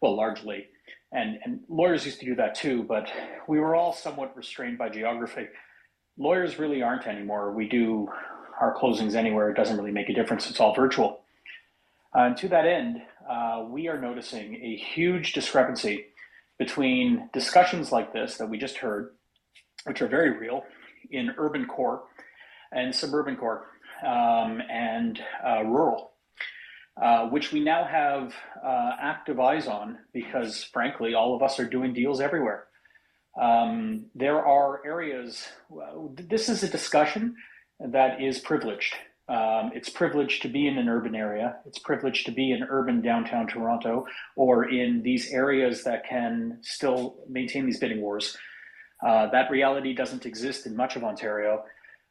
Well, 0.00 0.16
largely, 0.16 0.68
and 1.12 1.38
and 1.44 1.60
lawyers 1.68 2.04
used 2.04 2.20
to 2.20 2.26
do 2.26 2.36
that 2.36 2.54
too, 2.54 2.84
but 2.84 3.10
we 3.48 3.58
were 3.58 3.74
all 3.74 3.92
somewhat 3.92 4.36
restrained 4.36 4.78
by 4.78 4.90
geography 4.90 5.48
lawyers 6.18 6.58
really 6.58 6.82
aren't 6.82 7.06
anymore. 7.06 7.52
We 7.52 7.68
do 7.68 8.08
our 8.60 8.74
closings 8.74 9.14
anywhere. 9.14 9.50
It 9.50 9.56
doesn't 9.56 9.76
really 9.76 9.92
make 9.92 10.08
a 10.08 10.14
difference. 10.14 10.48
It's 10.48 10.60
all 10.60 10.74
virtual. 10.74 11.20
Uh, 12.14 12.20
and 12.20 12.36
to 12.38 12.48
that 12.48 12.66
end, 12.66 13.02
uh, 13.28 13.64
we 13.68 13.88
are 13.88 14.00
noticing 14.00 14.56
a 14.56 14.76
huge 14.76 15.32
discrepancy 15.32 16.06
between 16.58 17.28
discussions 17.34 17.92
like 17.92 18.12
this 18.12 18.38
that 18.38 18.48
we 18.48 18.56
just 18.56 18.78
heard, 18.78 19.10
which 19.86 20.02
are 20.02 20.08
very 20.08 20.30
real 20.30 20.64
in 21.10 21.30
urban 21.38 21.66
core 21.66 22.04
and 22.72 22.94
suburban 22.94 23.36
core 23.36 23.66
um, 24.04 24.60
and 24.70 25.20
uh, 25.46 25.62
rural, 25.64 26.12
uh, 27.00 27.28
which 27.28 27.52
we 27.52 27.60
now 27.60 27.84
have 27.84 28.34
uh, 28.64 28.92
active 29.00 29.40
eyes 29.40 29.66
on 29.66 29.98
because, 30.12 30.64
frankly, 30.64 31.14
all 31.14 31.34
of 31.34 31.42
us 31.42 31.58
are 31.58 31.68
doing 31.68 31.92
deals 31.92 32.20
everywhere. 32.20 32.66
Um, 33.40 34.06
there 34.14 34.44
are 34.44 34.84
areas, 34.84 35.46
this 36.14 36.48
is 36.48 36.62
a 36.62 36.68
discussion 36.68 37.36
that 37.80 38.22
is 38.22 38.38
privileged. 38.38 38.94
Um, 39.28 39.72
it's 39.74 39.88
privileged 39.90 40.42
to 40.42 40.48
be 40.48 40.68
in 40.68 40.78
an 40.78 40.88
urban 40.88 41.14
area. 41.14 41.56
It's 41.66 41.80
privileged 41.80 42.26
to 42.26 42.32
be 42.32 42.52
in 42.52 42.62
urban 42.62 43.02
downtown 43.02 43.46
Toronto 43.46 44.06
or 44.36 44.70
in 44.70 45.02
these 45.02 45.30
areas 45.32 45.84
that 45.84 46.06
can 46.08 46.58
still 46.62 47.16
maintain 47.28 47.66
these 47.66 47.80
bidding 47.80 48.00
wars. 48.00 48.36
Uh, 49.04 49.30
that 49.30 49.50
reality 49.50 49.94
doesn't 49.94 50.26
exist 50.26 50.66
in 50.66 50.76
much 50.76 50.96
of 50.96 51.04
Ontario. 51.04 51.64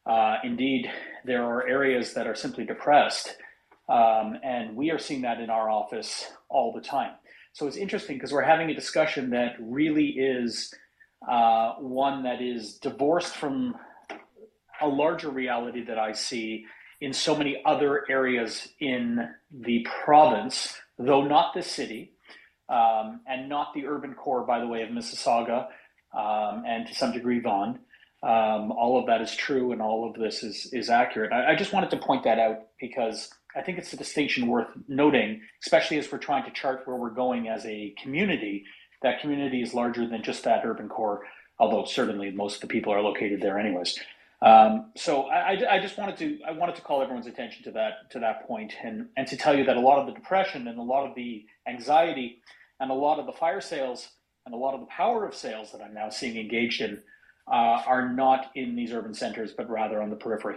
Uh, 0.04 0.36
indeed, 0.44 0.90
there 1.24 1.44
are 1.44 1.66
areas 1.66 2.14
that 2.14 2.26
are 2.26 2.34
simply 2.34 2.64
depressed. 2.64 3.36
Um, 3.88 4.38
and 4.42 4.76
we 4.76 4.90
are 4.90 4.98
seeing 4.98 5.22
that 5.22 5.40
in 5.40 5.50
our 5.50 5.70
office 5.70 6.26
all 6.48 6.72
the 6.72 6.80
time. 6.80 7.12
So 7.52 7.66
it's 7.66 7.76
interesting 7.76 8.16
because 8.16 8.32
we're 8.32 8.42
having 8.42 8.70
a 8.70 8.74
discussion 8.74 9.30
that 9.30 9.54
really 9.60 10.08
is 10.08 10.72
uh, 11.28 11.74
one 11.74 12.22
that 12.24 12.42
is 12.42 12.78
divorced 12.78 13.34
from 13.34 13.74
a 14.80 14.86
larger 14.86 15.30
reality 15.30 15.84
that 15.86 15.98
I 15.98 16.12
see 16.12 16.66
in 17.00 17.12
so 17.12 17.36
many 17.36 17.62
other 17.64 18.04
areas 18.10 18.68
in 18.80 19.28
the 19.50 19.86
province, 20.04 20.76
though 20.98 21.24
not 21.24 21.54
the 21.54 21.62
city, 21.62 22.12
um, 22.68 23.20
and 23.26 23.48
not 23.48 23.72
the 23.74 23.86
urban 23.86 24.14
core, 24.14 24.44
by 24.44 24.60
the 24.60 24.66
way, 24.66 24.82
of 24.82 24.90
Mississauga 24.90 25.68
um, 26.16 26.64
and 26.66 26.86
to 26.86 26.94
some 26.94 27.12
degree 27.12 27.38
Vaughan. 27.40 27.78
Um, 28.22 28.72
all 28.72 28.98
of 28.98 29.06
that 29.06 29.20
is 29.20 29.36
true, 29.36 29.72
and 29.72 29.80
all 29.80 30.08
of 30.08 30.18
this 30.20 30.42
is 30.42 30.70
is 30.72 30.90
accurate. 30.90 31.32
I, 31.32 31.52
I, 31.52 31.54
just 31.54 31.72
wanted 31.72 31.90
to 31.90 31.98
point 31.98 32.24
that 32.24 32.38
out 32.38 32.68
because 32.80 33.30
I 33.54 33.60
think 33.60 33.78
it's 33.78 33.92
a 33.92 33.96
distinction 33.96 34.48
worth 34.48 34.68
noting, 34.88 35.42
especially 35.62 35.98
as 35.98 36.10
we're 36.10 36.18
trying 36.18 36.44
to 36.44 36.50
chart 36.50 36.82
where 36.86 36.96
we're 36.96 37.10
going 37.10 37.48
as 37.48 37.64
a 37.66 37.94
community 38.02 38.64
that 39.02 39.20
community 39.20 39.62
is 39.62 39.74
larger 39.74 40.06
than 40.06 40.22
just 40.22 40.44
that 40.44 40.64
urban 40.64 40.88
core, 40.88 41.22
although 41.58 41.84
certainly 41.84 42.30
most 42.30 42.56
of 42.56 42.60
the 42.62 42.66
people 42.66 42.92
are 42.92 43.02
located 43.02 43.40
there 43.40 43.58
anyways. 43.58 43.98
Um, 44.42 44.92
so 44.96 45.24
I, 45.24 45.76
I, 45.76 45.80
just 45.80 45.96
wanted 45.96 46.18
to 46.18 46.38
I 46.46 46.52
wanted 46.52 46.74
to 46.76 46.82
call 46.82 47.02
everyone's 47.02 47.26
attention 47.26 47.64
to 47.64 47.70
that 47.72 48.10
to 48.10 48.18
that 48.20 48.46
point 48.46 48.74
and 48.82 49.08
and 49.16 49.26
to 49.28 49.36
tell 49.36 49.56
you 49.56 49.64
that 49.64 49.76
a 49.76 49.80
lot 49.80 49.98
of 49.98 50.06
the 50.06 50.12
depression 50.12 50.68
and 50.68 50.78
a 50.78 50.82
lot 50.82 51.08
of 51.08 51.14
the 51.14 51.46
anxiety 51.66 52.42
and 52.78 52.90
a 52.90 52.94
lot 52.94 53.18
of 53.18 53.24
the 53.24 53.32
fire 53.32 53.62
sales 53.62 54.08
and 54.46 54.54
a 54.54 54.56
lot 54.56 54.74
of 54.74 54.80
the 54.80 54.86
power 54.86 55.26
of 55.26 55.34
sales 55.34 55.72
that 55.72 55.82
I'm 55.82 55.92
now 55.92 56.08
seeing 56.08 56.38
engaged 56.38 56.80
in 56.80 57.02
uh, 57.48 57.82
are 57.86 58.08
not 58.08 58.50
in 58.54 58.76
these 58.76 58.92
urban 58.92 59.12
centers 59.12 59.52
but 59.52 59.68
rather 59.68 60.00
on 60.00 60.08
the 60.08 60.16
periphery. 60.16 60.56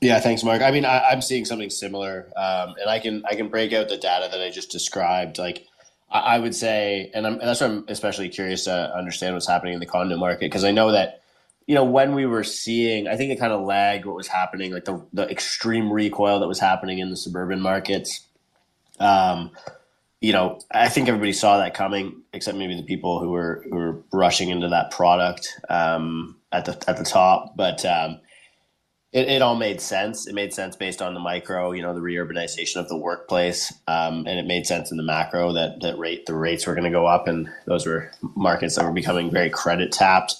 Yeah, 0.00 0.20
thanks, 0.20 0.44
Mark. 0.44 0.62
I 0.62 0.70
mean, 0.70 0.84
I, 0.84 1.10
am 1.10 1.20
seeing 1.20 1.44
something 1.44 1.70
similar, 1.70 2.30
um, 2.36 2.74
and 2.80 2.88
I 2.88 3.00
can 3.00 3.24
I 3.28 3.34
can 3.34 3.48
break 3.48 3.72
out 3.72 3.88
the 3.88 3.96
data 3.96 4.28
that 4.30 4.40
I 4.40 4.48
just 4.48 4.70
described. 4.70 5.38
Like, 5.38 5.66
I, 6.08 6.20
I 6.20 6.38
would 6.38 6.54
say, 6.54 7.10
and, 7.14 7.26
and, 7.26 7.40
that's 7.40 7.60
why 7.60 7.66
I'm 7.66 7.84
especially 7.88 8.28
curious 8.28 8.64
to 8.64 8.96
understand 8.96 9.34
what's 9.34 9.48
happening 9.48 9.74
in 9.74 9.80
the 9.80 9.86
condo 9.86 10.16
market 10.16 10.42
because 10.42 10.62
I 10.62 10.70
know 10.70 10.92
that, 10.92 11.22
you 11.66 11.74
know, 11.74 11.82
when 11.82 12.14
we 12.14 12.26
were 12.26 12.44
seeing, 12.44 13.08
I 13.08 13.16
think 13.16 13.32
it 13.32 13.40
kind 13.40 13.52
of 13.52 13.62
lagged 13.66 14.06
what 14.06 14.14
was 14.14 14.28
happening, 14.28 14.72
like 14.72 14.84
the 14.84 15.04
the 15.12 15.28
extreme 15.28 15.92
recoil 15.92 16.38
that 16.38 16.46
was 16.46 16.60
happening 16.60 17.00
in 17.00 17.10
the 17.10 17.16
suburban 17.16 17.60
markets. 17.60 18.24
Um, 19.00 19.50
you 20.20 20.32
know, 20.32 20.60
I 20.70 20.88
think 20.88 21.08
everybody 21.08 21.32
saw 21.32 21.58
that 21.58 21.74
coming, 21.74 22.22
except 22.32 22.58
maybe 22.58 22.76
the 22.76 22.82
people 22.84 23.20
who 23.20 23.30
were 23.30 23.64
who 23.68 23.76
were 23.76 24.02
rushing 24.12 24.50
into 24.50 24.68
that 24.68 24.90
product 24.90 25.48
um, 25.68 26.36
at 26.52 26.64
the 26.66 26.72
at 26.88 26.96
the 26.98 27.04
top, 27.04 27.56
but. 27.56 27.84
Um, 27.84 28.20
it, 29.12 29.28
it 29.28 29.42
all 29.42 29.56
made 29.56 29.80
sense. 29.80 30.26
It 30.26 30.34
made 30.34 30.52
sense 30.52 30.76
based 30.76 31.00
on 31.00 31.14
the 31.14 31.20
micro, 31.20 31.72
you 31.72 31.82
know, 31.82 31.94
the 31.94 32.00
reurbanization 32.00 32.76
of 32.76 32.88
the 32.88 32.96
workplace, 32.96 33.72
um, 33.86 34.26
and 34.26 34.38
it 34.38 34.46
made 34.46 34.66
sense 34.66 34.90
in 34.90 34.98
the 34.98 35.02
macro 35.02 35.52
that 35.54 35.80
that 35.80 35.98
rate 35.98 36.26
the 36.26 36.34
rates 36.34 36.66
were 36.66 36.74
going 36.74 36.84
to 36.84 36.90
go 36.90 37.06
up, 37.06 37.26
and 37.26 37.48
those 37.66 37.86
were 37.86 38.10
markets 38.36 38.76
that 38.76 38.84
were 38.84 38.92
becoming 38.92 39.30
very 39.30 39.50
credit 39.50 39.92
tapped. 39.92 40.36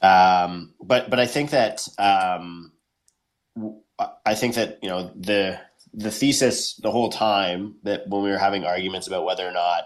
Um, 0.00 0.72
but 0.80 1.10
but 1.10 1.20
I 1.20 1.26
think 1.26 1.50
that 1.50 1.86
um, 1.98 2.72
I 4.24 4.34
think 4.34 4.54
that 4.54 4.78
you 4.82 4.88
know 4.88 5.10
the 5.14 5.60
the 5.98 6.10
thesis 6.10 6.76
the 6.76 6.90
whole 6.90 7.10
time 7.10 7.74
that 7.82 8.08
when 8.08 8.22
we 8.22 8.30
were 8.30 8.38
having 8.38 8.64
arguments 8.64 9.06
about 9.06 9.24
whether 9.24 9.46
or 9.46 9.52
not 9.52 9.84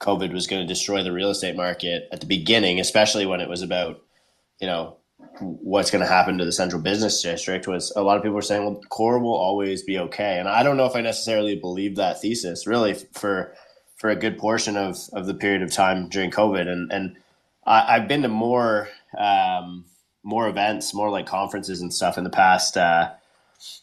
COVID 0.00 0.32
was 0.32 0.46
going 0.46 0.62
to 0.62 0.66
destroy 0.66 1.02
the 1.02 1.12
real 1.12 1.30
estate 1.30 1.56
market 1.56 2.08
at 2.12 2.20
the 2.20 2.26
beginning, 2.26 2.80
especially 2.80 3.26
when 3.26 3.40
it 3.40 3.48
was 3.48 3.62
about 3.62 4.00
you 4.60 4.66
know 4.66 4.96
what's 5.40 5.90
going 5.90 6.02
to 6.02 6.10
happen 6.10 6.38
to 6.38 6.44
the 6.44 6.52
central 6.52 6.80
business 6.80 7.22
district 7.22 7.66
was 7.66 7.92
a 7.96 8.02
lot 8.02 8.16
of 8.16 8.22
people 8.22 8.34
were 8.34 8.42
saying, 8.42 8.64
well, 8.64 8.80
core 8.90 9.18
will 9.18 9.34
always 9.34 9.82
be 9.82 9.98
okay. 9.98 10.38
And 10.38 10.48
I 10.48 10.62
don't 10.62 10.76
know 10.76 10.86
if 10.86 10.96
I 10.96 11.00
necessarily 11.00 11.56
believe 11.56 11.96
that 11.96 12.20
thesis 12.20 12.66
really 12.66 12.94
for, 12.94 13.54
for 13.96 14.10
a 14.10 14.16
good 14.16 14.38
portion 14.38 14.76
of, 14.76 14.98
of 15.12 15.26
the 15.26 15.34
period 15.34 15.62
of 15.62 15.72
time 15.72 16.08
during 16.08 16.30
COVID. 16.30 16.68
And, 16.68 16.92
and 16.92 17.16
I, 17.66 17.98
have 17.98 18.08
been 18.08 18.22
to 18.22 18.28
more, 18.28 18.88
um, 19.18 19.84
more 20.22 20.48
events, 20.48 20.94
more 20.94 21.10
like 21.10 21.26
conferences 21.26 21.80
and 21.80 21.92
stuff 21.92 22.18
in 22.18 22.24
the 22.24 22.30
past, 22.30 22.76
uh, 22.76 23.10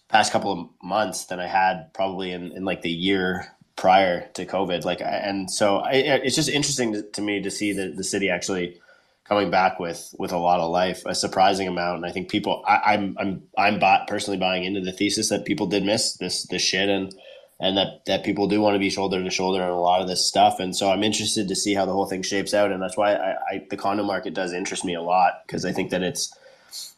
past 0.10 0.32
couple 0.32 0.52
of 0.52 0.70
months 0.84 1.26
than 1.26 1.40
I 1.40 1.48
had 1.48 1.94
probably 1.94 2.32
in, 2.32 2.52
in 2.52 2.66
like 2.66 2.82
the 2.82 2.92
year 2.92 3.48
prior 3.76 4.28
to 4.34 4.46
COVID. 4.46 4.86
Like, 4.86 5.02
and 5.02 5.50
so 5.50 5.78
I, 5.78 5.94
it's 5.94 6.36
just 6.36 6.50
interesting 6.50 6.94
to, 6.94 7.04
to 7.04 7.22
me 7.22 7.42
to 7.42 7.52
see 7.52 7.74
that 7.74 7.96
the 7.96 8.04
city 8.04 8.30
actually, 8.30 8.80
coming 9.24 9.50
back 9.50 9.80
with 9.80 10.14
with 10.18 10.34
a 10.34 10.38
lot 10.38 10.60
of 10.60 10.72
life, 10.72 11.04
a 11.06 11.16
surprising 11.16 11.68
amount. 11.68 11.98
And 11.98 12.06
I 12.06 12.12
think 12.12 12.30
people, 12.30 12.64
I, 12.68 12.96
am 12.96 13.16
I'm 13.18 13.44
I'm, 13.58 13.82
I'm 13.82 14.06
personally 14.06 14.38
buying 14.38 14.66
into 14.66 14.82
the 14.82 14.92
thesis 14.92 15.30
that 15.30 15.46
people 15.46 15.68
did 15.68 15.86
miss 15.86 16.18
this 16.18 16.44
this 16.44 16.62
shit 16.62 16.90
and 16.90 17.16
and 17.60 17.78
that 17.78 18.04
that 18.08 18.24
people 18.26 18.48
do 18.48 18.60
want 18.60 18.76
to 18.76 18.80
be 18.80 18.90
shoulder 18.90 19.24
to 19.24 19.30
shoulder 19.30 19.64
on 19.64 19.70
a 19.70 19.80
lot 19.80 20.02
of 20.02 20.08
this 20.08 20.28
stuff. 20.28 20.60
And 20.60 20.76
so 20.76 20.92
I'm 20.92 21.04
interested 21.04 21.48
to 21.48 21.56
see 21.56 21.74
how 21.74 21.86
the 21.86 21.94
whole 21.94 22.08
thing 22.08 22.24
shapes 22.24 22.54
out, 22.54 22.72
and 22.72 22.82
that's 22.82 22.98
why 22.98 23.14
I, 23.14 23.32
I 23.50 23.66
the 23.70 23.78
condo 23.78 24.04
market 24.04 24.34
does 24.34 24.52
interest 24.52 24.84
me 24.84 24.96
a 24.96 25.02
lot 25.02 25.44
because 25.46 25.64
I 25.64 25.72
think 25.72 25.92
that 25.92 26.04
it's 26.04 26.36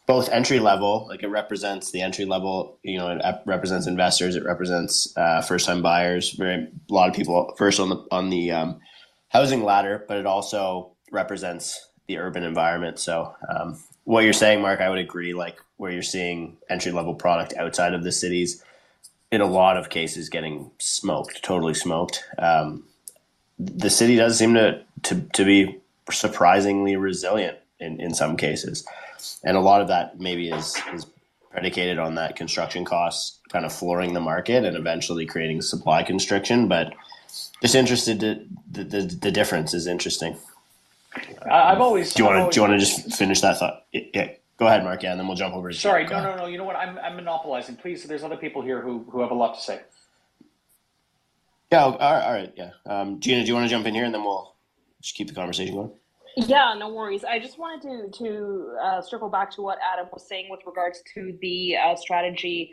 both 0.06 0.28
entry 0.28 0.60
level, 0.60 1.06
like 1.08 1.22
it 1.22 1.28
represents 1.28 1.90
the 1.90 2.02
entry 2.02 2.24
level, 2.24 2.78
you 2.82 2.98
know, 2.98 3.08
it 3.08 3.22
represents 3.46 3.86
investors, 3.86 4.36
it 4.36 4.44
represents 4.44 5.16
uh, 5.16 5.40
first 5.42 5.66
time 5.66 5.82
buyers, 5.82 6.30
very 6.32 6.54
a 6.54 6.92
lot 6.92 7.08
of 7.08 7.14
people 7.14 7.54
first 7.56 7.80
on 7.80 7.88
the 7.88 8.04
on 8.10 8.30
the 8.30 8.50
um, 8.52 8.80
housing 9.28 9.64
ladder, 9.64 10.04
but 10.06 10.18
it 10.18 10.26
also 10.26 10.92
represents 11.10 11.88
the 12.06 12.18
urban 12.18 12.42
environment. 12.42 12.98
So 12.98 13.34
um, 13.48 13.78
what 14.04 14.24
you're 14.24 14.32
saying, 14.32 14.60
Mark, 14.60 14.80
I 14.80 14.90
would 14.90 14.98
agree. 14.98 15.32
Like 15.32 15.58
where 15.76 15.90
you're 15.90 16.02
seeing 16.02 16.56
entry 16.68 16.92
level 16.92 17.14
product 17.14 17.54
outside 17.54 17.94
of 17.94 18.04
the 18.04 18.12
cities 18.12 18.62
in 19.30 19.40
a 19.40 19.46
lot 19.46 19.76
of 19.76 19.90
cases 19.90 20.28
getting 20.28 20.70
smoked, 20.78 21.42
totally 21.42 21.74
smoked. 21.74 22.24
Um, 22.38 22.84
the 23.58 23.90
city 23.90 24.16
does 24.16 24.38
seem 24.38 24.54
to, 24.54 24.82
to, 25.02 25.20
to 25.32 25.44
be 25.44 25.80
surprisingly 26.10 26.96
resilient 26.96 27.58
in, 27.80 28.00
in 28.00 28.14
some 28.14 28.36
cases. 28.36 28.86
And 29.44 29.56
a 29.56 29.60
lot 29.60 29.80
of 29.80 29.88
that 29.88 30.20
maybe 30.20 30.50
is, 30.50 30.76
is 30.92 31.06
predicated 31.50 31.98
on 31.98 32.16
that 32.16 32.36
construction 32.36 32.84
costs 32.84 33.40
kind 33.48 33.64
of 33.64 33.72
flooring 33.72 34.12
the 34.12 34.20
market 34.20 34.64
and 34.64 34.76
eventually 34.76 35.26
creating 35.26 35.62
supply 35.62 36.02
constriction. 36.02 36.68
But 36.68 36.94
just 37.62 37.74
interested 37.74 38.20
to 38.20 38.46
the, 38.70 38.84
the, 38.84 39.02
the 39.02 39.30
difference 39.30 39.74
is 39.74 39.86
interesting. 39.86 40.36
I've 41.50 41.80
always. 41.80 42.12
Do 42.12 42.22
you 42.22 42.28
want 42.28 42.50
to 42.50 42.54
do 42.54 42.60
you 42.60 42.68
want 42.68 42.80
to 42.80 42.84
just 42.84 43.16
finish 43.16 43.40
that 43.42 43.58
thought? 43.58 43.84
Yeah. 43.92 44.30
Go 44.56 44.66
ahead, 44.66 44.84
Mark. 44.84 45.02
Yeah, 45.02 45.12
and 45.12 45.20
then 45.20 45.26
we'll 45.26 45.36
jump 45.36 45.54
over 45.54 45.70
to. 45.70 45.76
Sorry, 45.76 46.06
no, 46.06 46.22
no, 46.22 46.36
no. 46.36 46.46
You 46.46 46.58
know 46.58 46.64
what? 46.64 46.76
I'm, 46.76 46.96
I'm 46.98 47.16
monopolizing. 47.16 47.76
Please, 47.76 48.04
there's 48.04 48.22
other 48.22 48.36
people 48.36 48.62
here 48.62 48.80
who, 48.80 49.04
who 49.10 49.20
have 49.20 49.32
a 49.32 49.34
lot 49.34 49.54
to 49.54 49.60
say. 49.60 49.80
Yeah. 51.72 51.84
All 51.84 51.98
right. 51.98 52.24
All 52.24 52.32
right 52.32 52.52
yeah. 52.56 52.70
Um, 52.86 53.20
Gina, 53.20 53.42
do 53.42 53.48
you 53.48 53.54
want 53.54 53.66
to 53.66 53.70
jump 53.70 53.86
in 53.86 53.94
here, 53.94 54.04
and 54.04 54.14
then 54.14 54.22
we'll 54.22 54.54
just 55.00 55.14
keep 55.14 55.28
the 55.28 55.34
conversation 55.34 55.74
going? 55.74 55.90
Yeah, 56.36 56.74
no 56.78 56.88
worries. 56.92 57.24
I 57.24 57.38
just 57.38 57.58
wanted 57.58 57.82
to 58.12 58.24
to 58.24 58.76
uh, 58.82 59.02
circle 59.02 59.28
back 59.28 59.50
to 59.52 59.62
what 59.62 59.78
Adam 59.92 60.08
was 60.12 60.26
saying 60.28 60.48
with 60.50 60.60
regards 60.66 61.02
to 61.14 61.36
the 61.40 61.76
uh, 61.76 61.96
strategy 61.96 62.72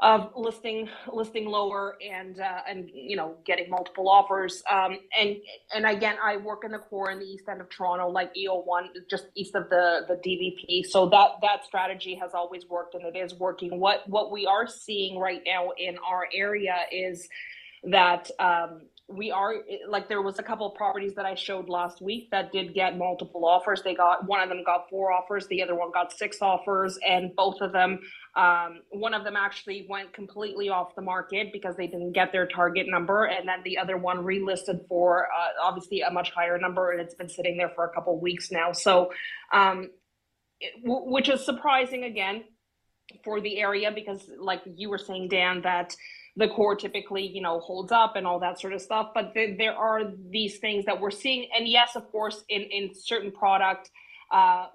of 0.00 0.30
listing 0.36 0.88
listing 1.12 1.46
lower 1.46 1.96
and 2.06 2.40
uh, 2.40 2.60
and 2.68 2.90
you 2.92 3.16
know 3.16 3.36
getting 3.46 3.70
multiple 3.70 4.08
offers. 4.08 4.62
Um, 4.70 4.98
and 5.18 5.36
and 5.74 5.86
again 5.86 6.16
I 6.22 6.36
work 6.36 6.64
in 6.64 6.72
the 6.72 6.78
core 6.78 7.10
in 7.10 7.18
the 7.20 7.24
east 7.24 7.44
end 7.48 7.60
of 7.62 7.70
Toronto 7.70 8.08
like 8.08 8.34
E01 8.34 8.88
just 9.08 9.26
east 9.34 9.54
of 9.54 9.70
the 9.70 10.02
the 10.06 10.16
DVP 10.16 10.84
so 10.86 11.08
that 11.08 11.30
that 11.42 11.64
strategy 11.64 12.16
has 12.16 12.32
always 12.34 12.66
worked 12.68 12.94
and 12.94 13.04
it 13.04 13.16
is 13.18 13.34
working. 13.34 13.80
What 13.80 14.08
what 14.08 14.30
we 14.30 14.46
are 14.46 14.66
seeing 14.66 15.18
right 15.18 15.42
now 15.46 15.70
in 15.78 15.96
our 16.06 16.28
area 16.34 16.76
is 16.92 17.28
that 17.84 18.30
um, 18.38 18.82
we 19.10 19.30
are 19.30 19.54
like 19.88 20.06
there 20.06 20.20
was 20.20 20.38
a 20.38 20.42
couple 20.42 20.70
of 20.70 20.74
properties 20.74 21.14
that 21.14 21.24
I 21.24 21.34
showed 21.34 21.70
last 21.70 22.02
week 22.02 22.30
that 22.30 22.52
did 22.52 22.74
get 22.74 22.98
multiple 22.98 23.46
offers. 23.46 23.80
They 23.82 23.94
got 23.94 24.26
one 24.26 24.40
of 24.40 24.50
them 24.50 24.62
got 24.64 24.90
four 24.90 25.12
offers, 25.12 25.46
the 25.46 25.62
other 25.62 25.74
one 25.74 25.90
got 25.92 26.12
six 26.12 26.42
offers, 26.42 26.98
and 27.08 27.34
both 27.34 27.62
of 27.62 27.72
them, 27.72 28.00
um, 28.36 28.82
one 28.90 29.14
of 29.14 29.24
them 29.24 29.34
actually 29.34 29.86
went 29.88 30.12
completely 30.12 30.68
off 30.68 30.94
the 30.94 31.00
market 31.00 31.54
because 31.54 31.74
they 31.74 31.86
didn't 31.86 32.12
get 32.12 32.32
their 32.32 32.46
target 32.46 32.86
number, 32.86 33.24
and 33.24 33.48
then 33.48 33.60
the 33.64 33.78
other 33.78 33.96
one 33.96 34.18
relisted 34.18 34.86
for 34.88 35.26
uh, 35.26 35.62
obviously 35.62 36.02
a 36.02 36.10
much 36.10 36.30
higher 36.30 36.58
number, 36.58 36.92
and 36.92 37.00
it's 37.00 37.14
been 37.14 37.30
sitting 37.30 37.56
there 37.56 37.70
for 37.74 37.86
a 37.86 37.94
couple 37.94 38.14
of 38.14 38.20
weeks 38.20 38.50
now. 38.50 38.72
So, 38.72 39.10
um, 39.54 39.88
it, 40.60 40.84
w- 40.84 41.10
which 41.10 41.30
is 41.30 41.42
surprising 41.46 42.04
again 42.04 42.44
for 43.24 43.40
the 43.40 43.58
area 43.58 43.90
because, 43.90 44.30
like 44.38 44.60
you 44.66 44.90
were 44.90 44.98
saying, 44.98 45.28
Dan, 45.28 45.62
that 45.62 45.96
the 46.38 46.48
core 46.48 46.76
typically 46.76 47.26
you 47.26 47.42
know 47.42 47.58
holds 47.58 47.92
up 47.92 48.14
and 48.14 48.26
all 48.26 48.38
that 48.38 48.58
sort 48.60 48.72
of 48.72 48.80
stuff 48.80 49.08
but 49.12 49.34
there 49.34 49.74
are 49.74 50.12
these 50.30 50.58
things 50.58 50.84
that 50.86 50.98
we're 50.98 51.10
seeing. 51.10 51.48
And 51.56 51.68
yes 51.68 51.96
of 51.96 52.10
course 52.10 52.44
in 52.48 52.62
in 52.62 52.94
certain 52.94 53.32
product 53.32 53.90
uh, 54.32 54.66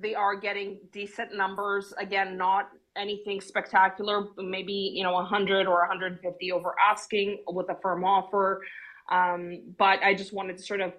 they 0.00 0.14
are 0.14 0.36
getting 0.36 0.78
decent 0.92 1.34
numbers. 1.36 1.92
Again 1.98 2.38
not 2.38 2.68
anything 2.96 3.40
spectacular 3.40 4.28
maybe 4.36 4.92
you 4.94 5.02
know 5.02 5.12
100 5.12 5.66
or 5.66 5.80
150 5.80 6.52
over 6.52 6.74
asking 6.90 7.42
with 7.48 7.68
a 7.68 7.76
firm 7.82 8.04
offer. 8.04 8.62
Um, 9.10 9.74
but 9.76 9.98
i 10.02 10.14
just 10.14 10.32
wanted 10.32 10.56
to 10.58 10.62
sort 10.62 10.80
of 10.80 10.92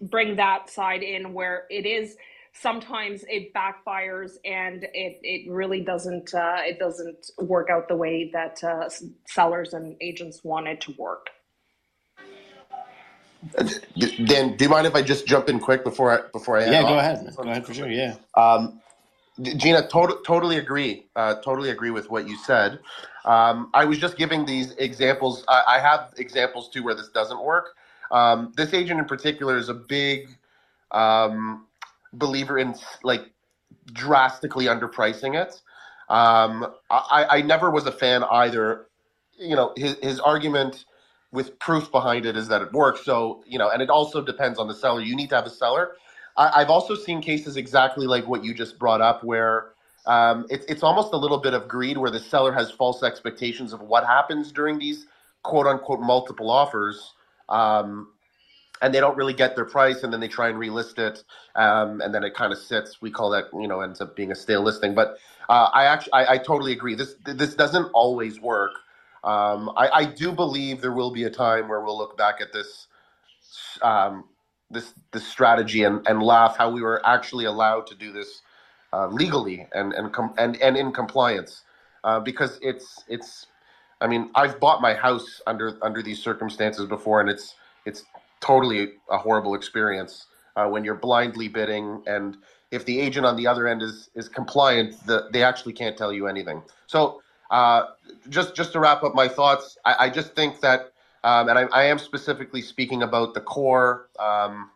bring 0.00 0.36
that 0.36 0.70
side 0.70 1.02
in 1.02 1.34
where 1.34 1.64
it 1.68 1.84
is 1.84 2.16
sometimes 2.52 3.24
it 3.28 3.52
backfires 3.54 4.32
and 4.44 4.84
it, 4.94 5.18
it 5.22 5.50
really 5.50 5.80
doesn't 5.80 6.34
uh, 6.34 6.56
it 6.58 6.78
doesn't 6.78 7.30
work 7.38 7.68
out 7.70 7.88
the 7.88 7.96
way 7.96 8.30
that 8.32 8.62
uh, 8.64 8.88
sellers 9.26 9.72
and 9.72 9.96
agents 10.00 10.42
want 10.44 10.66
it 10.66 10.80
to 10.82 10.94
work. 10.98 11.28
Dan, 14.24 14.56
do 14.56 14.64
you 14.64 14.68
mind 14.68 14.86
if 14.86 14.94
I 14.94 15.02
just 15.02 15.26
jump 15.26 15.48
in 15.48 15.60
quick 15.60 15.84
before 15.84 16.10
I 16.10 16.28
before 16.32 16.58
I 16.58 16.66
yeah 16.66 16.82
go 16.82 16.98
ahead. 16.98 17.32
Go 17.36 17.42
ahead 17.44 17.64
for 17.64 17.74
sure 17.74 17.88
yeah. 17.88 18.16
Um, 18.36 18.80
Gina 19.40 19.86
to- 19.88 20.20
totally 20.26 20.58
agree 20.58 21.06
uh, 21.14 21.36
totally 21.36 21.70
agree 21.70 21.90
with 21.90 22.10
what 22.10 22.26
you 22.26 22.36
said. 22.38 22.80
Um, 23.24 23.70
I 23.74 23.84
was 23.84 23.98
just 23.98 24.16
giving 24.16 24.44
these 24.44 24.72
examples 24.72 25.44
I, 25.48 25.62
I 25.68 25.78
have 25.78 26.12
examples 26.16 26.68
too 26.70 26.82
where 26.82 26.94
this 26.94 27.08
doesn't 27.08 27.42
work. 27.42 27.76
Um, 28.10 28.52
this 28.56 28.74
agent 28.74 28.98
in 28.98 29.06
particular 29.06 29.56
is 29.56 29.68
a 29.68 29.74
big 29.74 30.36
um, 30.90 31.66
believer 32.12 32.58
in 32.58 32.74
like 33.02 33.32
drastically 33.92 34.66
underpricing 34.66 35.40
it. 35.40 35.60
Um, 36.08 36.74
I, 36.90 37.26
I 37.30 37.42
never 37.42 37.70
was 37.70 37.86
a 37.86 37.92
fan 37.92 38.24
either. 38.24 38.86
You 39.38 39.56
know, 39.56 39.72
his, 39.76 39.96
his 40.02 40.20
argument 40.20 40.84
with 41.32 41.58
proof 41.58 41.90
behind 41.92 42.26
it 42.26 42.36
is 42.36 42.48
that 42.48 42.62
it 42.62 42.72
works. 42.72 43.04
So, 43.04 43.44
you 43.46 43.58
know, 43.58 43.70
and 43.70 43.82
it 43.82 43.90
also 43.90 44.22
depends 44.22 44.58
on 44.58 44.68
the 44.68 44.74
seller. 44.74 45.00
You 45.00 45.14
need 45.14 45.28
to 45.30 45.36
have 45.36 45.46
a 45.46 45.50
seller. 45.50 45.92
I, 46.36 46.60
have 46.60 46.70
also 46.70 46.94
seen 46.94 47.20
cases 47.20 47.56
exactly 47.56 48.06
like 48.06 48.26
what 48.28 48.44
you 48.44 48.54
just 48.54 48.78
brought 48.78 49.00
up 49.00 49.24
where 49.24 49.72
um, 50.06 50.46
it, 50.48 50.64
it's 50.68 50.84
almost 50.84 51.12
a 51.12 51.16
little 51.16 51.38
bit 51.38 51.52
of 51.52 51.66
greed 51.66 51.98
where 51.98 52.12
the 52.12 52.20
seller 52.20 52.52
has 52.52 52.70
false 52.70 53.02
expectations 53.02 53.72
of 53.72 53.80
what 53.80 54.06
happens 54.06 54.52
during 54.52 54.78
these 54.78 55.06
quote 55.42 55.66
unquote 55.66 56.00
multiple 56.00 56.50
offers. 56.50 57.14
Um, 57.48 58.12
and 58.82 58.94
they 58.94 59.00
don't 59.00 59.16
really 59.16 59.32
get 59.32 59.54
their 59.54 59.64
price 59.64 60.02
and 60.02 60.12
then 60.12 60.20
they 60.20 60.28
try 60.28 60.48
and 60.48 60.58
relist 60.58 60.98
it 60.98 61.24
um, 61.56 62.00
and 62.00 62.14
then 62.14 62.24
it 62.24 62.34
kind 62.34 62.52
of 62.52 62.58
sits. 62.58 63.00
We 63.02 63.10
call 63.10 63.30
that 63.30 63.46
you 63.52 63.68
know 63.68 63.80
ends 63.80 64.00
up 64.00 64.16
being 64.16 64.32
a 64.32 64.34
stale 64.34 64.62
listing. 64.62 64.94
But 64.94 65.18
uh, 65.48 65.70
i 65.72 65.84
actually 65.84 66.12
I, 66.12 66.34
I, 66.34 66.38
totally 66.38 66.72
agree. 66.72 66.94
This 66.94 67.14
this 67.24 67.54
doesn't 67.54 67.86
always 67.94 68.40
work. 68.40 68.72
Um, 69.24 69.70
I, 69.76 69.88
I, 69.88 70.04
do 70.04 70.30
believe 70.30 70.80
there 70.80 70.92
will 70.92 71.10
be 71.10 71.24
a 71.24 71.30
time 71.30 71.68
where 71.68 71.80
we'll 71.80 71.98
look 71.98 72.16
back 72.16 72.40
at 72.40 72.52
this 72.52 72.86
um, 73.82 74.24
this 74.70 74.92
this 75.12 75.26
strategy 75.26 75.84
and, 75.84 76.06
and 76.06 76.22
laugh 76.22 76.56
how 76.56 76.70
we 76.70 76.82
were 76.82 77.04
actually 77.04 77.46
allowed 77.46 77.86
to 77.88 77.94
do 77.94 78.12
this 78.12 78.42
uh, 78.92 79.08
legally 79.08 79.66
and 79.72 79.92
and, 79.92 80.12
com- 80.12 80.34
and 80.38 80.56
and 80.62 80.76
in 80.76 80.92
compliance. 80.92 81.62
Uh, 82.04 82.20
because 82.20 82.58
it's 82.62 83.04
it's 83.08 83.46
I 84.00 84.06
mean 84.06 84.30
I've 84.34 84.60
bought 84.60 84.80
my 84.80 84.94
house 84.94 85.40
under 85.46 85.78
under 85.82 86.02
these 86.02 86.22
circumstances 86.22 86.86
before 86.86 87.20
and 87.20 87.28
it's 87.28 87.54
it's 87.84 88.04
totally 88.40 88.92
a 89.10 89.18
horrible 89.18 89.54
experience 89.54 90.26
uh, 90.56 90.66
when 90.66 90.84
you're 90.84 90.94
blindly 90.94 91.48
bidding 91.48 92.02
and 92.06 92.36
if 92.70 92.84
the 92.84 93.00
agent 93.00 93.24
on 93.24 93.36
the 93.36 93.46
other 93.46 93.66
end 93.66 93.82
is 93.82 94.10
is 94.14 94.28
compliant 94.28 94.94
the, 95.06 95.28
they 95.32 95.42
actually 95.42 95.72
can't 95.72 95.96
tell 95.96 96.12
you 96.12 96.26
anything. 96.26 96.62
So 96.86 97.22
uh, 97.50 97.86
just 98.28 98.54
just 98.54 98.72
to 98.72 98.80
wrap 98.80 99.02
up 99.02 99.14
my 99.14 99.26
thoughts 99.26 99.78
i, 99.84 100.06
I 100.06 100.10
just 100.10 100.34
think 100.34 100.60
that 100.60 100.92
um, 101.24 101.48
and 101.48 101.58
I, 101.58 101.62
I, 101.72 101.84
am 101.84 101.98
specifically 101.98 102.62
speaking 102.62 103.02
about 103.02 103.34
the 103.34 103.40
core 103.40 104.08
um, 104.18 104.70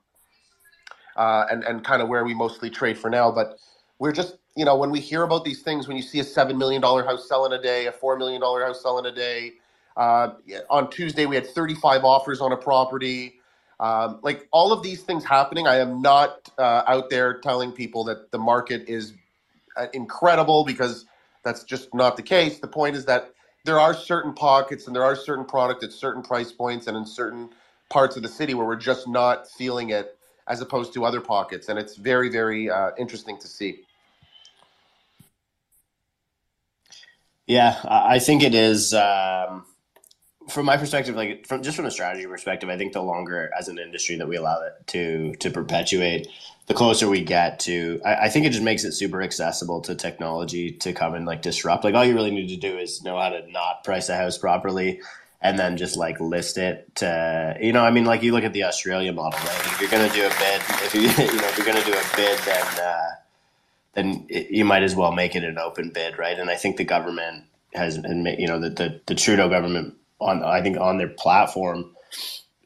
uh, 1.17 1.45
and 1.51 1.63
and 1.65 1.85
kind 1.85 2.01
of 2.01 2.09
where 2.09 2.25
we 2.25 2.35
mostly 2.35 2.71
trade 2.71 2.99
for 2.99 3.11
now 3.11 3.31
but 3.31 3.59
we're 3.99 4.13
just 4.13 4.39
you 4.57 4.65
know 4.65 4.77
when 4.77 4.91
we 4.91 5.01
hear 5.01 5.23
about 5.23 5.45
these 5.45 5.63
things 5.63 5.87
when 5.87 5.97
you 5.97 6.03
see 6.03 6.21
a 6.21 6.25
seven 6.25 6.57
million 6.57 6.81
dollar 6.81 7.05
house 7.05 7.29
selling 7.29 7.53
a 7.53 7.61
day 7.61 7.87
a 7.87 7.93
four 7.93 8.17
million 8.17 8.41
dollar 8.41 8.65
house 8.65 8.83
selling 8.83 9.05
a 9.07 9.13
day 9.13 9.53
uh, 9.99 10.31
on 10.71 10.89
tuesday 10.89 11.27
we 11.27 11.35
had 11.35 11.47
35 11.47 12.05
offers 12.05 12.41
on 12.41 12.53
a 12.53 12.57
property 12.57 13.35
um, 13.81 14.21
like 14.23 14.49
all 14.53 14.73
of 14.73 14.83
these 14.83 15.03
things 15.03 15.25
happening, 15.25 15.67
I 15.67 15.77
am 15.77 16.03
not 16.03 16.51
uh, 16.59 16.83
out 16.87 17.11
there 17.11 17.41
telling 17.41 17.73
people 17.73 18.05
that 18.05 18.31
the 18.31 18.39
market 18.39 18.89
is 18.89 19.15
uh, 19.77 19.87
incredible 19.93 20.65
because 20.65 21.07
that's 21.45 21.65
just 21.65 21.95
not 21.95 22.17
the 22.17 22.23
case. 22.23 22.59
The 22.59 22.69
point 22.69 22.97
is 22.97 23.07
that 23.07 23.33
there 23.65 23.81
are 23.81 23.95
certain 23.95 24.35
pockets 24.35 24.87
and 24.87 24.95
there 24.95 25.05
are 25.05 25.17
certain 25.17 25.45
product 25.45 25.83
at 25.83 25.93
certain 25.93 26.23
price 26.23 26.53
points 26.53 26.87
and 26.87 26.97
in 26.97 27.07
certain 27.07 27.51
parts 27.91 28.17
of 28.17 28.23
the 28.23 28.29
city 28.29 28.55
where 28.55 28.67
we're 28.67 28.77
just 28.77 29.09
not 29.09 29.49
feeling 29.51 29.91
it 29.91 30.17
as 30.49 30.61
opposed 30.61 30.93
to 30.95 31.05
other 31.05 31.21
pockets. 31.21 31.69
And 31.69 31.79
it's 31.79 31.97
very, 31.97 32.29
very 32.29 32.71
uh, 32.71 32.91
interesting 32.99 33.39
to 33.39 33.49
see. 33.49 33.81
Yeah, 37.47 37.81
I 37.85 38.19
think 38.19 38.43
it 38.43 38.55
is. 38.55 38.95
Um 38.95 39.65
from 40.49 40.67
my 40.67 40.77
perspective, 40.77 41.15
like 41.15 41.47
from 41.47 41.63
just 41.63 41.77
from 41.77 41.87
a 41.87 41.91
strategy 41.91 42.27
perspective, 42.27 42.69
I 42.69 42.77
think 42.77 42.93
the 42.93 43.03
longer 43.03 43.51
as 43.59 43.69
an 43.69 43.79
industry 43.79 44.17
that 44.17 44.29
we 44.29 44.37
allow 44.37 44.63
it 44.63 44.87
to 44.89 45.35
to 45.37 45.51
perpetuate, 45.51 46.29
the 46.67 46.75
closer 46.75 47.09
we 47.09 47.23
get 47.23 47.61
to, 47.61 48.01
I, 48.05 48.15
I, 48.15 48.29
think 48.29 48.47
it 48.47 48.51
just 48.51 48.63
makes 48.63 48.85
it 48.85 48.93
super 48.93 49.23
accessible 49.23 49.81
to 49.83 49.95
technology 49.95 50.73
to 50.73 50.93
come 50.93 51.15
and 51.15 51.27
like 51.27 51.43
disrupt. 51.43 51.85
Like 51.85 51.95
all 51.95 52.05
you 52.05 52.15
really 52.15 52.31
need 52.31 52.49
to 52.49 52.57
do 52.57 52.79
is 52.79 53.03
know 53.03 53.19
how 53.19 53.31
to 53.31 53.51
not 53.51 53.85
price 53.85 54.09
a 54.09 54.17
house 54.17 54.39
properly, 54.39 55.01
and 55.41 55.59
then 55.59 55.77
just 55.77 55.97
like 55.97 56.21
list 56.21 56.59
it 56.59 56.95
to 56.97 57.57
you 57.61 57.73
know. 57.73 57.85
I 57.85 57.91
mean, 57.91 58.05
like 58.05 58.23
you 58.23 58.33
look 58.33 58.45
at 58.45 58.53
the 58.53 58.65
Australia 58.65 59.13
model, 59.13 59.39
right? 59.41 59.67
If 59.67 59.81
you're 59.81 59.91
gonna 59.91 60.13
do 60.13 60.27
a 60.27 60.31
bid, 60.31 60.61
if 60.85 60.95
you 60.95 61.01
you 61.35 61.41
know 61.41 61.49
if 61.49 61.59
you're 61.59 61.67
gonna 61.67 61.85
do 61.85 61.93
a 61.93 62.17
bid, 62.17 62.39
then 62.41 62.67
uh, 62.81 63.11
then 63.95 64.27
it, 64.29 64.51
you 64.51 64.65
might 64.65 64.83
as 64.83 64.95
well 64.95 65.13
make 65.13 65.37
it 65.37 65.45
an 65.45 65.59
open 65.59 65.91
bid, 65.91 66.19
right? 66.19 66.39
And 66.39 66.51
I 66.51 66.57
think 66.57 66.77
the 66.77 66.85
government 66.85 67.45
has, 67.75 67.97
you 67.97 68.47
know, 68.47 68.61
the 68.61 68.71
the, 68.71 69.01
the 69.07 69.15
Trudeau 69.15 69.49
government 69.49 69.95
on 70.23 70.45
I 70.45 70.63
think 70.63 70.79
on 70.79 70.99
their 70.99 71.09
platform 71.09 71.95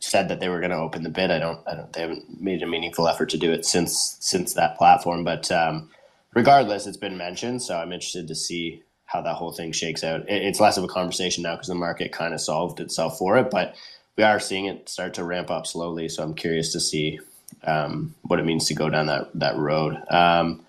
said 0.01 0.29
that 0.29 0.41
they 0.41 0.49
were 0.49 0.61
going 0.61 0.71
to 0.71 0.79
open 0.79 1.03
the 1.03 1.11
bid. 1.11 1.31
I 1.31 1.39
don't, 1.39 1.61
I 1.67 1.75
don't, 1.75 1.93
they 1.93 2.03
haven't 2.03 2.41
made 2.41 2.63
a 2.63 2.67
meaningful 2.67 3.09
effort 3.09 3.31
to 3.31 3.39
do 3.39 3.53
it 3.53 3.65
since 3.67 4.17
since 4.21 4.55
that 4.55 4.77
platform. 4.79 5.25
But 5.25 5.51
um, 5.53 5.91
regardless, 6.35 6.87
it's 6.87 6.97
been 6.97 7.17
mentioned, 7.19 7.63
so 7.63 7.79
I'm 7.79 7.93
interested 7.93 8.29
to 8.29 8.35
see 8.35 8.83
how 9.07 9.23
that 9.23 9.35
whole 9.35 9.53
thing 9.53 9.73
shakes 9.73 10.05
out. 10.05 10.23
It, 10.29 10.43
it's 10.43 10.61
less 10.61 10.77
of 10.79 10.85
a 10.85 10.89
conversation 10.89 11.43
now 11.45 11.55
because 11.57 11.69
the 11.69 11.75
market 11.75 12.13
kind 12.13 12.35
of 12.35 12.41
solved 12.41 12.81
itself 12.81 13.19
for 13.19 13.39
it, 13.39 13.51
but 13.51 13.77
we 14.17 14.25
are 14.25 14.41
seeing 14.41 14.67
it 14.67 14.89
start 14.89 15.15
to 15.15 15.25
ramp 15.25 15.51
up 15.51 15.67
slowly. 15.67 16.09
So 16.09 16.23
I'm 16.23 16.35
curious 16.35 16.73
to 16.73 16.81
see 16.81 17.21
um, 17.65 18.15
what 18.23 18.41
it 18.41 18.45
means 18.47 18.67
to 18.67 18.75
go 18.75 18.91
down 18.91 19.07
that 19.07 19.31
that 19.35 19.57
road. 19.57 19.97
Um, 20.11 20.61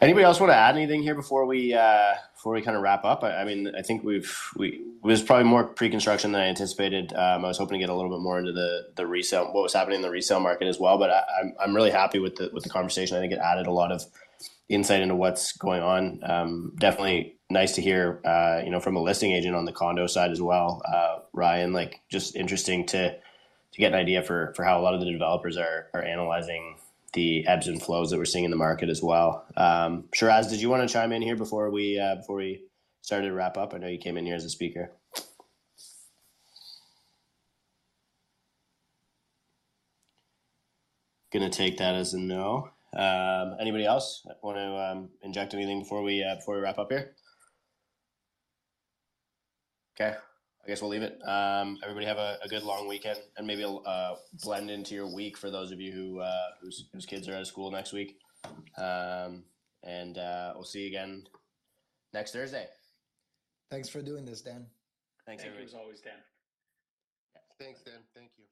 Anybody 0.00 0.24
else 0.24 0.40
want 0.40 0.52
to 0.52 0.56
add 0.56 0.76
anything 0.76 1.02
here 1.02 1.16
before 1.16 1.46
we 1.46 1.74
uh, 1.74 2.14
before 2.44 2.52
we 2.52 2.60
kind 2.60 2.76
of 2.76 2.82
wrap 2.82 3.06
up? 3.06 3.24
I, 3.24 3.36
I, 3.36 3.44
mean, 3.44 3.72
I 3.74 3.80
think 3.80 4.04
we've 4.04 4.38
we 4.54 4.68
it 4.68 5.02
was 5.02 5.22
probably 5.22 5.44
more 5.44 5.64
pre-construction 5.64 6.32
than 6.32 6.42
I 6.42 6.48
anticipated. 6.48 7.14
Um, 7.14 7.42
I 7.42 7.48
was 7.48 7.56
hoping 7.56 7.78
to 7.78 7.78
get 7.78 7.88
a 7.88 7.94
little 7.94 8.10
bit 8.10 8.20
more 8.20 8.38
into 8.38 8.52
the 8.52 8.88
the 8.96 9.06
resale, 9.06 9.46
what 9.46 9.62
was 9.62 9.72
happening 9.72 9.96
in 9.96 10.02
the 10.02 10.10
resale 10.10 10.40
market 10.40 10.68
as 10.68 10.78
well. 10.78 10.98
But 10.98 11.08
I, 11.08 11.16
am 11.16 11.24
I'm, 11.40 11.54
I'm 11.70 11.74
really 11.74 11.90
happy 11.90 12.18
with 12.18 12.36
the 12.36 12.50
with 12.52 12.62
the 12.62 12.68
conversation. 12.68 13.16
I 13.16 13.20
think 13.20 13.32
it 13.32 13.38
added 13.38 13.66
a 13.66 13.72
lot 13.72 13.92
of 13.92 14.04
insight 14.68 15.00
into 15.00 15.14
what's 15.14 15.56
going 15.56 15.82
on. 15.82 16.20
Um, 16.22 16.72
definitely 16.78 17.36
nice 17.48 17.76
to 17.76 17.80
hear, 17.80 18.20
uh, 18.26 18.60
you 18.62 18.70
know, 18.70 18.80
from 18.80 18.96
a 18.96 19.02
listing 19.02 19.32
agent 19.32 19.56
on 19.56 19.64
the 19.64 19.72
condo 19.72 20.06
side 20.06 20.30
as 20.30 20.42
well, 20.42 20.82
uh, 20.84 21.20
Ryan. 21.32 21.72
Like, 21.72 22.02
just 22.10 22.36
interesting 22.36 22.84
to 22.88 23.12
to 23.14 23.78
get 23.78 23.94
an 23.94 23.98
idea 23.98 24.22
for 24.22 24.52
for 24.54 24.64
how 24.64 24.78
a 24.78 24.82
lot 24.82 24.92
of 24.92 25.00
the 25.00 25.10
developers 25.10 25.56
are 25.56 25.88
are 25.94 26.02
analyzing 26.02 26.76
the 27.14 27.46
ebbs 27.46 27.68
and 27.68 27.82
flows 27.82 28.10
that 28.10 28.18
we're 28.18 28.24
seeing 28.24 28.44
in 28.44 28.50
the 28.50 28.56
market 28.56 28.88
as 28.88 29.02
well. 29.02 29.46
Um, 29.56 30.04
Shiraz, 30.12 30.48
did 30.48 30.60
you 30.60 30.68
want 30.68 30.86
to 30.86 30.92
chime 30.92 31.12
in 31.12 31.22
here 31.22 31.36
before 31.36 31.70
we 31.70 31.98
uh, 31.98 32.16
before 32.16 32.36
we 32.36 32.64
started 33.02 33.28
to 33.28 33.34
wrap 33.34 33.56
up? 33.56 33.74
I 33.74 33.78
know 33.78 33.88
you 33.88 33.98
came 33.98 34.16
in 34.16 34.26
here 34.26 34.36
as 34.36 34.44
a 34.44 34.50
speaker. 34.50 34.92
Gonna 41.32 41.50
take 41.50 41.78
that 41.78 41.94
as 41.96 42.14
a 42.14 42.18
no. 42.18 42.70
Um, 42.96 43.56
anybody 43.60 43.84
else 43.84 44.24
want 44.42 44.56
to 44.56 44.76
um, 44.76 45.08
inject 45.22 45.52
anything 45.54 45.80
before 45.80 46.02
we 46.02 46.22
uh, 46.22 46.36
before 46.36 46.56
we 46.56 46.60
wrap 46.60 46.78
up 46.78 46.92
here? 46.92 47.16
Okay. 49.96 50.16
I 50.64 50.68
guess 50.68 50.80
we'll 50.80 50.90
leave 50.90 51.02
it. 51.02 51.20
Um, 51.26 51.78
everybody 51.82 52.06
have 52.06 52.16
a, 52.16 52.38
a, 52.42 52.48
good 52.48 52.62
long 52.62 52.88
weekend 52.88 53.18
and 53.36 53.46
maybe 53.46 53.64
uh, 53.64 54.14
blend 54.42 54.70
into 54.70 54.94
your 54.94 55.12
week 55.12 55.36
for 55.36 55.50
those 55.50 55.72
of 55.72 55.80
you 55.80 55.92
who 55.92 56.20
uh, 56.20 56.48
whose, 56.62 56.88
whose 56.92 57.04
kids 57.04 57.28
are 57.28 57.34
out 57.34 57.42
of 57.42 57.46
school 57.46 57.70
next 57.70 57.92
week. 57.92 58.16
Um, 58.78 59.44
and 59.82 60.16
uh, 60.16 60.52
we'll 60.54 60.64
see 60.64 60.80
you 60.80 60.86
again 60.86 61.24
next 62.14 62.32
Thursday. 62.32 62.66
Thanks 63.70 63.90
for 63.90 64.00
doing 64.00 64.24
this, 64.24 64.40
Dan. 64.40 64.66
Thanks, 65.26 65.42
Thank 65.42 65.54
everybody. 65.54 65.72
you 65.72 65.78
as 65.78 65.82
always, 65.82 66.00
Dan. 66.00 66.12
Thanks, 67.58 67.82
Dan. 67.82 68.00
Thank 68.14 68.30
you. 68.38 68.44